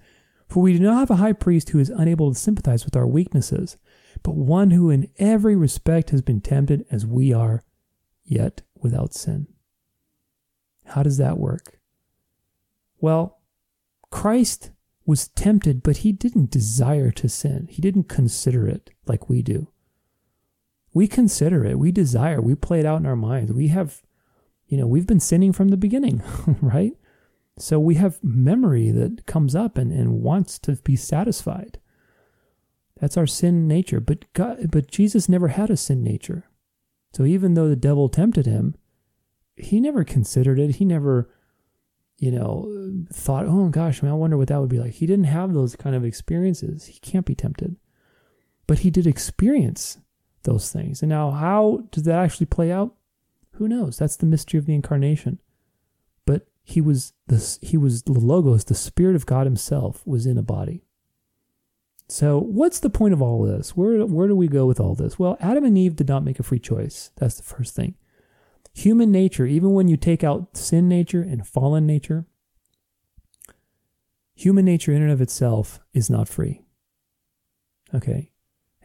[0.54, 3.08] for we do not have a high priest who is unable to sympathize with our
[3.08, 3.78] weaknesses,
[4.22, 7.64] but one who in every respect has been tempted as we are,
[8.24, 9.48] yet without sin.
[10.86, 11.80] How does that work?
[13.00, 13.40] Well,
[14.12, 14.70] Christ
[15.06, 17.68] was tempted, but he didn't desire to sin.
[17.70, 19.68] He didn't consider it like we do.
[20.94, 23.52] We consider it, we desire, we play it out in our minds.
[23.52, 24.04] We have,
[24.68, 26.22] you know, we've been sinning from the beginning,
[26.62, 26.94] right?
[27.58, 31.80] So we have memory that comes up and, and wants to be satisfied.
[33.00, 34.00] That's our sin nature.
[34.00, 36.46] But God, but Jesus never had a sin nature.
[37.14, 38.76] So even though the devil tempted him,
[39.56, 40.78] he never considered it.
[40.78, 41.30] He never,
[42.24, 44.94] you know, thought, oh gosh, man, I wonder what that would be like.
[44.94, 46.86] He didn't have those kind of experiences.
[46.86, 47.76] He can't be tempted.
[48.66, 49.98] But he did experience
[50.44, 51.02] those things.
[51.02, 52.96] And now, how does that actually play out?
[53.56, 53.98] Who knows?
[53.98, 55.40] That's the mystery of the incarnation
[56.26, 60.38] But he was the he was the logos the spirit of god himself was in
[60.38, 60.82] a body
[62.08, 65.20] so what's the point of all this where where do we go with all this
[65.20, 67.96] well adam and eve did not make a free choice that's the first thing
[68.74, 72.26] human nature even when you take out sin nature and fallen nature
[74.34, 76.62] human nature in and of itself is not free
[77.94, 78.32] okay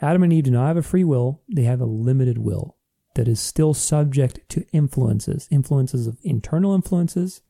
[0.01, 2.77] adam and eve do not have a free will they have a limited will
[3.15, 7.41] that is still subject to influences influences of internal influences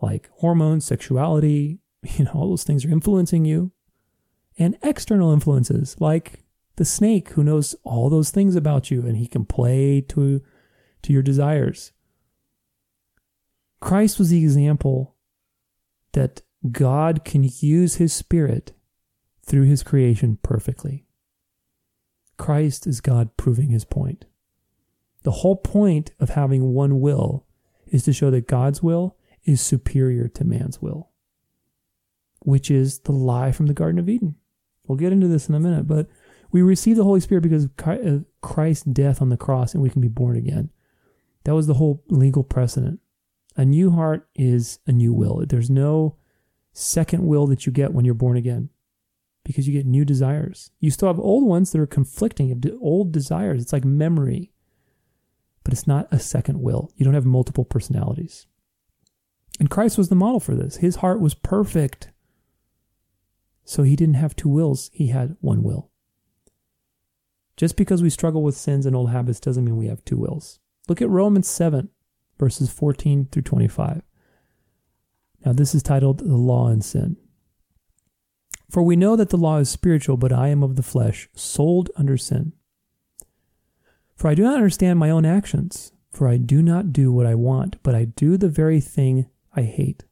[0.00, 3.72] like hormones, sexuality, you know, all those things are influencing you.
[4.58, 6.44] And external influences like
[6.76, 10.42] the snake who knows all those things about you and he can play to
[11.02, 11.92] to your desires.
[13.80, 15.14] Christ was the example
[16.12, 16.42] that
[16.72, 18.72] God can use his spirit
[19.44, 21.06] through his creation perfectly.
[22.36, 24.24] Christ is God proving his point.
[25.22, 27.46] The whole point of having one will
[27.86, 31.10] is to show that God's will is superior to man's will,
[32.40, 34.36] which is the lie from the Garden of Eden.
[34.86, 36.08] We'll get into this in a minute, but
[36.50, 39.90] we receive the Holy Spirit because of uh, Christ's death on the cross and we
[39.90, 40.70] can be born again.
[41.48, 43.00] That was the whole legal precedent.
[43.56, 45.46] A new heart is a new will.
[45.48, 46.18] There's no
[46.74, 48.68] second will that you get when you're born again
[49.44, 50.72] because you get new desires.
[50.78, 53.62] You still have old ones that are conflicting, old desires.
[53.62, 54.52] It's like memory,
[55.64, 56.90] but it's not a second will.
[56.96, 58.46] You don't have multiple personalities.
[59.58, 60.76] And Christ was the model for this.
[60.76, 62.10] His heart was perfect.
[63.64, 65.88] So he didn't have two wills, he had one will.
[67.56, 70.60] Just because we struggle with sins and old habits doesn't mean we have two wills.
[70.88, 71.90] Look at Romans 7,
[72.38, 74.02] verses 14 through 25.
[75.44, 77.16] Now, this is titled The Law and Sin.
[78.70, 81.90] For we know that the law is spiritual, but I am of the flesh, sold
[81.96, 82.52] under sin.
[84.16, 87.34] For I do not understand my own actions, for I do not do what I
[87.34, 90.04] want, but I do the very thing I hate.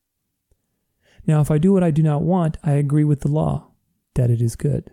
[1.27, 3.73] Now, if I do what I do not want, I agree with the law
[4.15, 4.90] that it is good.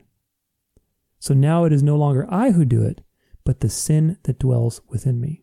[1.20, 3.02] So now it is no longer I who do it,
[3.46, 5.43] but the sin that dwells within me.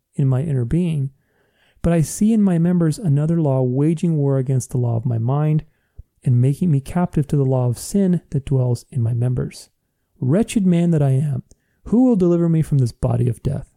[0.15, 1.11] in my inner being,
[1.81, 5.17] but I see in my members another law waging war against the law of my
[5.17, 5.65] mind
[6.23, 9.69] and making me captive to the law of sin that dwells in my members.
[10.19, 11.43] Wretched man that I am,
[11.85, 13.73] who will deliver me from this body of death?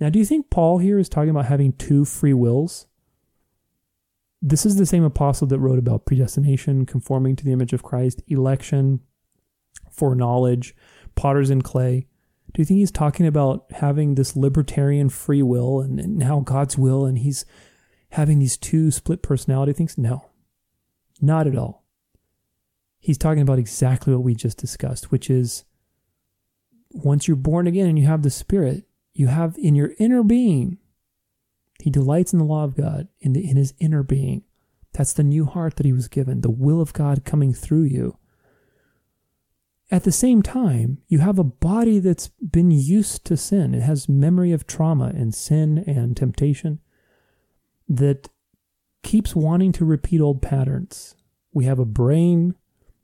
[0.00, 2.86] Now, do you think Paul here is talking about having two free wills?
[4.42, 8.22] This is the same apostle that wrote about predestination, conforming to the image of Christ,
[8.26, 9.00] election,
[9.90, 10.74] foreknowledge,
[11.14, 12.06] potters and clay.
[12.56, 16.78] Do you think he's talking about having this libertarian free will and, and now God's
[16.78, 17.44] will and he's
[18.12, 19.98] having these two split personality things?
[19.98, 20.30] No,
[21.20, 21.84] not at all.
[22.98, 25.66] He's talking about exactly what we just discussed, which is
[26.92, 30.78] once you're born again and you have the Spirit, you have in your inner being
[31.82, 34.44] he delights in the law of God in, the, in his inner being.
[34.94, 38.16] That's the new heart that he was given, the will of God coming through you.
[39.90, 43.72] At the same time, you have a body that's been used to sin.
[43.72, 46.80] It has memory of trauma and sin and temptation
[47.88, 48.28] that
[49.04, 51.14] keeps wanting to repeat old patterns.
[51.52, 52.56] We have a brain,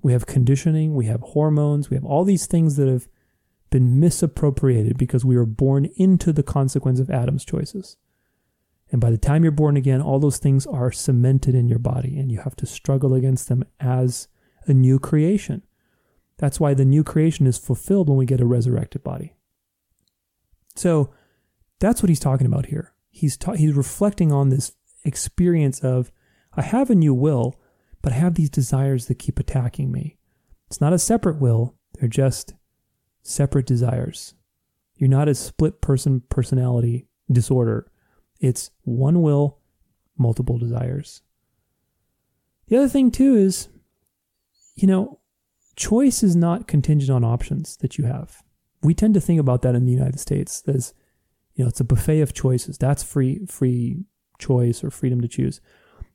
[0.02, 3.06] we have conditioning, we have hormones, we have all these things that have
[3.70, 7.96] been misappropriated because we were born into the consequence of Adam's choices.
[8.90, 12.18] And by the time you're born again, all those things are cemented in your body
[12.18, 14.26] and you have to struggle against them as
[14.66, 15.62] a new creation.
[16.38, 19.34] That's why the new creation is fulfilled when we get a resurrected body.
[20.74, 21.12] So
[21.78, 22.94] that's what he's talking about here.
[23.10, 24.72] He's ta- he's reflecting on this
[25.04, 26.10] experience of
[26.54, 27.60] I have a new will,
[28.00, 30.18] but I have these desires that keep attacking me.
[30.66, 32.54] It's not a separate will, they're just
[33.22, 34.34] separate desires.
[34.96, 37.90] You're not a split person personality disorder.
[38.40, 39.59] It's one will,
[40.18, 41.22] multiple desires.
[42.68, 43.68] The other thing, too, is,
[44.74, 45.20] you know,
[45.77, 48.43] choice is not contingent on options that you have.
[48.82, 50.93] We tend to think about that in the United States as,
[51.55, 52.78] you know, it's a buffet of choices.
[52.78, 54.05] That's free, free
[54.39, 55.61] choice or freedom to choose.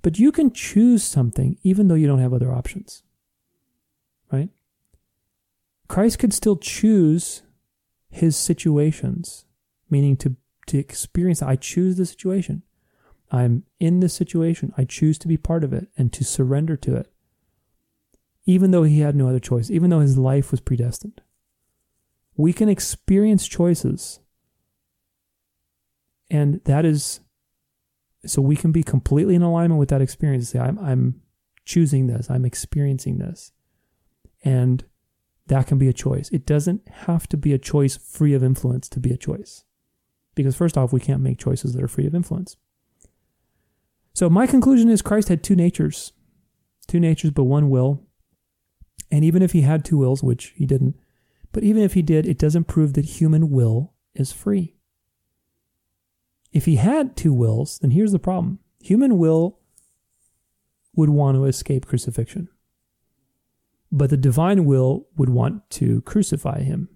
[0.02, 3.04] But you can choose something even though you don't have other options,
[4.32, 4.50] right?
[5.88, 7.44] Christ could still choose
[8.10, 9.46] his situations,
[9.90, 10.36] meaning to
[10.68, 12.62] to experience I choose the situation.
[13.32, 14.74] I'm in this situation.
[14.78, 17.12] I choose to be part of it and to surrender to it.
[18.48, 21.22] Even though he had no other choice, even though his life was predestined.
[22.36, 24.20] We can experience choices.
[26.32, 27.20] And that is
[28.26, 30.50] so we can be completely in alignment with that experience.
[30.50, 31.22] Say, I'm I'm
[31.66, 33.52] choosing this, I'm experiencing this.
[34.44, 34.84] And
[35.48, 36.30] that can be a choice.
[36.30, 39.64] It doesn't have to be a choice free of influence to be a choice.
[40.36, 42.58] Because, first off, we can't make choices that are free of influence.
[44.14, 46.14] So, my conclusion is Christ had two natures,
[46.88, 48.07] two natures, but one will.
[49.10, 50.96] And even if he had two wills, which he didn't,
[51.52, 54.76] but even if he did, it doesn't prove that human will is free.
[56.52, 59.60] if he had two wills, then here's the problem human will
[60.96, 62.50] would want to escape crucifixion,
[63.92, 66.90] but the divine will would want to crucify him,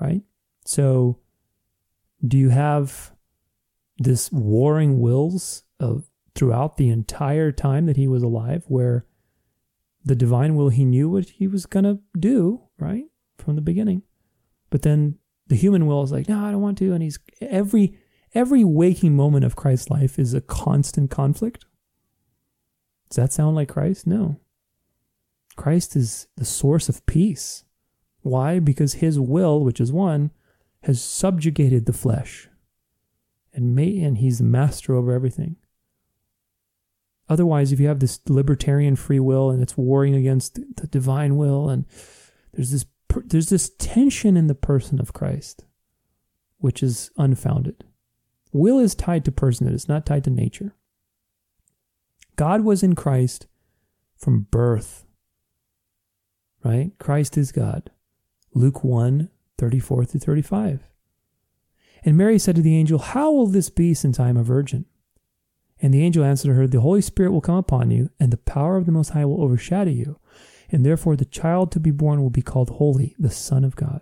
[0.00, 0.22] right?
[0.64, 1.18] So,
[2.26, 3.12] do you have
[3.98, 9.06] this warring wills of throughout the entire time that he was alive, where
[10.04, 13.04] the divine will he knew what he was going to do, right?
[13.38, 14.02] From the beginning.
[14.70, 16.92] But then the human will is like, no, I don't want to.
[16.92, 17.98] And he's every
[18.34, 21.66] every waking moment of Christ's life is a constant conflict.
[23.10, 24.06] Does that sound like Christ?
[24.06, 24.40] No.
[25.56, 27.64] Christ is the source of peace.
[28.22, 28.58] Why?
[28.58, 30.30] Because his will, which is one,
[30.84, 32.48] has subjugated the flesh.
[33.52, 35.56] And may, and he's the master over everything.
[37.28, 41.68] Otherwise, if you have this libertarian free will and it's warring against the divine will,
[41.68, 41.86] and
[42.52, 42.84] there's this
[43.26, 45.64] there's this tension in the person of Christ,
[46.58, 47.84] which is unfounded.
[48.52, 50.74] Will is tied to person; it's not tied to nature.
[52.36, 53.46] God was in Christ
[54.16, 55.04] from birth.
[56.64, 56.92] Right?
[56.98, 57.90] Christ is God.
[58.54, 60.84] Luke 1 34 through 35.
[62.04, 64.86] And Mary said to the angel, How will this be since I am a virgin?
[65.82, 68.76] And the angel answered her, The Holy Spirit will come upon you, and the power
[68.76, 70.20] of the Most High will overshadow you.
[70.70, 74.00] And therefore the child to be born will be called Holy, the Son of God.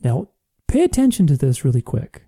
[0.00, 0.30] Now,
[0.66, 2.24] pay attention to this really quick.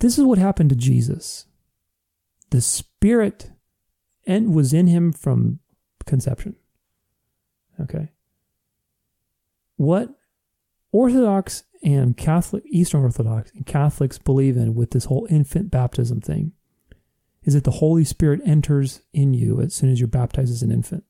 [0.00, 1.46] This is what happened to Jesus.
[2.50, 3.50] The Spirit
[4.26, 5.60] and was in him from
[6.04, 6.56] conception.
[7.80, 8.12] Okay.
[9.76, 10.10] What
[10.92, 16.52] Orthodox and Catholic, Eastern Orthodox and Catholics believe in with this whole infant baptism thing
[17.44, 20.70] is that the Holy Spirit enters in you as soon as you're baptized as an
[20.70, 21.04] infant.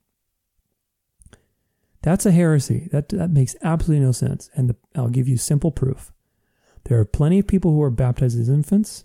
[2.02, 2.88] That's a heresy.
[2.92, 4.50] That, that makes absolutely no sense.
[4.54, 6.12] And the, I'll give you simple proof.
[6.84, 9.04] There are plenty of people who are baptized as infants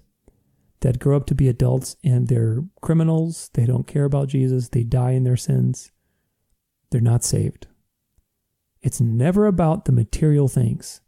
[0.81, 3.49] that grow up to be adults and they're criminals.
[3.53, 4.69] They don't care about Jesus.
[4.69, 5.91] They die in their sins.
[6.91, 7.68] They're not saved.
[8.81, 11.02] It's never about the material things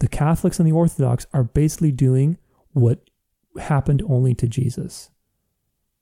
[0.00, 2.38] the Catholics and the Orthodox are basically doing
[2.72, 3.10] what
[3.58, 5.10] happened only to Jesus.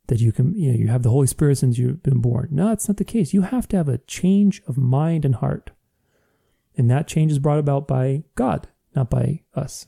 [0.09, 2.49] That you can, you know, you have the Holy Spirit since you've been born.
[2.51, 3.35] No, it's not the case.
[3.35, 5.73] You have to have a change of mind and heart.
[6.77, 9.87] And that change is brought about by God, not by us.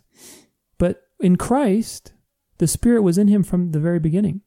[0.78, 2.14] But in Christ,
[2.58, 4.40] the Spirit was in him from the very beginning.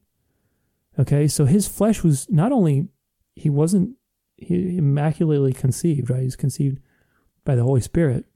[0.98, 2.88] Okay, so his flesh was not only,
[3.34, 3.96] he wasn't
[4.36, 6.22] he immaculately conceived, right?
[6.22, 6.80] He's conceived
[7.44, 8.26] by the Holy Spirit,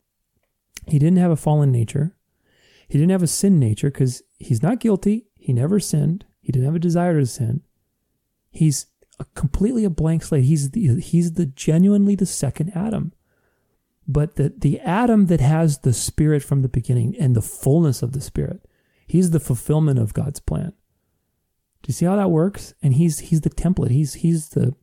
[0.86, 2.16] he didn't have a fallen nature.
[2.88, 5.26] He didn't have a sin nature because he's not guilty.
[5.34, 6.24] He never sinned.
[6.40, 7.62] He didn't have a desire to sin.
[8.50, 8.86] He's
[9.18, 10.44] a, completely a blank slate.
[10.44, 13.12] He's the, he's the genuinely the second Adam.
[14.06, 18.12] But the, the Adam that has the Spirit from the beginning and the fullness of
[18.12, 18.64] the Spirit,
[19.06, 20.72] he's the fulfillment of God's plan.
[21.82, 22.74] Do you see how that works?
[22.82, 23.90] And he's he's the template.
[23.90, 24.74] He's he's the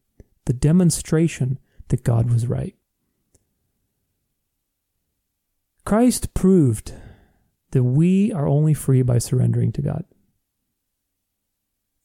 [0.45, 1.59] the demonstration
[1.89, 2.75] that God was right.
[5.85, 6.93] Christ proved
[7.71, 10.05] that we are only free by surrendering to God.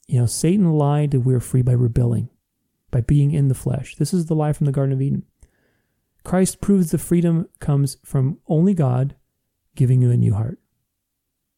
[0.06, 2.30] You know, Satan lied that we are free by rebelling,
[2.90, 3.96] by being in the flesh.
[3.96, 5.24] This is the lie from the Garden of Eden.
[6.24, 9.14] Christ proves the freedom comes from only God
[9.76, 10.58] giving you a new heart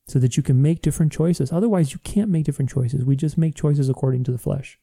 [0.07, 1.53] so that you can make different choices.
[1.53, 3.05] Otherwise, you can't make different choices.
[3.05, 4.79] We just make choices according to the flesh.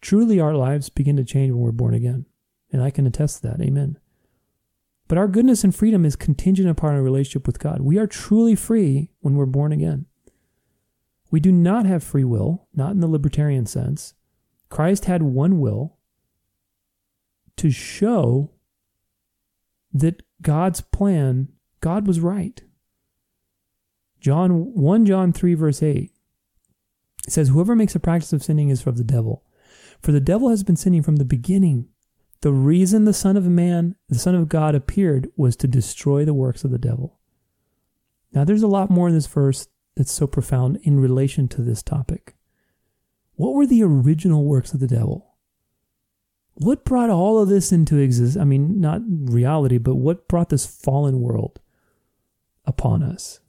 [0.00, 2.26] Truly, our lives begin to change when we're born again.
[2.72, 3.60] And I can attest to that.
[3.60, 3.98] Amen.
[5.08, 7.80] But our goodness and freedom is contingent upon our relationship with God.
[7.80, 10.06] We are truly free when we're born again.
[11.30, 14.14] We do not have free will, not in the libertarian sense.
[14.68, 15.96] Christ had one will
[17.56, 18.50] to show
[19.92, 21.48] that God's plan,
[21.80, 22.62] God was right.
[24.20, 26.10] John 1 John 3 verse 8
[27.28, 29.44] says whoever makes a practice of sinning is from the devil.
[30.00, 31.88] For the devil has been sinning from the beginning.
[32.46, 36.32] The reason the Son of Man, the Son of God, appeared was to destroy the
[36.32, 37.18] works of the devil.
[38.32, 39.66] Now, there's a lot more in this verse
[39.96, 42.36] that's so profound in relation to this topic.
[43.34, 45.34] What were the original works of the devil?
[46.54, 48.40] What brought all of this into existence?
[48.40, 51.58] I mean, not reality, but what brought this fallen world
[52.64, 53.40] upon us?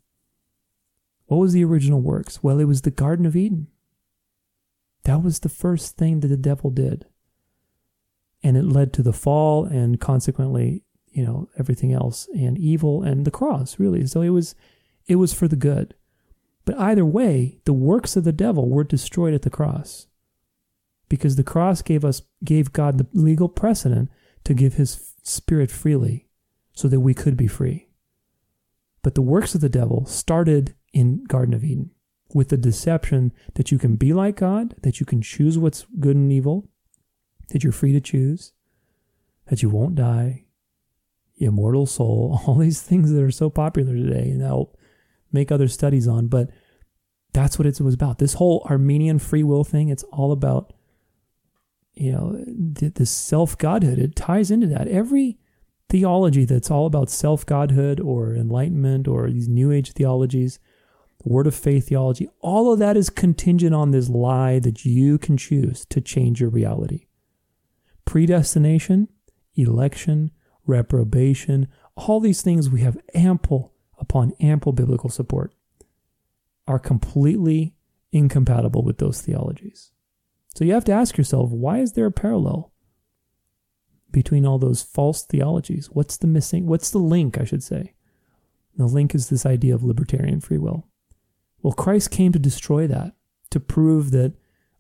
[1.28, 2.41] What was the original works?
[2.41, 3.68] Well, it was the Garden of Eden.
[5.03, 7.06] That was the first thing that the devil did
[8.43, 13.26] and it led to the fall and consequently you know everything else and evil and
[13.26, 14.05] the cross really.
[14.05, 14.55] So it was
[15.05, 15.95] it was for the good.
[16.65, 20.07] But either way the works of the devil were destroyed at the cross
[21.09, 24.09] because the cross gave us gave god the legal precedent
[24.43, 26.27] to give his spirit freely
[26.73, 27.88] so that we could be free.
[29.01, 31.91] But the works of the devil started in Garden of Eden
[32.34, 36.15] with the deception that you can be like God, that you can choose what's good
[36.15, 36.69] and evil,
[37.49, 38.53] that you're free to choose,
[39.48, 40.45] that you won't die,
[41.38, 44.74] immortal soul, all these things that are so popular today, and I'll
[45.32, 46.49] make other studies on, but
[47.34, 48.19] that's what it was about.
[48.19, 50.74] This whole Arminian free will thing, it's all about,
[51.94, 53.99] you know, the self godhood.
[53.99, 54.88] It ties into that.
[54.88, 55.38] Every
[55.90, 60.60] theology that's all about self godhood or enlightenment or these new age theologies,
[61.24, 65.38] word of faith theology, all of that is contingent on this lie that you can
[65.38, 67.06] choose to change your reality.
[68.07, 69.09] Predestination,
[69.55, 70.31] election,
[70.65, 71.67] reprobation,
[71.97, 75.53] all these things we have ample upon ample biblical support
[76.67, 77.75] are completely
[78.13, 79.91] incompatible with those theologies.
[80.55, 82.71] So you have to ask yourself, why is there a parallel
[84.09, 85.88] between all those false theologies?
[85.91, 86.65] What's the missing?
[86.65, 87.93] What's the link, I should say?
[88.77, 90.88] The link is this idea of libertarian free will.
[91.61, 93.15] Well, Christ came to destroy that,
[93.49, 94.34] to prove that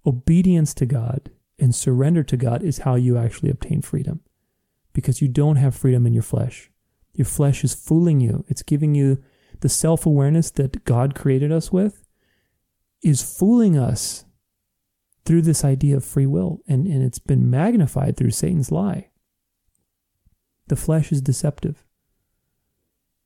[0.05, 1.29] obedience to God
[1.59, 4.21] and surrender to God is how you actually obtain freedom.
[4.93, 6.71] Because you don't have freedom in your flesh.
[7.13, 8.45] Your flesh is fooling you.
[8.47, 9.23] It's giving you
[9.61, 12.03] the self awareness that God created us with,
[13.01, 14.25] is fooling us
[15.25, 16.61] through this idea of free will.
[16.67, 19.09] And, and it's been magnified through Satan's lie.
[20.67, 21.83] The flesh is deceptive.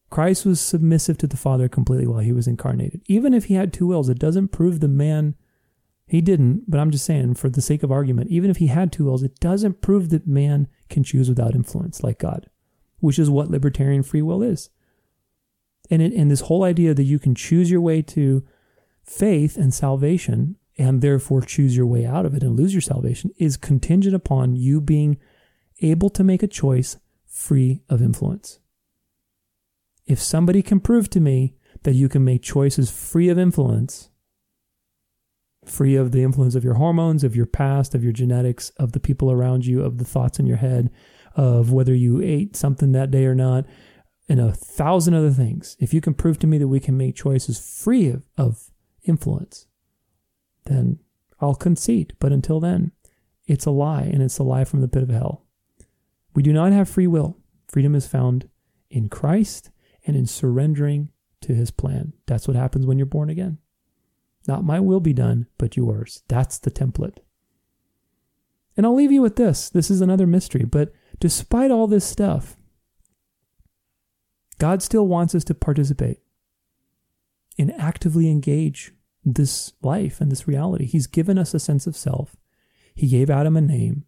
[0.09, 3.01] Christ was submissive to the Father completely while he was incarnated.
[3.07, 5.35] Even if he had two wills, it doesn't prove the man.
[6.11, 8.91] He didn't, but I'm just saying, for the sake of argument, even if he had
[8.91, 12.49] two wills, it doesn't prove that man can choose without influence like God,
[12.99, 14.69] which is what libertarian free will is.
[15.89, 18.45] And, it, and this whole idea that you can choose your way to
[19.05, 23.31] faith and salvation and therefore choose your way out of it and lose your salvation
[23.37, 25.17] is contingent upon you being
[25.79, 28.59] able to make a choice free of influence.
[30.05, 34.09] If somebody can prove to me that you can make choices free of influence,
[35.65, 38.99] free of the influence of your hormones, of your past, of your genetics, of the
[38.99, 40.89] people around you, of the thoughts in your head,
[41.35, 43.65] of whether you ate something that day or not,
[44.27, 45.77] and a thousand other things.
[45.79, 48.71] If you can prove to me that we can make choices free of, of
[49.03, 49.67] influence,
[50.65, 50.99] then
[51.39, 52.13] I'll concede.
[52.19, 52.91] But until then,
[53.45, 55.45] it's a lie, and it's a lie from the pit of hell.
[56.33, 57.37] We do not have free will.
[57.67, 58.49] Freedom is found
[58.89, 59.69] in Christ
[60.05, 61.09] and in surrendering
[61.41, 62.13] to his plan.
[62.25, 63.57] That's what happens when you're born again.
[64.47, 66.23] Not my will be done, but yours.
[66.27, 67.17] That's the template.
[68.75, 69.69] And I'll leave you with this.
[69.69, 70.65] This is another mystery.
[70.65, 72.57] But despite all this stuff,
[74.57, 76.19] God still wants us to participate
[77.57, 78.93] and actively engage
[79.23, 80.85] this life and this reality.
[80.85, 82.35] He's given us a sense of self.
[82.93, 84.05] He gave Adam a name.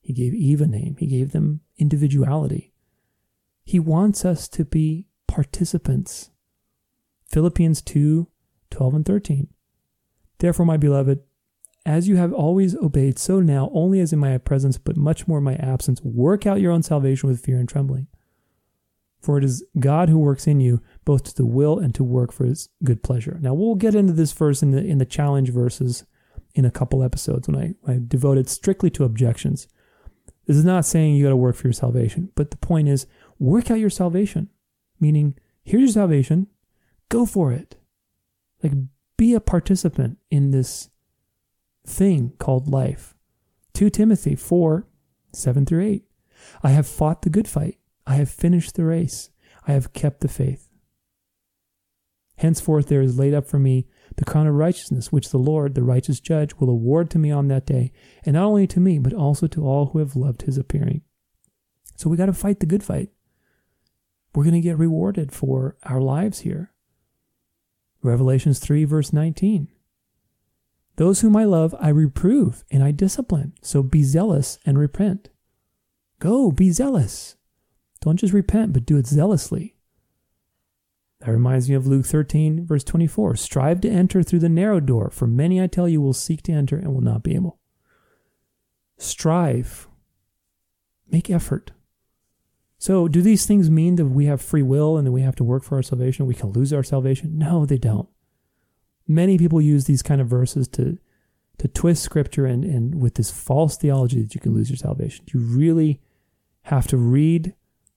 [0.00, 0.96] He gave Eve a name.
[0.98, 2.72] He gave them individuality.
[3.64, 6.30] He wants us to be participants.
[7.30, 8.26] Philippians 2
[8.70, 9.48] 12 and 13.
[10.38, 11.20] Therefore, my beloved,
[11.84, 15.38] as you have always obeyed, so now, only as in my presence, but much more
[15.38, 18.06] in my absence, work out your own salvation with fear and trembling.
[19.20, 22.32] For it is God who works in you, both to the will and to work
[22.32, 23.38] for his good pleasure.
[23.40, 26.04] Now, we'll get into this verse in the, in the challenge verses
[26.54, 29.66] in a couple episodes when I, I devoted strictly to objections.
[30.46, 33.06] This is not saying you got to work for your salvation, but the point is
[33.38, 34.48] work out your salvation,
[35.00, 36.46] meaning here's your salvation,
[37.08, 37.76] go for it.
[38.62, 38.72] Like
[39.18, 40.88] be a participant in this
[41.86, 43.14] thing called life.
[43.74, 44.86] 2 Timothy 4
[45.34, 46.04] 7 through 8.
[46.62, 47.78] I have fought the good fight.
[48.06, 49.28] I have finished the race.
[49.66, 50.70] I have kept the faith.
[52.36, 53.86] Henceforth there is laid up for me
[54.16, 57.48] the crown of righteousness, which the Lord, the righteous judge, will award to me on
[57.48, 57.92] that day,
[58.24, 61.02] and not only to me, but also to all who have loved his appearing.
[61.96, 63.10] So we got to fight the good fight.
[64.34, 66.72] We're going to get rewarded for our lives here.
[68.02, 69.68] Revelations 3, verse 19.
[70.96, 73.54] Those whom I love, I reprove and I discipline.
[73.62, 75.28] So be zealous and repent.
[76.18, 77.36] Go, be zealous.
[78.00, 79.76] Don't just repent, but do it zealously.
[81.20, 83.36] That reminds me of Luke 13, verse 24.
[83.36, 86.52] Strive to enter through the narrow door, for many, I tell you, will seek to
[86.52, 87.58] enter and will not be able.
[88.98, 89.88] Strive.
[91.10, 91.72] Make effort.
[92.80, 95.44] So, do these things mean that we have free will and that we have to
[95.44, 96.26] work for our salvation?
[96.26, 97.36] We can lose our salvation?
[97.36, 98.08] No, they don't.
[99.06, 100.98] Many people use these kind of verses to,
[101.58, 105.24] to twist scripture and, and with this false theology that you can lose your salvation.
[105.32, 106.00] You really
[106.62, 107.54] have to read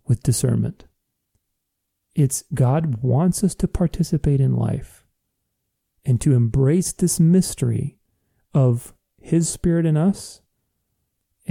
[0.08, 0.86] with discernment.
[2.16, 5.06] It's God wants us to participate in life
[6.04, 7.98] and to embrace this mystery
[8.54, 10.42] of His Spirit in us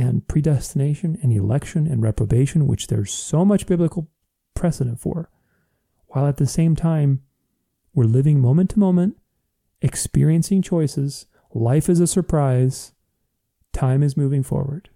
[0.01, 4.09] and predestination and election and reprobation, which there's so much biblical
[4.55, 5.29] precedent for.
[6.09, 7.23] while at the same time,
[7.95, 9.17] we're living moment to moment,
[9.81, 11.27] experiencing choices.
[11.55, 12.93] Life is a surprise.
[13.73, 14.89] Time is moving forward.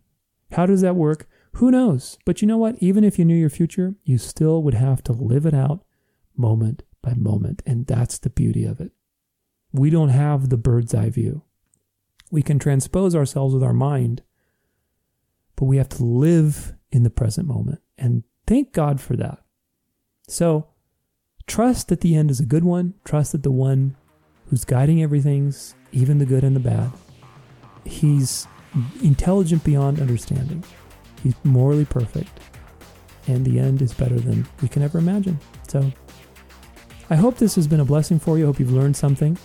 [0.53, 1.29] How does that work?
[1.55, 2.19] Who knows?
[2.25, 2.77] But you know what?
[2.81, 5.85] Even if you knew your future, you still would have to live it out
[6.37, 7.63] moment by moment.
[7.65, 8.91] And that's the beauty of it.
[9.73, 11.43] We don't have the bird's eye view.
[12.31, 14.23] We can transpose ourselves with our mind,
[15.57, 17.81] but we have to live in the present moment.
[17.99, 19.41] And thank God for that.
[20.29, 20.69] So
[21.47, 22.95] trust that the end is a good one.
[23.05, 23.97] Trust that the one
[24.47, 26.91] who's guiding everything's even the good and the bad.
[27.85, 28.47] He's
[29.03, 30.65] intelligent beyond understanding.
[31.23, 32.41] He's morally perfect.
[33.27, 35.39] And the end is better than we can ever imagine.
[35.69, 35.91] So
[37.11, 38.45] I hope this has been a blessing for you.
[38.45, 39.39] I hope you've learned something.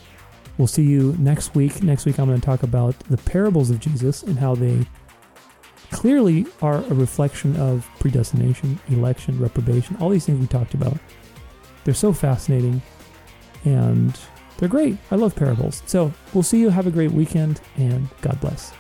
[0.58, 1.82] We'll see you next week.
[1.82, 4.86] Next week, I'm going to talk about the parables of Jesus and how they
[5.92, 10.98] clearly are a reflection of predestination, election, reprobation, all these things we talked about.
[11.84, 12.82] They're so fascinating
[13.66, 14.18] and
[14.58, 14.98] they're great.
[15.12, 15.84] I love parables.
[15.86, 16.70] So we'll see you.
[16.70, 18.74] Have a great weekend and God bless.